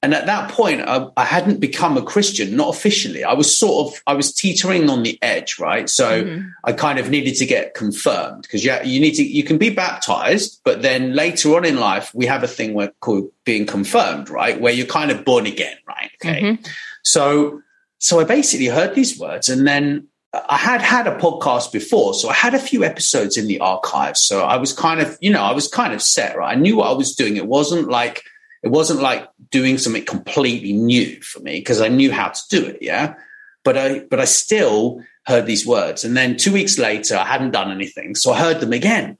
and 0.04 0.14
at 0.14 0.26
that 0.26 0.52
point, 0.52 0.82
I, 0.82 1.08
I, 1.16 1.24
hadn't 1.24 1.62
become 1.62 1.96
a 1.96 2.02
Christian, 2.02 2.58
not 2.58 2.76
officially. 2.76 3.24
I 3.24 3.32
was 3.34 3.58
sort 3.58 3.88
of, 3.88 4.04
I 4.06 4.14
was 4.14 4.34
teetering 4.34 4.90
on 4.90 5.04
the 5.04 5.18
edge, 5.22 5.60
right? 5.60 5.90
So 5.90 6.26
mm-hmm. 6.26 6.50
I 6.66 6.74
kind 6.74 7.00
of 7.00 7.10
needed 7.10 7.36
to 7.36 7.46
get 7.46 7.74
confirmed 7.74 8.42
because 8.42 8.66
you, 8.66 8.78
you 8.84 9.00
need 9.00 9.14
to, 9.14 9.24
you 9.24 9.46
can 9.46 9.58
be 9.58 9.70
baptized, 9.70 10.60
but 10.66 10.82
then 10.82 11.14
later 11.14 11.56
on 11.56 11.64
in 11.64 11.78
life, 11.78 12.14
we 12.14 12.26
have 12.26 12.44
a 12.44 12.50
thing 12.50 12.74
where, 12.74 12.92
called 13.00 13.30
being 13.46 13.66
confirmed, 13.66 14.30
right? 14.30 14.60
Where 14.60 14.74
you're 14.74 14.88
kind 14.88 15.10
of 15.10 15.24
born 15.24 15.46
again, 15.46 15.78
right? 15.88 16.12
Okay. 16.22 16.42
Mm-hmm. 16.42 16.64
So, 17.04 17.62
so 18.00 18.20
I 18.20 18.26
basically 18.26 18.68
heard 18.68 18.96
these 18.96 19.18
words 19.18 19.48
and 19.48 19.66
then 19.66 20.10
I 20.34 20.58
had 20.58 20.82
had 20.82 21.06
a 21.06 21.16
podcast 21.18 21.72
before, 21.72 22.16
so 22.16 22.28
I 22.28 22.34
had 22.34 22.56
a 22.56 22.60
few 22.60 22.84
episodes 22.84 23.38
in 23.38 23.48
the 23.48 23.60
archives. 23.60 24.20
So 24.22 24.44
I 24.44 24.58
was 24.58 24.74
kind 24.74 25.00
of, 25.00 25.16
you 25.22 25.32
know, 25.32 25.44
I 25.44 25.52
was 25.52 25.68
kind 25.68 25.94
of 25.94 26.02
set, 26.02 26.36
right? 26.36 26.58
I 26.58 26.60
knew 26.60 26.78
what 26.78 26.90
I 26.90 26.94
was 26.94 27.16
doing. 27.16 27.38
It 27.38 27.48
wasn't 27.48 27.88
like 27.88 28.24
it 28.64 28.72
wasn't 28.72 29.02
like 29.02 29.30
doing 29.52 29.78
something 29.78 30.06
completely 30.06 30.74
new 30.74 31.22
for 31.22 31.40
me 31.42 31.60
because 31.60 31.82
I 31.82 31.90
knew 31.90 32.12
how 32.12 32.30
to 32.30 32.42
do 32.50 32.66
it, 32.66 32.80
yeah. 32.82 33.16
But 33.64 33.78
I 33.78 34.00
but 34.00 34.20
I 34.20 34.26
still 34.26 35.04
heard 35.26 35.46
these 35.46 35.68
words, 35.68 36.04
and 36.04 36.18
then 36.18 36.36
two 36.36 36.52
weeks 36.52 36.80
later, 36.80 37.16
I 37.16 37.26
hadn't 37.26 37.52
done 37.52 37.72
anything, 37.72 38.16
so 38.16 38.34
I 38.34 38.40
heard 38.40 38.60
them 38.60 38.74
again, 38.74 39.18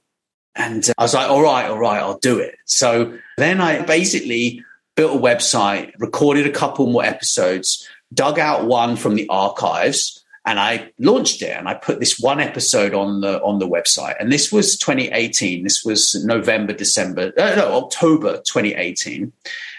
and 0.56 0.88
uh, 0.88 0.94
I 0.98 1.02
was 1.04 1.14
like, 1.14 1.30
all 1.30 1.42
right, 1.42 1.70
all 1.70 1.78
right, 1.78 2.00
I'll 2.00 2.18
do 2.18 2.38
it. 2.40 2.56
So 2.64 3.16
then 3.36 3.60
I 3.60 3.82
basically 3.82 4.64
built 4.96 5.16
a 5.16 5.20
website, 5.22 5.92
recorded 5.98 6.46
a 6.46 6.52
couple 6.52 6.90
more 6.90 7.04
episodes, 7.04 7.88
dug 8.12 8.40
out 8.40 8.66
one 8.66 8.96
from 8.96 9.14
the 9.14 9.28
archives 9.28 10.23
and 10.46 10.60
I 10.60 10.92
launched 10.98 11.40
it 11.42 11.56
and 11.56 11.68
I 11.68 11.74
put 11.74 12.00
this 12.00 12.18
one 12.18 12.38
episode 12.38 12.92
on 12.92 13.22
the 13.22 13.40
on 13.42 13.58
the 13.58 13.68
website. 13.68 14.16
And 14.20 14.30
this 14.30 14.52
was 14.52 14.76
2018. 14.76 15.64
This 15.64 15.84
was 15.84 16.14
November, 16.24 16.72
December, 16.72 17.32
uh, 17.38 17.54
no, 17.56 17.74
October 17.82 18.36
2018. 18.38 19.32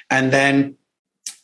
And 0.10 0.32
then 0.32 0.78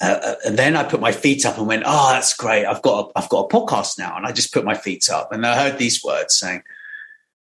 uh, 0.01 0.19
uh, 0.23 0.35
and 0.45 0.57
then 0.57 0.75
I 0.75 0.83
put 0.83 0.99
my 0.99 1.11
feet 1.11 1.45
up 1.45 1.59
and 1.59 1.67
went, 1.67 1.83
"Oh, 1.85 2.09
that's 2.11 2.33
great! 2.33 2.65
I've 2.65 2.81
got 2.81 3.05
a, 3.05 3.19
I've 3.19 3.29
got 3.29 3.45
a 3.45 3.47
podcast 3.55 3.99
now." 3.99 4.17
And 4.17 4.25
I 4.25 4.31
just 4.31 4.51
put 4.51 4.65
my 4.65 4.73
feet 4.73 5.09
up, 5.11 5.31
and 5.31 5.45
I 5.45 5.55
heard 5.55 5.77
these 5.77 6.03
words 6.03 6.35
saying, 6.39 6.63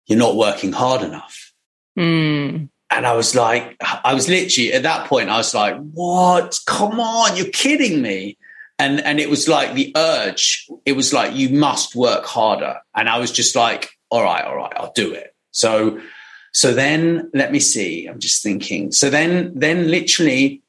"You're 0.08 0.20
not 0.20 0.36
working 0.36 0.74
hard 0.74 1.04
enough." 1.04 1.54
Mm. 1.98 2.70
And 2.90 3.08
I 3.08 3.14
was 3.14 3.34
like, 3.34 3.78
I 4.04 4.14
was 4.14 4.28
literally 4.28 4.74
at 4.74 4.84
that 4.84 5.08
point, 5.08 5.30
I 5.30 5.38
was 5.38 5.54
like, 5.54 5.78
"What? 5.94 6.60
Come 6.68 7.00
on! 7.00 7.38
You're 7.38 7.46
kidding 7.48 8.02
me!" 8.02 8.38
And 8.84 9.00
and 9.08 9.20
it 9.20 9.30
was 9.30 9.48
like 9.48 9.74
the 9.74 9.92
urge 9.96 10.68
it 10.86 10.94
was 10.94 11.14
like 11.14 11.36
you 11.36 11.50
must 11.50 11.96
work 11.96 12.26
harder 12.26 12.76
and 12.94 13.08
i 13.08 13.18
was 13.24 13.32
just 13.32 13.56
like 13.56 13.84
all 14.10 14.24
right 14.24 14.46
all 14.46 14.56
right 14.56 14.74
i'll 14.78 14.94
do 14.94 15.14
it 15.14 15.30
so 15.52 16.00
So 16.54 16.72
then 16.72 17.32
let 17.34 17.52
me 17.52 17.60
see. 17.60 18.06
I'm 18.06 18.20
just 18.20 18.44
thinking. 18.44 18.92
So 18.92 19.10
then, 19.10 19.52
then 19.56 19.90
literally 19.90 20.62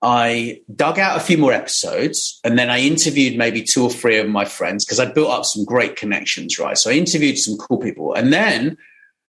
I 0.00 0.60
dug 0.74 0.98
out 0.98 1.16
a 1.16 1.20
few 1.20 1.38
more 1.38 1.52
episodes 1.52 2.38
and 2.44 2.56
then 2.56 2.70
I 2.70 2.78
interviewed 2.80 3.36
maybe 3.36 3.62
two 3.62 3.82
or 3.82 3.90
three 3.90 4.18
of 4.18 4.28
my 4.28 4.44
friends 4.44 4.84
because 4.84 5.00
I 5.00 5.06
built 5.06 5.30
up 5.30 5.44
some 5.44 5.64
great 5.64 5.96
connections, 5.96 6.58
right? 6.58 6.78
So 6.78 6.90
I 6.90 6.94
interviewed 6.94 7.38
some 7.38 7.56
cool 7.56 7.78
people. 7.78 8.14
And 8.14 8.32
then 8.32 8.78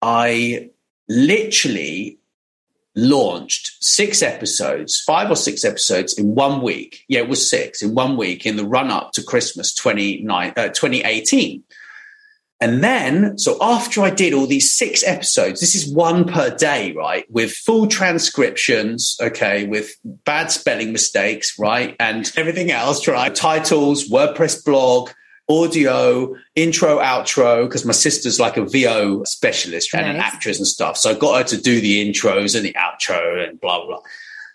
I 0.03 0.71
literally 1.09 2.19
launched 2.97 3.77
six 3.81 4.23
episodes, 4.23 5.01
five 5.01 5.31
or 5.31 5.37
six 5.37 5.65
episodes 5.65 6.19
in 6.19 6.35
one 6.35 6.63
week. 6.63 7.05
Yeah, 7.09 7.21
it 7.21 7.29
was 7.29 7.49
six 7.49 7.83
in 7.83 7.95
one 7.95 8.17
week 8.17 8.47
in 8.47 8.57
the 8.57 8.67
run 8.67 8.91
up 8.91 9.13
to 9.13 9.23
Christmas 9.23 9.75
29, 9.75 10.55
uh, 10.57 10.69
2018. 10.69 11.63
And 12.59 12.83
then, 12.83 13.37
so 13.37 13.59
after 13.61 14.01
I 14.01 14.09
did 14.09 14.33
all 14.33 14.47
these 14.47 14.73
six 14.73 15.05
episodes, 15.05 15.61
this 15.61 15.75
is 15.75 15.93
one 15.93 16.25
per 16.25 16.57
day, 16.57 16.93
right? 16.93 17.31
With 17.31 17.53
full 17.53 17.87
transcriptions, 17.87 19.15
okay, 19.21 19.67
with 19.67 19.95
bad 20.05 20.51
spelling 20.51 20.91
mistakes, 20.91 21.59
right? 21.59 21.95
And 22.01 22.33
everything 22.35 22.71
else, 22.71 23.07
right? 23.07 23.35
Titles, 23.35 24.09
WordPress 24.09 24.65
blog, 24.65 25.11
audio, 25.49 26.35
intro, 26.55 26.99
outro, 26.99 27.67
because 27.67 27.85
my 27.85 27.93
sister's 27.93 28.41
like 28.41 28.57
a 28.57 28.65
VO 28.65 29.23
specialist 29.25 29.95
and 29.95 30.07
an 30.07 30.17
actress 30.17 30.59
and 30.59 30.67
stuff. 30.67 30.97
So 30.97 31.11
I 31.11 31.15
got 31.15 31.39
her 31.39 31.57
to 31.57 31.63
do 31.63 31.81
the 31.81 32.13
intros 32.13 32.57
and 32.57 32.65
the 32.65 32.75
outro 32.75 33.49
and 33.49 33.61
blah, 33.61 33.85
blah. 33.87 34.01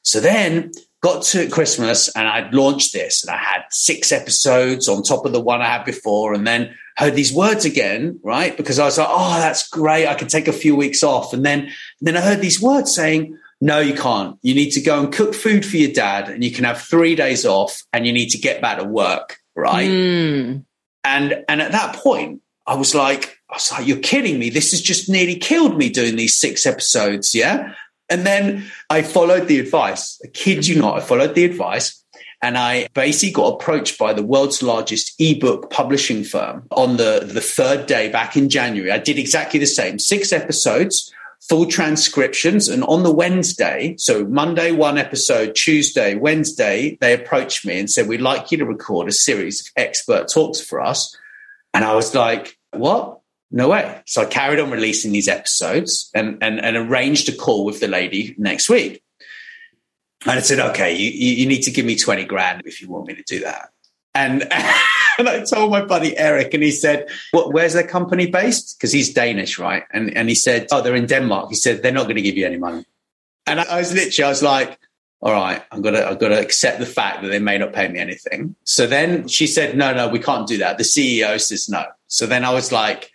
So 0.03 0.19
then 0.19 0.71
got 1.01 1.23
to 1.23 1.47
Christmas 1.49 2.13
and 2.15 2.27
I'd 2.27 2.53
launched 2.53 2.93
this 2.93 3.23
and 3.23 3.33
I 3.33 3.37
had 3.37 3.63
six 3.71 4.11
episodes 4.11 4.87
on 4.87 5.03
top 5.03 5.25
of 5.25 5.31
the 5.31 5.41
one 5.41 5.61
I 5.61 5.67
had 5.67 5.85
before. 5.85 6.33
And 6.33 6.45
then 6.45 6.75
heard 6.97 7.15
these 7.15 7.33
words 7.33 7.65
again, 7.65 8.19
right? 8.23 8.55
Because 8.55 8.77
I 8.77 8.85
was 8.85 8.97
like, 8.97 9.07
oh, 9.09 9.39
that's 9.39 9.67
great. 9.69 10.07
I 10.07 10.13
can 10.13 10.27
take 10.27 10.47
a 10.47 10.53
few 10.53 10.75
weeks 10.75 11.03
off. 11.03 11.33
And 11.33 11.45
then, 11.45 11.61
and 11.61 11.71
then 12.01 12.17
I 12.17 12.21
heard 12.21 12.41
these 12.41 12.61
words 12.61 12.93
saying, 12.93 13.37
no, 13.59 13.79
you 13.79 13.93
can't. 13.93 14.37
You 14.41 14.55
need 14.55 14.71
to 14.71 14.81
go 14.81 14.99
and 14.99 15.13
cook 15.13 15.33
food 15.33 15.65
for 15.65 15.77
your 15.77 15.91
dad 15.91 16.29
and 16.29 16.43
you 16.43 16.51
can 16.51 16.65
have 16.65 16.81
three 16.81 17.15
days 17.15 17.45
off 17.45 17.83
and 17.93 18.05
you 18.05 18.13
need 18.13 18.29
to 18.29 18.37
get 18.37 18.61
back 18.61 18.79
to 18.79 18.83
work, 18.83 19.37
right? 19.55 19.89
Mm. 19.89 20.65
And, 21.03 21.43
and 21.47 21.61
at 21.61 21.71
that 21.71 21.95
point, 21.95 22.41
I 22.67 22.75
was 22.75 22.93
like, 22.93 23.39
I 23.49 23.55
was 23.55 23.71
like, 23.71 23.87
you're 23.87 23.97
kidding 23.97 24.39
me. 24.39 24.49
This 24.49 24.71
has 24.71 24.81
just 24.81 25.09
nearly 25.09 25.35
killed 25.35 25.77
me 25.77 25.89
doing 25.89 26.15
these 26.15 26.37
six 26.37 26.65
episodes. 26.65 27.35
Yeah. 27.35 27.73
And 28.09 28.25
then 28.25 28.65
I 28.89 29.01
followed 29.01 29.47
the 29.47 29.59
advice. 29.59 30.21
I 30.23 30.27
kid 30.27 30.67
you 30.67 30.79
not. 30.79 30.97
I 30.97 31.01
followed 31.01 31.33
the 31.33 31.45
advice 31.45 32.01
and 32.41 32.57
I 32.57 32.87
basically 32.93 33.31
got 33.31 33.53
approached 33.53 33.97
by 33.99 34.13
the 34.13 34.23
world's 34.23 34.63
largest 34.63 35.13
ebook 35.19 35.69
publishing 35.69 36.23
firm 36.23 36.65
on 36.71 36.97
the, 36.97 37.21
the 37.23 37.41
third 37.41 37.85
day 37.85 38.09
back 38.09 38.35
in 38.35 38.49
January. 38.49 38.91
I 38.91 38.97
did 38.97 39.19
exactly 39.19 39.59
the 39.59 39.67
same 39.67 39.99
six 39.99 40.33
episodes, 40.33 41.13
full 41.41 41.65
transcriptions. 41.65 42.67
And 42.67 42.83
on 42.85 43.03
the 43.03 43.11
Wednesday, 43.11 43.95
so 43.97 44.25
Monday, 44.25 44.71
one 44.71 44.97
episode, 44.97 45.55
Tuesday, 45.55 46.15
Wednesday, 46.15 46.97
they 47.01 47.13
approached 47.13 47.65
me 47.65 47.79
and 47.79 47.89
said, 47.89 48.07
We'd 48.07 48.21
like 48.21 48.51
you 48.51 48.57
to 48.59 48.65
record 48.65 49.07
a 49.07 49.11
series 49.11 49.61
of 49.61 49.67
expert 49.75 50.27
talks 50.27 50.61
for 50.61 50.81
us. 50.81 51.15
And 51.73 51.83
I 51.83 51.95
was 51.95 52.13
like, 52.15 52.57
What? 52.71 53.19
No 53.51 53.69
way. 53.69 54.01
So 54.05 54.21
I 54.21 54.25
carried 54.25 54.59
on 54.59 54.71
releasing 54.71 55.11
these 55.11 55.27
episodes 55.27 56.09
and, 56.15 56.37
and, 56.41 56.63
and 56.63 56.77
arranged 56.77 57.27
a 57.27 57.33
call 57.33 57.65
with 57.65 57.81
the 57.81 57.87
lady 57.87 58.33
next 58.37 58.69
week. 58.69 59.03
And 60.21 60.31
I 60.31 60.39
said, 60.39 60.59
okay, 60.59 60.95
you, 60.95 61.09
you 61.09 61.45
need 61.47 61.63
to 61.63 61.71
give 61.71 61.85
me 61.85 61.97
20 61.97 62.25
grand 62.25 62.61
if 62.65 62.81
you 62.81 62.89
want 62.89 63.07
me 63.07 63.15
to 63.15 63.23
do 63.23 63.41
that. 63.41 63.69
And, 64.13 64.43
and 65.17 65.29
I 65.29 65.43
told 65.43 65.71
my 65.71 65.83
buddy 65.83 66.17
Eric, 66.17 66.53
and 66.53 66.63
he 66.63 66.71
said, 66.71 67.07
what, 67.31 67.53
where's 67.53 67.73
their 67.73 67.87
company 67.87 68.27
based? 68.27 68.77
Because 68.77 68.91
he's 68.91 69.13
Danish, 69.13 69.59
right? 69.59 69.83
And, 69.91 70.15
and 70.15 70.29
he 70.29 70.35
said, 70.35 70.67
oh, 70.71 70.81
they're 70.81 70.95
in 70.95 71.05
Denmark. 71.05 71.49
He 71.49 71.55
said, 71.55 71.81
they're 71.81 71.91
not 71.91 72.03
going 72.03 72.15
to 72.15 72.21
give 72.21 72.37
you 72.37 72.45
any 72.45 72.57
money. 72.57 72.85
And 73.45 73.59
I, 73.59 73.63
I 73.63 73.77
was 73.77 73.93
literally, 73.93 74.25
I 74.25 74.29
was 74.29 74.43
like, 74.43 74.79
all 75.21 75.33
right, 75.33 75.63
I'm 75.71 75.83
gonna 75.83 76.01
I've 76.01 76.19
got 76.19 76.29
to 76.29 76.39
accept 76.39 76.79
the 76.79 76.85
fact 76.85 77.21
that 77.21 77.27
they 77.27 77.37
may 77.37 77.59
not 77.59 77.73
pay 77.73 77.87
me 77.87 77.99
anything. 77.99 78.55
So 78.63 78.87
then 78.87 79.27
she 79.27 79.45
said, 79.45 79.77
no, 79.77 79.93
no, 79.93 80.07
we 80.07 80.17
can't 80.17 80.47
do 80.47 80.57
that. 80.57 80.79
The 80.79 80.83
CEO 80.83 81.39
says 81.39 81.69
no. 81.69 81.85
So 82.07 82.25
then 82.25 82.43
I 82.43 82.51
was 82.51 82.71
like, 82.71 83.11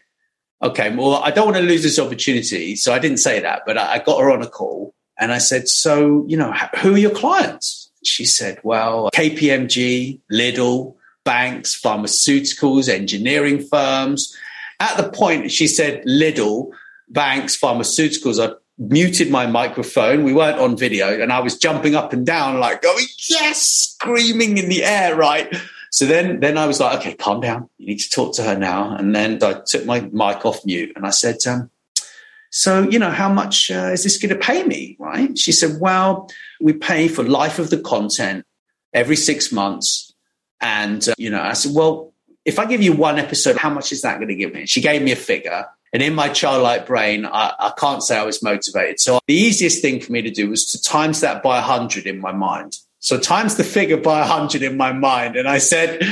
okay, 0.62 0.94
well, 0.94 1.16
I 1.16 1.32
don't 1.32 1.46
want 1.46 1.56
to 1.56 1.62
lose 1.62 1.82
this 1.82 1.98
opportunity. 1.98 2.76
So 2.76 2.92
I 2.92 3.00
didn't 3.00 3.18
say 3.18 3.40
that, 3.40 3.62
but 3.66 3.76
I, 3.76 3.94
I 3.94 3.98
got 3.98 4.20
her 4.20 4.30
on 4.30 4.40
a 4.40 4.48
call 4.48 4.94
and 5.18 5.32
I 5.32 5.38
said, 5.38 5.68
So, 5.68 6.24
you 6.28 6.36
know, 6.36 6.52
who 6.80 6.94
are 6.94 6.98
your 6.98 7.10
clients? 7.10 7.85
She 8.06 8.24
said, 8.24 8.58
Well, 8.62 9.10
KPMG, 9.14 10.20
Lidl, 10.32 10.94
banks, 11.24 11.78
pharmaceuticals, 11.80 12.88
engineering 12.88 13.60
firms. 13.60 14.34
At 14.78 14.96
the 14.96 15.10
point 15.10 15.50
she 15.50 15.66
said 15.66 16.04
Lidl, 16.04 16.70
banks, 17.08 17.58
pharmaceuticals, 17.58 18.46
I 18.46 18.54
muted 18.78 19.30
my 19.30 19.46
microphone. 19.46 20.24
We 20.24 20.32
weren't 20.32 20.58
on 20.58 20.76
video, 20.76 21.20
and 21.20 21.32
I 21.32 21.40
was 21.40 21.58
jumping 21.58 21.94
up 21.94 22.12
and 22.12 22.24
down, 22.24 22.60
like 22.60 22.82
going, 22.82 23.06
yes, 23.28 23.96
screaming 23.98 24.58
in 24.58 24.68
the 24.68 24.84
air, 24.84 25.16
right? 25.16 25.54
So 25.90 26.04
then, 26.04 26.40
then 26.40 26.58
I 26.58 26.66
was 26.66 26.78
like, 26.78 26.98
okay, 26.98 27.14
calm 27.14 27.40
down. 27.40 27.70
You 27.78 27.86
need 27.86 28.00
to 28.00 28.10
talk 28.10 28.34
to 28.34 28.42
her 28.42 28.58
now. 28.58 28.94
And 28.94 29.14
then 29.14 29.42
I 29.42 29.62
took 29.66 29.86
my 29.86 30.00
mic 30.00 30.44
off 30.44 30.64
mute 30.66 30.92
and 30.94 31.06
I 31.06 31.10
said, 31.10 31.36
um, 31.46 31.70
so, 32.50 32.82
you 32.82 32.98
know, 32.98 33.10
how 33.10 33.32
much 33.32 33.70
uh, 33.70 33.90
is 33.92 34.04
this 34.04 34.18
going 34.18 34.34
to 34.34 34.38
pay 34.38 34.62
me? 34.64 34.96
Right. 34.98 35.38
She 35.38 35.52
said, 35.52 35.80
well, 35.80 36.28
we 36.60 36.72
pay 36.72 37.08
for 37.08 37.22
life 37.22 37.58
of 37.58 37.70
the 37.70 37.78
content 37.78 38.44
every 38.92 39.16
six 39.16 39.52
months. 39.52 40.12
And, 40.60 41.06
uh, 41.08 41.14
you 41.18 41.30
know, 41.30 41.42
I 41.42 41.52
said, 41.52 41.72
well, 41.74 42.12
if 42.44 42.58
I 42.58 42.66
give 42.66 42.82
you 42.82 42.92
one 42.92 43.18
episode, 43.18 43.56
how 43.56 43.70
much 43.70 43.92
is 43.92 44.02
that 44.02 44.16
going 44.16 44.28
to 44.28 44.34
give 44.34 44.52
me? 44.52 44.66
She 44.66 44.80
gave 44.80 45.02
me 45.02 45.12
a 45.12 45.16
figure. 45.16 45.66
And 45.92 46.02
in 46.02 46.14
my 46.14 46.28
childlike 46.28 46.86
brain, 46.86 47.26
I, 47.26 47.54
I, 47.58 47.72
can't 47.76 48.02
say 48.02 48.18
I 48.18 48.24
was 48.24 48.42
motivated. 48.42 49.00
So 49.00 49.20
the 49.26 49.34
easiest 49.34 49.82
thing 49.82 50.00
for 50.00 50.12
me 50.12 50.22
to 50.22 50.30
do 50.30 50.50
was 50.50 50.66
to 50.72 50.82
times 50.82 51.20
that 51.20 51.42
by 51.42 51.56
100 51.56 52.06
in 52.06 52.20
my 52.20 52.32
mind. 52.32 52.78
So 52.98 53.18
times 53.18 53.56
the 53.56 53.64
figure 53.64 53.96
by 53.96 54.20
100 54.20 54.62
in 54.62 54.76
my 54.76 54.92
mind. 54.92 55.36
And 55.36 55.48
I 55.48 55.58
said, 55.58 56.02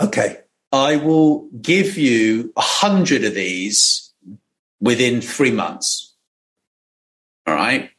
okay, 0.00 0.38
I 0.72 0.96
will 0.96 1.48
give 1.60 1.96
you 1.96 2.52
100 2.54 3.24
of 3.24 3.34
these 3.34 4.12
within 4.80 5.20
three 5.20 5.52
months. 5.52 6.14
All 7.46 7.54
right. 7.54 7.90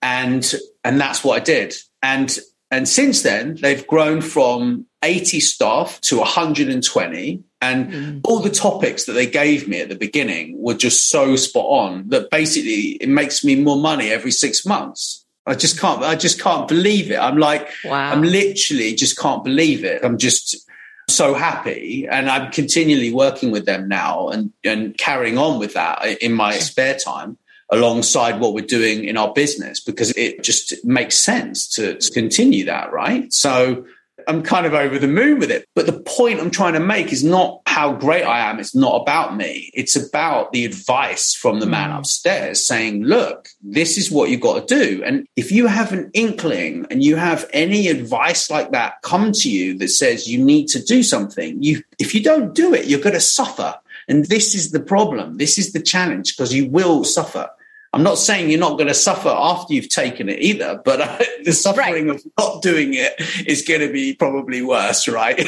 And, 0.00 0.54
and 0.84 1.00
that's 1.00 1.24
what 1.24 1.40
I 1.40 1.44
did. 1.44 1.74
And, 2.02 2.36
and 2.70 2.86
since 2.88 3.22
then, 3.22 3.56
they've 3.56 3.86
grown 3.86 4.20
from 4.20 4.86
80 5.02 5.40
staff 5.40 6.00
to 6.02 6.18
120. 6.18 7.42
And 7.60 7.92
mm. 7.92 8.20
all 8.24 8.40
the 8.40 8.50
topics 8.50 9.04
that 9.04 9.14
they 9.14 9.26
gave 9.26 9.66
me 9.66 9.80
at 9.80 9.88
the 9.88 9.96
beginning 9.96 10.62
were 10.62 10.74
just 10.74 11.08
so 11.08 11.34
spot 11.36 11.64
on 11.64 12.08
that 12.08 12.30
basically 12.30 12.98
it 13.00 13.08
makes 13.08 13.42
me 13.42 13.54
more 13.56 13.78
money 13.78 14.10
every 14.10 14.30
six 14.30 14.66
months. 14.66 15.24
I 15.46 15.54
just 15.54 15.80
can't, 15.80 16.02
I 16.02 16.14
just 16.14 16.40
can't 16.40 16.68
believe 16.68 17.10
it. 17.10 17.16
I'm 17.16 17.38
like, 17.38 17.68
wow. 17.84 18.12
I'm 18.12 18.22
literally 18.22 18.94
just 18.94 19.18
can't 19.18 19.42
believe 19.44 19.84
it. 19.84 20.04
I'm 20.04 20.18
just, 20.18 20.68
so 21.08 21.34
happy 21.34 22.06
and 22.10 22.30
I'm 22.30 22.50
continually 22.50 23.12
working 23.12 23.50
with 23.50 23.66
them 23.66 23.88
now 23.88 24.28
and, 24.28 24.52
and 24.64 24.96
carrying 24.96 25.36
on 25.36 25.58
with 25.58 25.74
that 25.74 26.02
in 26.22 26.32
my 26.32 26.54
spare 26.58 26.96
time 26.96 27.36
alongside 27.70 28.40
what 28.40 28.54
we're 28.54 28.64
doing 28.64 29.04
in 29.04 29.16
our 29.16 29.32
business 29.32 29.80
because 29.80 30.10
it 30.16 30.42
just 30.42 30.84
makes 30.84 31.18
sense 31.18 31.68
to, 31.68 31.96
to 31.98 32.10
continue 32.12 32.64
that, 32.64 32.92
right? 32.92 33.32
So 33.32 33.84
I'm 34.28 34.42
kind 34.42 34.66
of 34.66 34.74
over 34.74 34.98
the 34.98 35.08
moon 35.08 35.38
with 35.38 35.50
it. 35.50 35.66
But 35.74 35.86
the 35.86 36.00
point 36.00 36.40
I'm 36.40 36.50
trying 36.50 36.74
to 36.74 36.80
make 36.80 37.12
is 37.12 37.24
not 37.24 37.60
how 37.66 37.92
great 37.92 38.22
I 38.22 38.50
am. 38.50 38.60
It's 38.60 38.74
not 38.74 39.02
about 39.02 39.36
me. 39.36 39.70
It's 39.74 39.96
about 39.96 40.52
the 40.52 40.64
advice 40.64 41.34
from 41.34 41.60
the 41.60 41.66
man 41.66 41.90
mm. 41.90 41.98
upstairs 41.98 42.64
saying, 42.64 43.04
look, 43.04 43.48
this 43.62 43.98
is 43.98 44.10
what 44.10 44.30
you've 44.30 44.40
got 44.40 44.66
to 44.66 44.74
do. 44.74 45.02
And 45.04 45.26
if 45.36 45.50
you 45.50 45.66
have 45.66 45.92
an 45.92 46.10
inkling 46.14 46.86
and 46.90 47.02
you 47.02 47.16
have 47.16 47.48
any 47.52 47.88
advice 47.88 48.50
like 48.50 48.72
that 48.72 49.02
come 49.02 49.32
to 49.32 49.50
you 49.50 49.76
that 49.78 49.88
says 49.88 50.28
you 50.28 50.42
need 50.42 50.68
to 50.68 50.82
do 50.82 51.02
something, 51.02 51.62
you, 51.62 51.82
if 51.98 52.14
you 52.14 52.22
don't 52.22 52.54
do 52.54 52.74
it, 52.74 52.86
you're 52.86 53.00
going 53.00 53.14
to 53.14 53.20
suffer. 53.20 53.74
And 54.08 54.26
this 54.26 54.54
is 54.54 54.70
the 54.70 54.80
problem. 54.80 55.38
This 55.38 55.58
is 55.58 55.72
the 55.72 55.82
challenge 55.82 56.36
because 56.36 56.52
you 56.52 56.68
will 56.68 57.04
suffer. 57.04 57.48
I'm 57.94 58.02
not 58.02 58.18
saying 58.18 58.50
you're 58.50 58.58
not 58.58 58.76
going 58.76 58.88
to 58.88 58.94
suffer 58.94 59.28
after 59.28 59.72
you've 59.72 59.88
taken 59.88 60.28
it 60.28 60.40
either, 60.40 60.82
but 60.84 61.00
uh, 61.00 61.18
the 61.44 61.52
suffering 61.52 62.08
right. 62.08 62.16
of 62.16 62.24
not 62.38 62.62
doing 62.62 62.94
it 62.94 63.14
is 63.46 63.62
going 63.62 63.80
to 63.80 63.92
be 63.92 64.14
probably 64.14 64.62
worse, 64.62 65.06
right? 65.06 65.40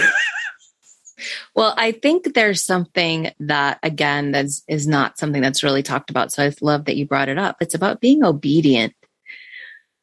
well, 1.56 1.74
I 1.76 1.90
think 1.90 2.34
there's 2.34 2.62
something 2.62 3.32
that, 3.40 3.80
again, 3.82 4.30
that's 4.30 4.62
is 4.68 4.86
not 4.86 5.18
something 5.18 5.42
that's 5.42 5.64
really 5.64 5.82
talked 5.82 6.08
about. 6.08 6.30
So 6.30 6.44
I 6.44 6.52
love 6.60 6.84
that 6.84 6.96
you 6.96 7.04
brought 7.04 7.28
it 7.28 7.38
up. 7.38 7.56
It's 7.60 7.74
about 7.74 8.00
being 8.00 8.22
obedient, 8.22 8.94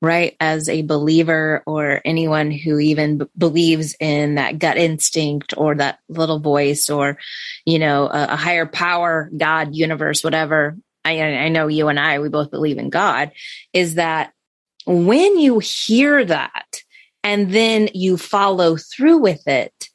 right? 0.04 0.36
As 0.42 0.68
a 0.70 0.82
believer 0.84 1.64
or 1.66 2.02
anyone 2.04 2.52
who 2.52 2.78
even 2.78 3.20
b- 3.20 3.26
believes 3.38 3.96
in 4.02 4.36
that 4.36 4.60
gut 4.60 4.78
instinct 4.78 5.54
or 5.58 5.76
that 5.76 6.00
little 6.10 6.40
voice 6.40 6.90
or, 6.90 7.18
you 7.66 7.80
know, 7.80 8.08
a, 8.08 8.28
a 8.32 8.36
higher 8.36 8.66
power, 8.66 9.32
God, 9.36 9.74
universe, 9.74 10.24
whatever 10.24 10.78
I, 11.06 11.22
I 11.22 11.50
know 11.50 11.68
you 11.68 11.88
and 11.88 12.00
I, 12.00 12.20
we 12.20 12.30
both 12.30 12.52
believe 12.52 12.78
in 12.78 12.90
God, 12.90 13.32
is 13.72 13.96
that 13.96 14.34
when 14.86 15.40
you 15.40 15.60
hear 15.60 16.26
that 16.26 16.82
and 17.24 17.52
then 17.52 17.90
you 17.94 18.18
follow 18.18 18.76
through 18.76 19.20
with 19.20 19.48
it, 19.48 19.90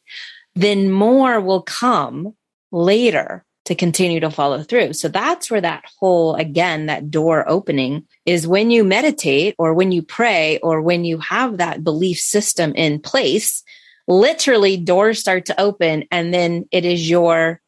then 0.55 0.91
more 0.91 1.41
will 1.41 1.63
come 1.63 2.35
later 2.73 3.45
to 3.69 3.75
continue 3.75 4.19
to 4.19 4.31
follow 4.31 4.63
through. 4.63 4.95
So 4.95 5.09
that's 5.09 5.51
where 5.51 5.61
that 5.61 5.85
whole, 6.01 6.35
again, 6.37 6.87
that 6.87 7.11
door 7.11 7.47
opening 7.47 8.07
is 8.25 8.47
when 8.47 8.71
you 8.71 8.83
meditate 8.83 9.55
or 9.59 9.75
when 9.75 9.93
you 9.93 10.01
pray 10.01 10.59
or 10.63 10.81
when 10.81 11.05
you 11.05 11.19
have 11.19 11.59
that 11.59 11.85
belief 11.85 12.19
system 12.19 12.73
in 12.75 12.99
place, 12.99 13.63
literally 14.07 14.79
doors 14.79 15.19
start 15.19 15.45
to 15.47 15.61
open 15.61 16.05
and 16.11 16.33
then 16.33 16.65
it 16.73 16.87
is 16.87 17.11
your 17.11 17.61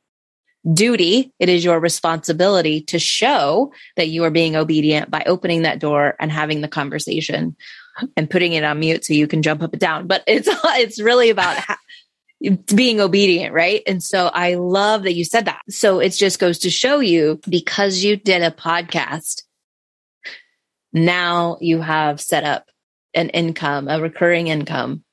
duty, 0.73 1.35
it 1.39 1.51
is 1.51 1.63
your 1.63 1.79
responsibility 1.79 2.81
to 2.81 2.99
show 2.99 3.71
that 3.97 4.09
you 4.09 4.25
are 4.25 4.31
being 4.31 4.57
obedient 4.57 5.11
by 5.11 5.23
opening 5.27 5.63
that 5.63 5.81
door 5.81 6.15
and 6.19 6.33
having 6.33 6.63
the 6.63 6.69
conversation 6.69 7.55
and 8.17 8.31
putting 8.31 8.55
it 8.55 8.65
on 8.65 8.81
mute 8.81 9.05
so 9.05 9.13
you 9.13 9.27
can 9.27 9.43
jump 9.43 9.63
up 9.63 9.75
and 9.75 9.81
down. 9.81 10.07
But 10.07 10.25
it's 10.27 10.49
it's 10.65 10.99
really 10.99 11.29
about 11.29 11.63
being 12.75 13.01
obedient, 13.01 13.53
right? 13.53 13.83
And 13.87 14.03
so 14.03 14.27
I 14.33 14.55
love 14.55 15.03
that 15.03 15.15
you 15.15 15.25
said 15.25 15.45
that. 15.45 15.61
So 15.69 16.01
it 16.01 16.11
just 16.11 16.39
goes 16.39 16.61
to 16.61 16.71
show 16.71 17.01
you 17.01 17.41
because 17.49 18.03
you 18.03 18.17
did 18.17 18.43
a 18.43 18.51
podcast, 18.51 19.43
now 20.93 21.59
you 21.61 21.81
have 21.81 22.21
set 22.21 22.45
up 22.45 22.67
an 23.15 23.29
income, 23.31 23.89
a 23.89 24.01
recurring 24.01 24.49
income 24.49 25.05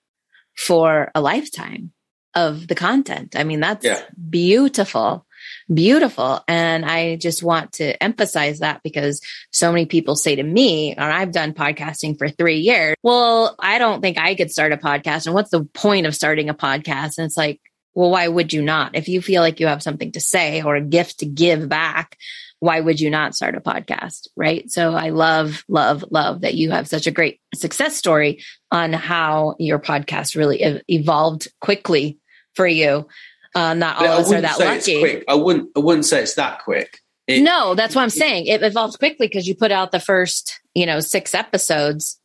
for 0.55 1.11
a 1.13 1.21
lifetime 1.21 1.91
of 2.34 2.67
the 2.67 2.75
content. 2.75 3.36
I 3.36 3.43
mean, 3.43 3.59
that's 3.59 3.86
yeah. 3.86 4.01
beautiful 4.30 5.26
beautiful. 5.73 6.43
And 6.47 6.85
I 6.85 7.15
just 7.17 7.43
want 7.43 7.73
to 7.73 8.01
emphasize 8.01 8.59
that 8.59 8.81
because 8.83 9.21
so 9.51 9.71
many 9.71 9.85
people 9.85 10.15
say 10.15 10.35
to 10.35 10.43
me, 10.43 10.93
and 10.93 11.03
I've 11.03 11.31
done 11.31 11.53
podcasting 11.53 12.17
for 12.17 12.29
three 12.29 12.59
years. 12.59 12.95
Well, 13.03 13.55
I 13.59 13.77
don't 13.77 14.01
think 14.01 14.17
I 14.17 14.35
could 14.35 14.51
start 14.51 14.73
a 14.73 14.77
podcast. 14.77 15.25
And 15.25 15.35
what's 15.35 15.51
the 15.51 15.63
point 15.63 16.05
of 16.05 16.15
starting 16.15 16.49
a 16.49 16.53
podcast? 16.53 17.17
And 17.17 17.25
it's 17.25 17.38
like, 17.38 17.61
well, 17.93 18.11
why 18.11 18.27
would 18.27 18.53
you 18.53 18.61
not? 18.61 18.95
If 18.95 19.09
you 19.09 19.21
feel 19.21 19.41
like 19.41 19.59
you 19.59 19.67
have 19.67 19.81
something 19.81 20.11
to 20.11 20.19
say 20.19 20.61
or 20.61 20.75
a 20.75 20.81
gift 20.81 21.19
to 21.19 21.25
give 21.25 21.67
back, 21.67 22.15
why 22.59 22.79
would 22.79 22.99
you 22.99 23.09
not 23.09 23.35
start 23.35 23.55
a 23.55 23.59
podcast? 23.59 24.27
Right. 24.35 24.69
So 24.71 24.93
I 24.93 25.09
love, 25.09 25.63
love, 25.67 26.05
love 26.09 26.41
that 26.41 26.55
you 26.55 26.71
have 26.71 26.88
such 26.88 27.07
a 27.07 27.11
great 27.11 27.39
success 27.55 27.95
story 27.95 28.43
on 28.71 28.93
how 28.93 29.55
your 29.59 29.79
podcast 29.79 30.35
really 30.35 30.81
evolved 30.88 31.47
quickly 31.59 32.19
for 32.53 32.67
you 32.67 33.07
uh, 33.56 33.74
not 33.74 33.98
all 33.98 34.06
of 34.06 34.26
us 34.26 34.34
are 34.34 34.41
that 34.41 34.60
lucky. 34.60 35.24
I 35.28 35.34
wouldn't. 35.34 35.70
I 35.76 35.80
wouldn't 35.80 36.06
say 36.06 36.22
it's 36.22 36.36
that 36.36 36.64
quick. 36.64 37.00
It, 37.28 37.41
no, 37.41 37.76
that's 37.76 37.93
what 37.93 38.04
I'm 38.04 38.10
saying. 38.10 38.45
It 38.45 38.64
evolves 38.64 38.95
quickly 38.95 39.28
because 39.28 39.48
you 39.48 39.56
put 39.56 39.72
out 39.72 39.91
the 39.91 40.00
first, 40.00 40.62
you 40.74 40.86
know, 40.86 41.02
six 41.02 41.36
episodes. 41.36 42.20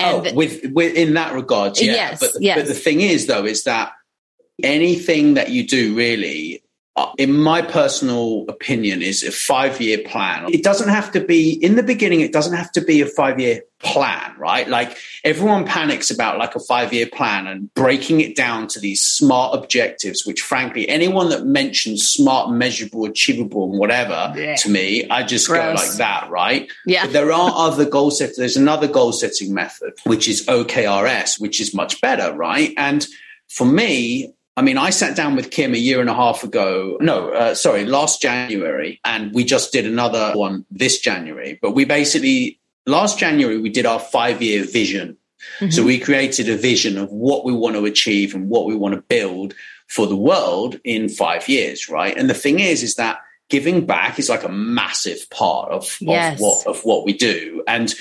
oh, 0.00 0.32
with, 0.34 0.60
with 0.72 0.96
in 0.96 1.14
that 1.14 1.34
regard, 1.34 1.80
yeah. 1.80 1.92
Yes, 1.92 2.20
but, 2.20 2.30
yes. 2.40 2.58
but 2.58 2.66
the 2.66 2.74
thing 2.74 3.00
is, 3.00 3.26
though, 3.26 3.44
is 3.44 3.64
that 3.64 3.92
anything 4.62 5.34
that 5.34 5.50
you 5.50 5.66
do 5.66 5.94
really 5.94 6.63
Uh, 6.96 7.12
in 7.18 7.32
my 7.32 7.60
personal 7.60 8.44
opinion, 8.48 9.02
is 9.02 9.24
a 9.24 9.32
five 9.32 9.80
year 9.80 9.98
plan. 10.06 10.52
It 10.52 10.62
doesn't 10.62 10.88
have 10.88 11.10
to 11.12 11.20
be 11.20 11.52
in 11.52 11.74
the 11.74 11.82
beginning, 11.82 12.20
it 12.20 12.32
doesn't 12.32 12.56
have 12.56 12.70
to 12.72 12.80
be 12.80 13.00
a 13.00 13.06
five 13.06 13.40
year 13.40 13.62
plan, 13.84 14.32
right? 14.38 14.68
Like 14.68 14.96
everyone 15.24 15.66
panics 15.66 16.10
about 16.10 16.38
like 16.38 16.54
a 16.54 16.60
five 16.60 16.92
year 16.92 17.06
plan 17.06 17.46
and 17.46 17.72
breaking 17.74 18.20
it 18.20 18.36
down 18.36 18.68
to 18.68 18.80
these 18.80 19.02
smart 19.02 19.56
objectives, 19.56 20.24
which 20.24 20.40
frankly, 20.40 20.88
anyone 20.88 21.28
that 21.30 21.44
mentions 21.44 22.06
smart, 22.06 22.50
measurable, 22.50 23.04
achievable, 23.04 23.70
and 23.70 23.78
whatever 23.78 24.32
yeah. 24.36 24.54
to 24.56 24.70
me, 24.70 25.08
I 25.08 25.22
just 25.22 25.48
Gross. 25.48 25.62
go 25.62 25.86
like 25.88 25.96
that, 25.98 26.30
right? 26.30 26.70
Yeah. 26.86 27.06
But 27.06 27.12
there 27.12 27.32
are 27.32 27.50
other 27.54 27.84
goal 27.84 28.10
setters. 28.10 28.36
There's 28.36 28.56
another 28.56 28.88
goal 28.88 29.12
setting 29.12 29.52
method, 29.52 29.94
which 30.04 30.28
is 30.28 30.46
OKRS, 30.46 31.40
which 31.40 31.60
is 31.60 31.74
much 31.74 32.00
better, 32.00 32.32
right? 32.32 32.72
And 32.76 33.06
for 33.48 33.66
me, 33.66 34.32
I 34.56 34.62
mean, 34.62 34.78
I 34.78 34.90
sat 34.90 35.16
down 35.16 35.34
with 35.34 35.50
Kim 35.50 35.74
a 35.74 35.78
year 35.78 36.00
and 36.00 36.08
a 36.08 36.14
half 36.14 36.44
ago. 36.44 36.96
No, 37.00 37.30
uh, 37.30 37.54
sorry, 37.54 37.84
last 37.84 38.22
January, 38.22 39.00
and 39.04 39.32
we 39.32 39.44
just 39.44 39.72
did 39.72 39.84
another 39.84 40.32
one 40.34 40.64
this 40.70 41.00
January. 41.00 41.58
But 41.60 41.72
we 41.72 41.84
basically, 41.84 42.60
last 42.86 43.18
January, 43.18 43.58
we 43.58 43.68
did 43.68 43.84
our 43.84 43.98
five 43.98 44.40
year 44.40 44.64
vision. 44.64 45.16
Mm-hmm. 45.58 45.70
So 45.70 45.82
we 45.82 45.98
created 45.98 46.48
a 46.48 46.56
vision 46.56 46.96
of 46.96 47.10
what 47.10 47.44
we 47.44 47.52
want 47.52 47.74
to 47.74 47.84
achieve 47.84 48.34
and 48.34 48.48
what 48.48 48.66
we 48.66 48.76
want 48.76 48.94
to 48.94 49.02
build 49.02 49.54
for 49.88 50.06
the 50.06 50.16
world 50.16 50.80
in 50.84 51.08
five 51.08 51.48
years, 51.48 51.88
right? 51.88 52.16
And 52.16 52.30
the 52.30 52.34
thing 52.34 52.60
is, 52.60 52.82
is 52.82 52.94
that 52.94 53.18
giving 53.48 53.84
back 53.84 54.18
is 54.18 54.28
like 54.28 54.44
a 54.44 54.48
massive 54.48 55.28
part 55.30 55.70
of, 55.70 55.96
yes. 56.00 56.34
of 56.34 56.40
what 56.40 56.66
of 56.66 56.84
what 56.84 57.04
we 57.04 57.12
do. 57.12 57.62
And 57.66 57.92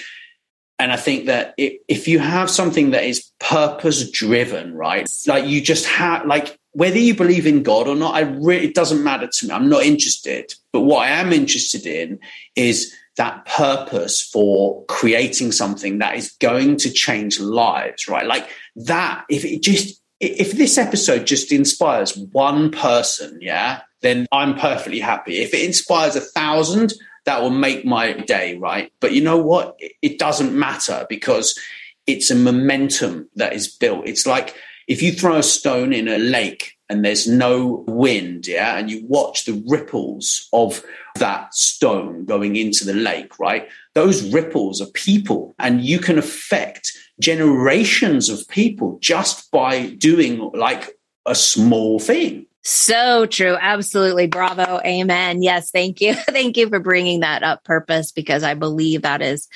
and 0.79 0.91
I 0.91 0.97
think 0.97 1.27
that 1.27 1.53
if 1.57 2.07
you 2.07 2.19
have 2.19 2.49
something 2.49 2.91
that 2.91 3.03
is 3.03 3.31
purpose 3.39 4.09
driven, 4.09 4.73
right? 4.75 5.07
Like 5.27 5.45
you 5.45 5.61
just 5.61 5.85
have, 5.85 6.25
like, 6.25 6.57
whether 6.71 6.97
you 6.97 7.13
believe 7.13 7.45
in 7.45 7.61
God 7.61 7.87
or 7.87 7.95
not, 7.95 8.15
I 8.15 8.23
it 8.51 8.73
doesn't 8.73 9.03
matter 9.03 9.27
to 9.27 9.47
me. 9.47 9.53
I'm 9.53 9.69
not 9.69 9.83
interested. 9.83 10.53
But 10.71 10.81
what 10.81 11.07
I 11.07 11.11
am 11.11 11.31
interested 11.31 11.85
in 11.85 12.19
is 12.55 12.93
that 13.17 13.45
purpose 13.45 14.21
for 14.23 14.83
creating 14.85 15.51
something 15.51 15.99
that 15.99 16.15
is 16.15 16.31
going 16.39 16.77
to 16.77 16.91
change 16.91 17.39
lives, 17.39 18.07
right? 18.07 18.25
Like 18.25 18.49
that, 18.75 19.25
if 19.29 19.45
it 19.45 19.61
just, 19.61 20.01
if 20.19 20.53
this 20.53 20.79
episode 20.79 21.27
just 21.27 21.51
inspires 21.51 22.17
one 22.17 22.71
person, 22.71 23.37
yeah, 23.39 23.81
then 24.01 24.25
I'm 24.31 24.55
perfectly 24.55 24.99
happy. 24.99 25.37
If 25.43 25.53
it 25.53 25.63
inspires 25.63 26.15
a 26.15 26.21
thousand, 26.21 26.93
that 27.25 27.41
will 27.41 27.49
make 27.49 27.85
my 27.85 28.13
day, 28.13 28.57
right? 28.57 28.91
But 28.99 29.13
you 29.13 29.21
know 29.21 29.37
what? 29.37 29.79
It 30.01 30.19
doesn't 30.19 30.57
matter 30.57 31.05
because 31.09 31.57
it's 32.05 32.31
a 32.31 32.35
momentum 32.35 33.29
that 33.35 33.53
is 33.53 33.67
built. 33.67 34.07
It's 34.07 34.25
like 34.25 34.55
if 34.87 35.01
you 35.01 35.13
throw 35.13 35.37
a 35.37 35.43
stone 35.43 35.93
in 35.93 36.07
a 36.07 36.17
lake 36.17 36.77
and 36.89 37.03
there's 37.03 37.27
no 37.27 37.85
wind, 37.87 38.45
yeah, 38.47 38.77
and 38.77 38.91
you 38.91 39.05
watch 39.07 39.45
the 39.45 39.63
ripples 39.67 40.49
of 40.51 40.83
that 41.15 41.53
stone 41.53 42.25
going 42.25 42.55
into 42.55 42.85
the 42.85 42.93
lake, 42.93 43.39
right? 43.39 43.69
Those 43.93 44.33
ripples 44.33 44.81
are 44.81 44.87
people, 44.87 45.55
and 45.59 45.81
you 45.81 45.99
can 45.99 46.17
affect 46.17 46.91
generations 47.19 48.29
of 48.29 48.47
people 48.49 48.97
just 48.99 49.49
by 49.51 49.87
doing 49.87 50.51
like 50.53 50.97
a 51.25 51.35
small 51.35 51.99
thing. 51.99 52.47
So 52.63 53.25
true. 53.25 53.57
Absolutely. 53.59 54.27
Bravo. 54.27 54.79
Amen. 54.85 55.43
Yes. 55.43 55.69
Thank 55.69 55.99
you. 55.99 56.13
thank 56.29 56.57
you 56.57 56.69
for 56.69 56.79
bringing 56.79 57.19
that 57.19 57.43
up 57.43 57.63
purpose 57.63 58.11
because 58.11 58.43
I 58.43 58.53
believe 58.53 59.01
that 59.01 59.21
is, 59.21 59.49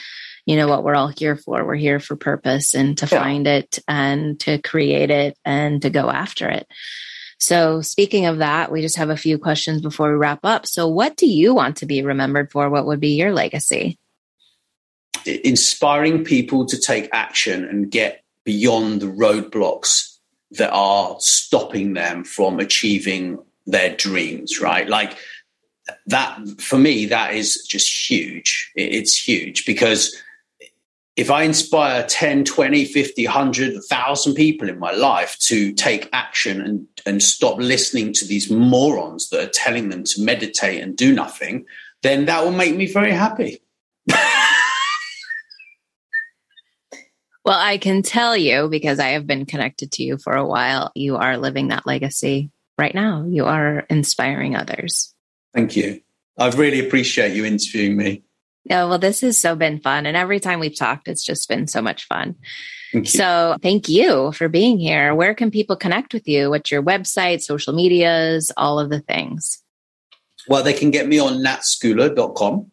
you 0.46 0.58
know, 0.58 0.68
what 0.68 0.84
we're 0.84 0.96
all 0.96 1.08
here 1.08 1.38
for. 1.38 1.66
We're 1.66 1.76
here 1.76 2.02
for 2.02 2.18
purpose 2.18 2.76
and 2.76 2.98
to 2.98 3.08
yeah. 3.10 3.22
find 3.22 3.48
it 3.48 3.80
and 3.88 4.40
to 4.42 4.62
create 4.62 5.10
it 5.10 5.38
and 5.46 5.82
to 5.84 5.90
go 5.90 6.10
after 6.10 6.50
it. 6.50 6.68
So 7.40 7.82
speaking 7.82 8.26
of 8.26 8.40
that, 8.40 8.72
we 8.72 8.82
just 8.82 8.98
have 8.98 9.10
a 9.10 9.18
few 9.18 9.38
questions 9.38 9.82
before 9.82 10.12
we 10.12 10.18
wrap 10.18 10.40
up. 10.44 10.66
So 10.66 10.88
what 10.88 11.16
do 11.16 11.28
you 11.28 11.54
want 11.54 11.78
to 11.78 11.86
be 11.86 12.02
remembered 12.02 12.52
for? 12.52 12.70
What 12.70 12.88
would 12.88 13.00
be 13.00 13.16
your 13.16 13.32
legacy? 13.32 13.98
Inspiring 15.26 16.26
people 16.26 16.66
to 16.66 16.78
take 16.78 17.10
action 17.14 17.64
and 17.64 17.92
get 17.92 18.24
beyond 18.44 19.02
the 19.02 19.08
roadblocks 19.08 20.17
that 20.52 20.72
are 20.72 21.16
stopping 21.20 21.94
them 21.94 22.24
from 22.24 22.60
achieving 22.60 23.40
their 23.66 23.96
dreams, 23.96 24.62
right? 24.62 24.88
Like 24.88 25.18
that, 26.08 26.40
for 26.60 26.78
me, 26.78 27.06
that 27.08 27.34
is 27.34 27.66
just 27.66 28.10
huge. 28.10 28.72
It's 28.76 29.16
huge 29.16 29.66
because 29.66 30.16
if 31.18 31.32
I 31.32 31.44
inspire 31.44 32.06
10, 32.06 32.46
20, 32.46 32.86
50, 32.86 33.26
100, 33.26 33.74
1,000 33.74 34.36
people 34.36 34.70
in 34.70 34.78
my 34.78 34.92
life 34.92 35.38
to 35.40 35.74
take 35.74 36.10
action 36.14 36.62
and, 36.62 36.88
and 37.08 37.24
stop 37.24 37.58
listening 37.58 38.14
to 38.14 38.26
these 38.26 38.52
morons 38.52 39.30
that 39.30 39.44
are 39.44 39.52
telling 39.52 39.90
them 39.90 40.04
to 40.04 40.22
meditate 40.22 40.82
and 40.82 40.96
do 40.96 41.12
nothing, 41.12 41.66
then 42.04 42.26
that 42.26 42.44
will 42.44 42.52
make 42.52 42.76
me 42.76 42.86
very 42.86 43.12
happy. 43.12 43.60
Well, 47.48 47.58
I 47.58 47.78
can 47.78 48.04
tell 48.04 48.36
you 48.36 48.68
because 48.68 49.00
I 49.00 49.12
have 49.12 49.26
been 49.26 49.46
connected 49.46 49.94
to 49.94 50.04
you 50.04 50.18
for 50.18 50.34
a 50.34 50.46
while, 50.46 50.92
you 50.96 51.16
are 51.16 51.38
living 51.38 51.70
that 51.70 51.88
legacy 51.88 52.52
right 52.78 52.94
now. 52.94 53.24
You 53.26 53.46
are 53.46 53.86
inspiring 53.90 54.58
others. 54.58 55.14
Thank 55.56 55.78
you. 55.78 56.02
I 56.38 56.50
really 56.50 56.86
appreciate 56.86 57.34
you 57.34 57.46
interviewing 57.46 57.96
me. 57.96 58.24
Yeah, 58.66 58.84
well, 58.84 59.00
this 59.00 59.22
has 59.22 59.38
so 59.38 59.56
been 59.56 59.80
fun. 59.80 60.06
And 60.06 60.18
every 60.18 60.42
time 60.42 60.60
we've 60.60 60.78
talked, 60.78 61.08
it's 61.08 61.24
just 61.24 61.48
been 61.48 61.68
so 61.68 61.82
much 61.82 62.06
fun. 62.08 62.36
Thank 62.92 63.08
so 63.08 63.56
thank 63.62 63.88
you 63.88 64.34
for 64.34 64.50
being 64.50 64.78
here. 64.78 65.16
Where 65.16 65.34
can 65.34 65.50
people 65.50 65.78
connect 65.78 66.14
with 66.14 66.28
you? 66.28 66.50
What's 66.50 66.70
your 66.70 66.84
website, 66.84 67.42
social 67.42 67.72
medias, 67.72 68.52
all 68.58 68.78
of 68.78 68.90
the 68.90 69.00
things? 69.00 69.64
Well, 70.50 70.64
they 70.64 70.74
can 70.74 70.92
get 70.92 71.08
me 71.08 71.18
on 71.18 71.42
natschooler.com 71.42 72.70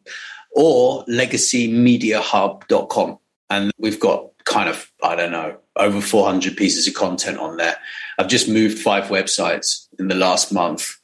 or 0.51 1.05
legacymediahub.com. 1.05 3.18
And 3.51 3.70
we've 3.79 4.01
got 4.01 4.34
kind 4.45 4.68
of, 4.68 4.90
I 5.03 5.16
don't 5.16 5.32
know, 5.32 5.59
over 5.76 6.01
400 6.01 6.57
pieces 6.57 6.86
of 6.86 6.95
content 6.95 7.38
on 7.38 7.57
there. 7.57 7.76
I've 8.18 8.28
just 8.28 8.49
moved 8.49 8.78
five 8.78 9.05
websites 9.05 9.86
in 9.99 10.09
the 10.09 10.14
last 10.14 10.53
month. 10.53 10.97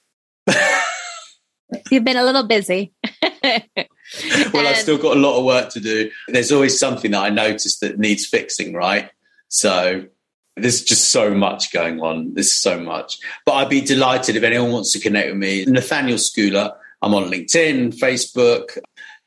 You've 1.91 2.05
been 2.05 2.17
a 2.17 2.25
little 2.25 2.43
busy. 2.43 2.93
well, 4.53 4.67
I've 4.67 4.77
still 4.77 4.99
got 4.99 5.17
a 5.17 5.21
lot 5.21 5.39
of 5.39 5.45
work 5.45 5.71
to 5.71 5.81
do. 5.81 6.11
There's 6.29 6.53
always 6.53 6.79
something 6.79 7.13
that 7.13 7.23
I 7.23 7.31
notice 7.31 7.79
that 7.79 7.99
needs 7.99 8.27
fixing, 8.27 8.75
right? 8.75 9.11
So 9.49 10.07
There's 10.57 10.85
just 10.85 11.11
so 11.11 11.33
much 11.35 11.73
going 11.73 12.01
on. 12.01 12.35
There's 12.35 12.53
so 12.53 12.79
much. 12.79 13.19
But 13.47 13.53
I'd 13.53 13.69
be 13.69 13.81
delighted 13.81 14.37
if 14.37 14.43
anyone 14.43 14.73
wants 14.73 14.93
to 14.93 15.01
connect 15.01 15.29
with 15.29 15.39
me. 15.39 15.65
Nathaniel 15.65 16.19
Schooler. 16.19 16.75
I'm 17.03 17.15
on 17.15 17.31
LinkedIn, 17.31 17.99
Facebook, 17.99 18.79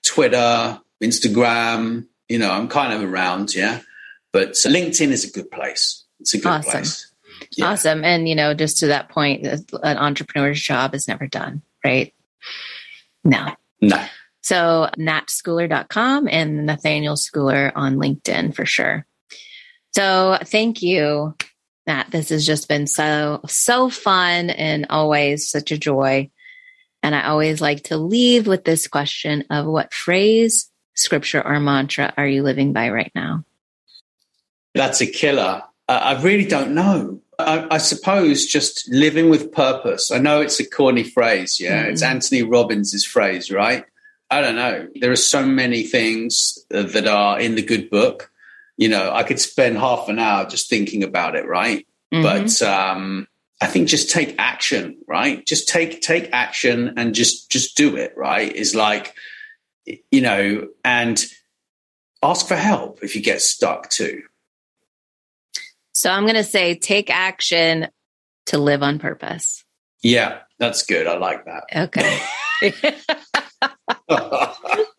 Twitter, 0.06 0.80
Instagram. 1.02 2.08
You 2.30 2.40
know, 2.40 2.52
I'm 2.52 2.68
kind 2.68 2.94
of 2.94 3.02
around, 3.10 3.56
yeah. 3.56 3.82
But 4.34 4.54
LinkedIn 4.54 5.10
is 5.10 5.24
a 5.24 5.32
good 5.32 5.50
place. 5.52 6.04
It's 6.20 6.34
a 6.34 6.40
good 6.40 6.48
awesome. 6.48 6.72
place. 6.72 7.12
Yeah. 7.56 7.68
Awesome. 7.68 8.04
And, 8.04 8.28
you 8.28 8.36
know, 8.36 8.54
just 8.54 8.80
to 8.80 8.88
that 8.88 9.10
point, 9.10 9.46
an 9.46 9.98
entrepreneur's 9.98 10.60
job 10.60 10.96
is 10.96 11.08
never 11.08 11.28
done, 11.28 11.62
right? 11.86 12.14
No. 13.24 13.54
No. 13.80 14.04
So 14.42 14.90
natschooler.com 14.98 16.28
and 16.28 16.66
Nathaniel 16.66 17.16
Schooler 17.16 17.72
on 17.76 17.96
LinkedIn 17.96 18.56
for 18.56 18.66
sure. 18.66 19.06
So 19.96 20.38
thank 20.44 20.82
you, 20.82 21.36
Nat. 21.86 22.08
This 22.10 22.30
has 22.30 22.46
just 22.46 22.68
been 22.68 22.88
so, 22.88 23.42
so 23.48 23.90
fun 23.90 24.50
and 24.50 24.88
always 24.90 25.50
such 25.50 25.72
a 25.72 25.78
joy. 25.78 26.32
And 27.04 27.14
I 27.14 27.26
always 27.28 27.62
like 27.62 27.84
to 27.84 27.98
leave 27.98 28.48
with 28.48 28.64
this 28.64 28.88
question 28.88 29.46
of 29.50 29.66
what 29.66 29.94
phrase, 29.94 30.70
scripture, 30.96 31.46
or 31.46 31.60
mantra 31.60 32.14
are 32.18 32.28
you 32.28 32.44
living 32.44 32.74
by 32.74 32.90
right 32.90 33.12
now? 33.14 33.46
That's 34.74 35.02
a 35.02 35.08
killer. 35.08 35.64
Uh, 35.88 35.92
I 36.02 36.22
really 36.22 36.46
don't 36.46 36.74
know. 36.74 37.22
I, 37.40 37.76
I, 37.76 37.78
suppose 37.80 38.46
just 38.46 38.88
living 38.90 39.30
with 39.30 39.52
purpose. 39.52 40.12
I 40.12 40.20
know 40.20 40.40
it's 40.42 40.60
a 40.60 40.70
corny 40.70 41.04
phrase. 41.04 41.60
Yeah. 41.60 41.84
Mm-hmm. 41.84 41.92
It's 41.92 42.04
Anthony 42.04 42.44
Robbins' 42.44 43.06
phrase, 43.06 43.52
right? 43.52 43.86
I 44.30 44.42
don't 44.42 44.56
know. 44.56 44.88
There 44.96 45.12
are 45.12 45.16
so 45.16 45.46
many 45.46 45.84
things 45.84 46.58
that 46.70 47.08
are 47.08 47.40
in 47.40 47.56
the 47.56 47.62
good 47.62 47.90
book. 47.90 48.32
You 48.78 48.90
know, 48.90 49.12
I 49.12 49.24
could 49.24 49.40
spend 49.40 49.78
half 49.78 50.10
an 50.10 50.20
hour 50.20 50.46
just 50.46 50.70
thinking 50.70 51.04
about 51.04 51.36
it, 51.36 51.48
right? 51.48 51.86
Mm-hmm. 52.14 52.24
But 52.24 52.62
um, 52.62 53.28
I 53.62 53.68
think 53.68 53.88
just 53.88 54.10
take 54.10 54.36
action, 54.40 54.98
right? 55.08 55.46
Just 55.46 55.68
take 55.70 56.02
take 56.02 56.30
action 56.34 56.96
and 56.98 57.14
just 57.14 57.52
just 57.52 57.78
do 57.78 57.96
it, 57.96 58.14
right? 58.18 58.52
Is 58.52 58.74
like, 58.74 59.16
you 59.86 60.22
know, 60.22 60.68
and 60.84 61.24
ask 62.24 62.48
for 62.48 62.56
help 62.56 63.04
if 63.04 63.16
you 63.16 63.22
get 63.22 63.42
stuck 63.42 63.90
too. 63.90 64.24
So 65.94 66.10
I'm 66.10 66.24
going 66.24 66.36
to 66.36 66.44
say 66.44 66.76
take 66.76 67.10
action 67.10 67.88
to 68.48 68.58
live 68.58 68.84
on 68.84 69.00
purpose. 69.00 69.64
Yeah, 70.02 70.40
that's 70.60 70.86
good. 70.86 71.08
I 71.08 71.18
like 71.18 71.46
that. 71.46 71.64
Okay. 71.76 72.20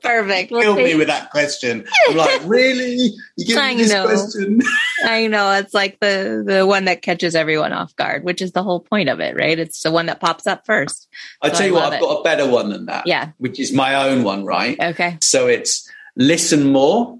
Perfect. 0.03 0.51
Well, 0.51 0.63
Kill 0.63 0.75
me 0.77 0.95
with 0.95 1.09
that 1.09 1.31
question. 1.31 1.87
I'm 2.09 2.17
like, 2.17 2.43
really? 2.45 3.13
You 3.37 3.47
give 3.47 3.57
me 3.57 3.77
this 3.77 3.93
know. 3.93 4.07
question? 4.07 4.61
I 5.05 5.27
know. 5.27 5.53
It's 5.53 5.75
like 5.75 5.99
the 6.01 6.43
the 6.47 6.67
one 6.67 6.87
that 6.87 7.03
catches 7.03 7.35
everyone 7.35 7.73
off 7.73 7.95
guard, 7.97 8.25
which 8.25 8.43
is 8.43 8.53
the 8.53 8.63
whole 8.63 8.81
point 8.81 9.09
of 9.09 9.21
it, 9.21 9.37
right? 9.37 9.59
It's 9.59 9.83
the 9.83 9.91
one 9.91 10.07
that 10.07 10.21
pops 10.21 10.47
up 10.47 10.67
first. 10.67 11.09
I 11.43 11.51
tell 11.51 11.67
you 11.67 11.75
what, 11.75 11.85
I've 11.85 11.95
it. 11.95 12.01
got 12.01 12.21
a 12.21 12.23
better 12.23 12.49
one 12.49 12.71
than 12.71 12.87
that. 12.87 13.07
Yeah. 13.07 13.33
Which 13.39 13.59
is 13.59 13.73
my 13.73 13.95
own 14.09 14.25
one, 14.25 14.45
right? 14.45 14.79
Okay. 14.81 15.19
So 15.21 15.47
it's 15.47 15.91
listen 16.17 16.71
more, 16.71 17.19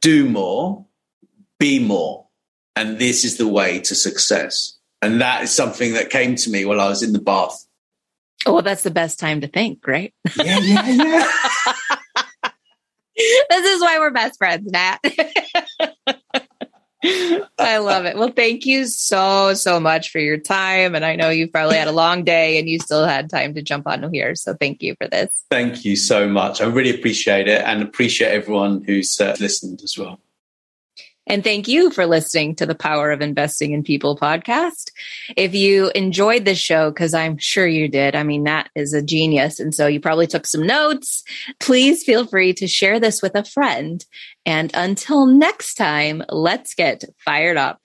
do 0.00 0.28
more, 0.28 0.86
be 1.58 1.78
more. 1.78 2.25
And 2.76 2.98
this 2.98 3.24
is 3.24 3.38
the 3.38 3.48
way 3.48 3.80
to 3.80 3.94
success. 3.94 4.78
And 5.02 5.20
that 5.20 5.42
is 5.42 5.52
something 5.52 5.94
that 5.94 6.10
came 6.10 6.36
to 6.36 6.50
me 6.50 6.64
while 6.64 6.80
I 6.80 6.88
was 6.88 7.02
in 7.02 7.12
the 7.12 7.20
bath 7.20 7.66
Oh, 8.46 8.52
well, 8.52 8.62
that's 8.62 8.84
the 8.84 8.90
best 8.92 9.18
time 9.18 9.40
to 9.40 9.48
think, 9.48 9.86
right? 9.86 10.14
Yeah, 10.36 10.58
yeah, 10.60 10.88
yeah. 10.88 11.30
this 13.50 13.64
is 13.64 13.80
why 13.80 13.98
we're 13.98 14.12
best 14.12 14.38
friends, 14.38 14.70
Nat. 14.70 14.98
I 17.58 17.78
love 17.78 18.04
it. 18.04 18.16
Well, 18.16 18.30
thank 18.30 18.66
you 18.66 18.86
so, 18.86 19.54
so 19.54 19.80
much 19.80 20.10
for 20.10 20.20
your 20.20 20.38
time. 20.38 20.94
And 20.94 21.04
I 21.04 21.16
know 21.16 21.30
you've 21.30 21.52
probably 21.52 21.76
had 21.76 21.88
a 21.88 21.92
long 21.92 22.22
day 22.22 22.58
and 22.58 22.68
you 22.68 22.78
still 22.78 23.04
had 23.04 23.30
time 23.30 23.54
to 23.54 23.62
jump 23.62 23.86
on 23.88 24.12
here. 24.12 24.34
So 24.36 24.54
thank 24.54 24.82
you 24.82 24.94
for 25.00 25.08
this. 25.08 25.44
Thank 25.50 25.84
you 25.84 25.96
so 25.96 26.28
much. 26.28 26.60
I 26.60 26.66
really 26.66 26.96
appreciate 26.96 27.48
it 27.48 27.62
and 27.62 27.82
appreciate 27.82 28.30
everyone 28.30 28.84
who's 28.84 29.20
uh, 29.20 29.36
listened 29.40 29.80
as 29.82 29.98
well. 29.98 30.20
And 31.26 31.42
thank 31.42 31.66
you 31.66 31.90
for 31.90 32.06
listening 32.06 32.54
to 32.56 32.66
the 32.66 32.74
Power 32.74 33.10
of 33.10 33.20
Investing 33.20 33.72
in 33.72 33.82
People 33.82 34.16
podcast. 34.16 34.92
If 35.36 35.54
you 35.54 35.90
enjoyed 35.94 36.44
this 36.44 36.58
show, 36.58 36.90
because 36.90 37.14
I'm 37.14 37.36
sure 37.36 37.66
you 37.66 37.88
did, 37.88 38.14
I 38.14 38.22
mean, 38.22 38.44
that 38.44 38.70
is 38.76 38.92
a 38.92 39.02
genius. 39.02 39.58
And 39.58 39.74
so 39.74 39.88
you 39.88 39.98
probably 39.98 40.28
took 40.28 40.46
some 40.46 40.64
notes. 40.64 41.24
Please 41.58 42.04
feel 42.04 42.26
free 42.26 42.54
to 42.54 42.68
share 42.68 43.00
this 43.00 43.22
with 43.22 43.34
a 43.34 43.44
friend. 43.44 44.04
And 44.44 44.70
until 44.74 45.26
next 45.26 45.74
time, 45.74 46.22
let's 46.28 46.74
get 46.74 47.02
fired 47.24 47.56
up. 47.56 47.80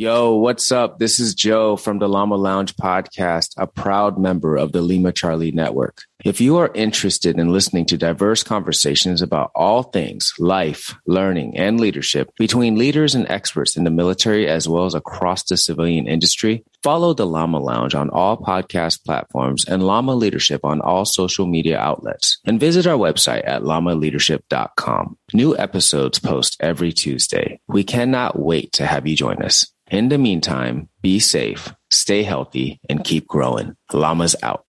Yo, 0.00 0.36
what's 0.36 0.70
up? 0.70 1.00
This 1.00 1.18
is 1.18 1.34
Joe 1.34 1.76
from 1.76 1.98
the 1.98 2.08
Llama 2.08 2.36
Lounge 2.36 2.76
podcast, 2.76 3.54
a 3.56 3.66
proud 3.66 4.16
member 4.16 4.54
of 4.54 4.70
the 4.70 4.80
Lima 4.80 5.10
Charlie 5.10 5.50
Network. 5.50 6.02
If 6.24 6.40
you 6.40 6.56
are 6.58 6.70
interested 6.72 7.36
in 7.36 7.52
listening 7.52 7.84
to 7.86 7.98
diverse 7.98 8.44
conversations 8.44 9.22
about 9.22 9.50
all 9.56 9.82
things 9.82 10.32
life, 10.38 10.94
learning, 11.08 11.56
and 11.56 11.80
leadership 11.80 12.30
between 12.38 12.78
leaders 12.78 13.16
and 13.16 13.28
experts 13.28 13.76
in 13.76 13.82
the 13.82 13.90
military 13.90 14.46
as 14.46 14.68
well 14.68 14.84
as 14.84 14.94
across 14.94 15.42
the 15.42 15.56
civilian 15.56 16.06
industry, 16.06 16.64
follow 16.82 17.14
the 17.14 17.26
Llama 17.26 17.58
Lounge 17.58 17.94
on 17.94 18.10
all 18.10 18.36
podcast 18.36 19.04
platforms 19.04 19.64
and 19.66 19.82
Llama 19.82 20.14
Leadership 20.14 20.64
on 20.64 20.80
all 20.80 21.04
social 21.04 21.46
media 21.46 21.78
outlets. 21.78 22.38
And 22.44 22.60
visit 22.60 22.86
our 22.86 22.98
website 22.98 23.46
at 23.46 23.62
llamaleadership.com. 23.62 25.18
New 25.32 25.56
episodes 25.56 26.18
post 26.18 26.56
every 26.60 26.92
Tuesday. 26.92 27.60
We 27.68 27.84
cannot 27.84 28.38
wait 28.38 28.72
to 28.74 28.86
have 28.86 29.06
you 29.06 29.16
join 29.16 29.42
us. 29.42 29.70
In 29.90 30.10
the 30.10 30.18
meantime, 30.18 30.88
be 31.00 31.18
safe, 31.18 31.72
stay 31.90 32.22
healthy, 32.22 32.78
and 32.88 33.02
keep 33.02 33.26
growing. 33.26 33.74
Llamas 33.92 34.36
out. 34.42 34.64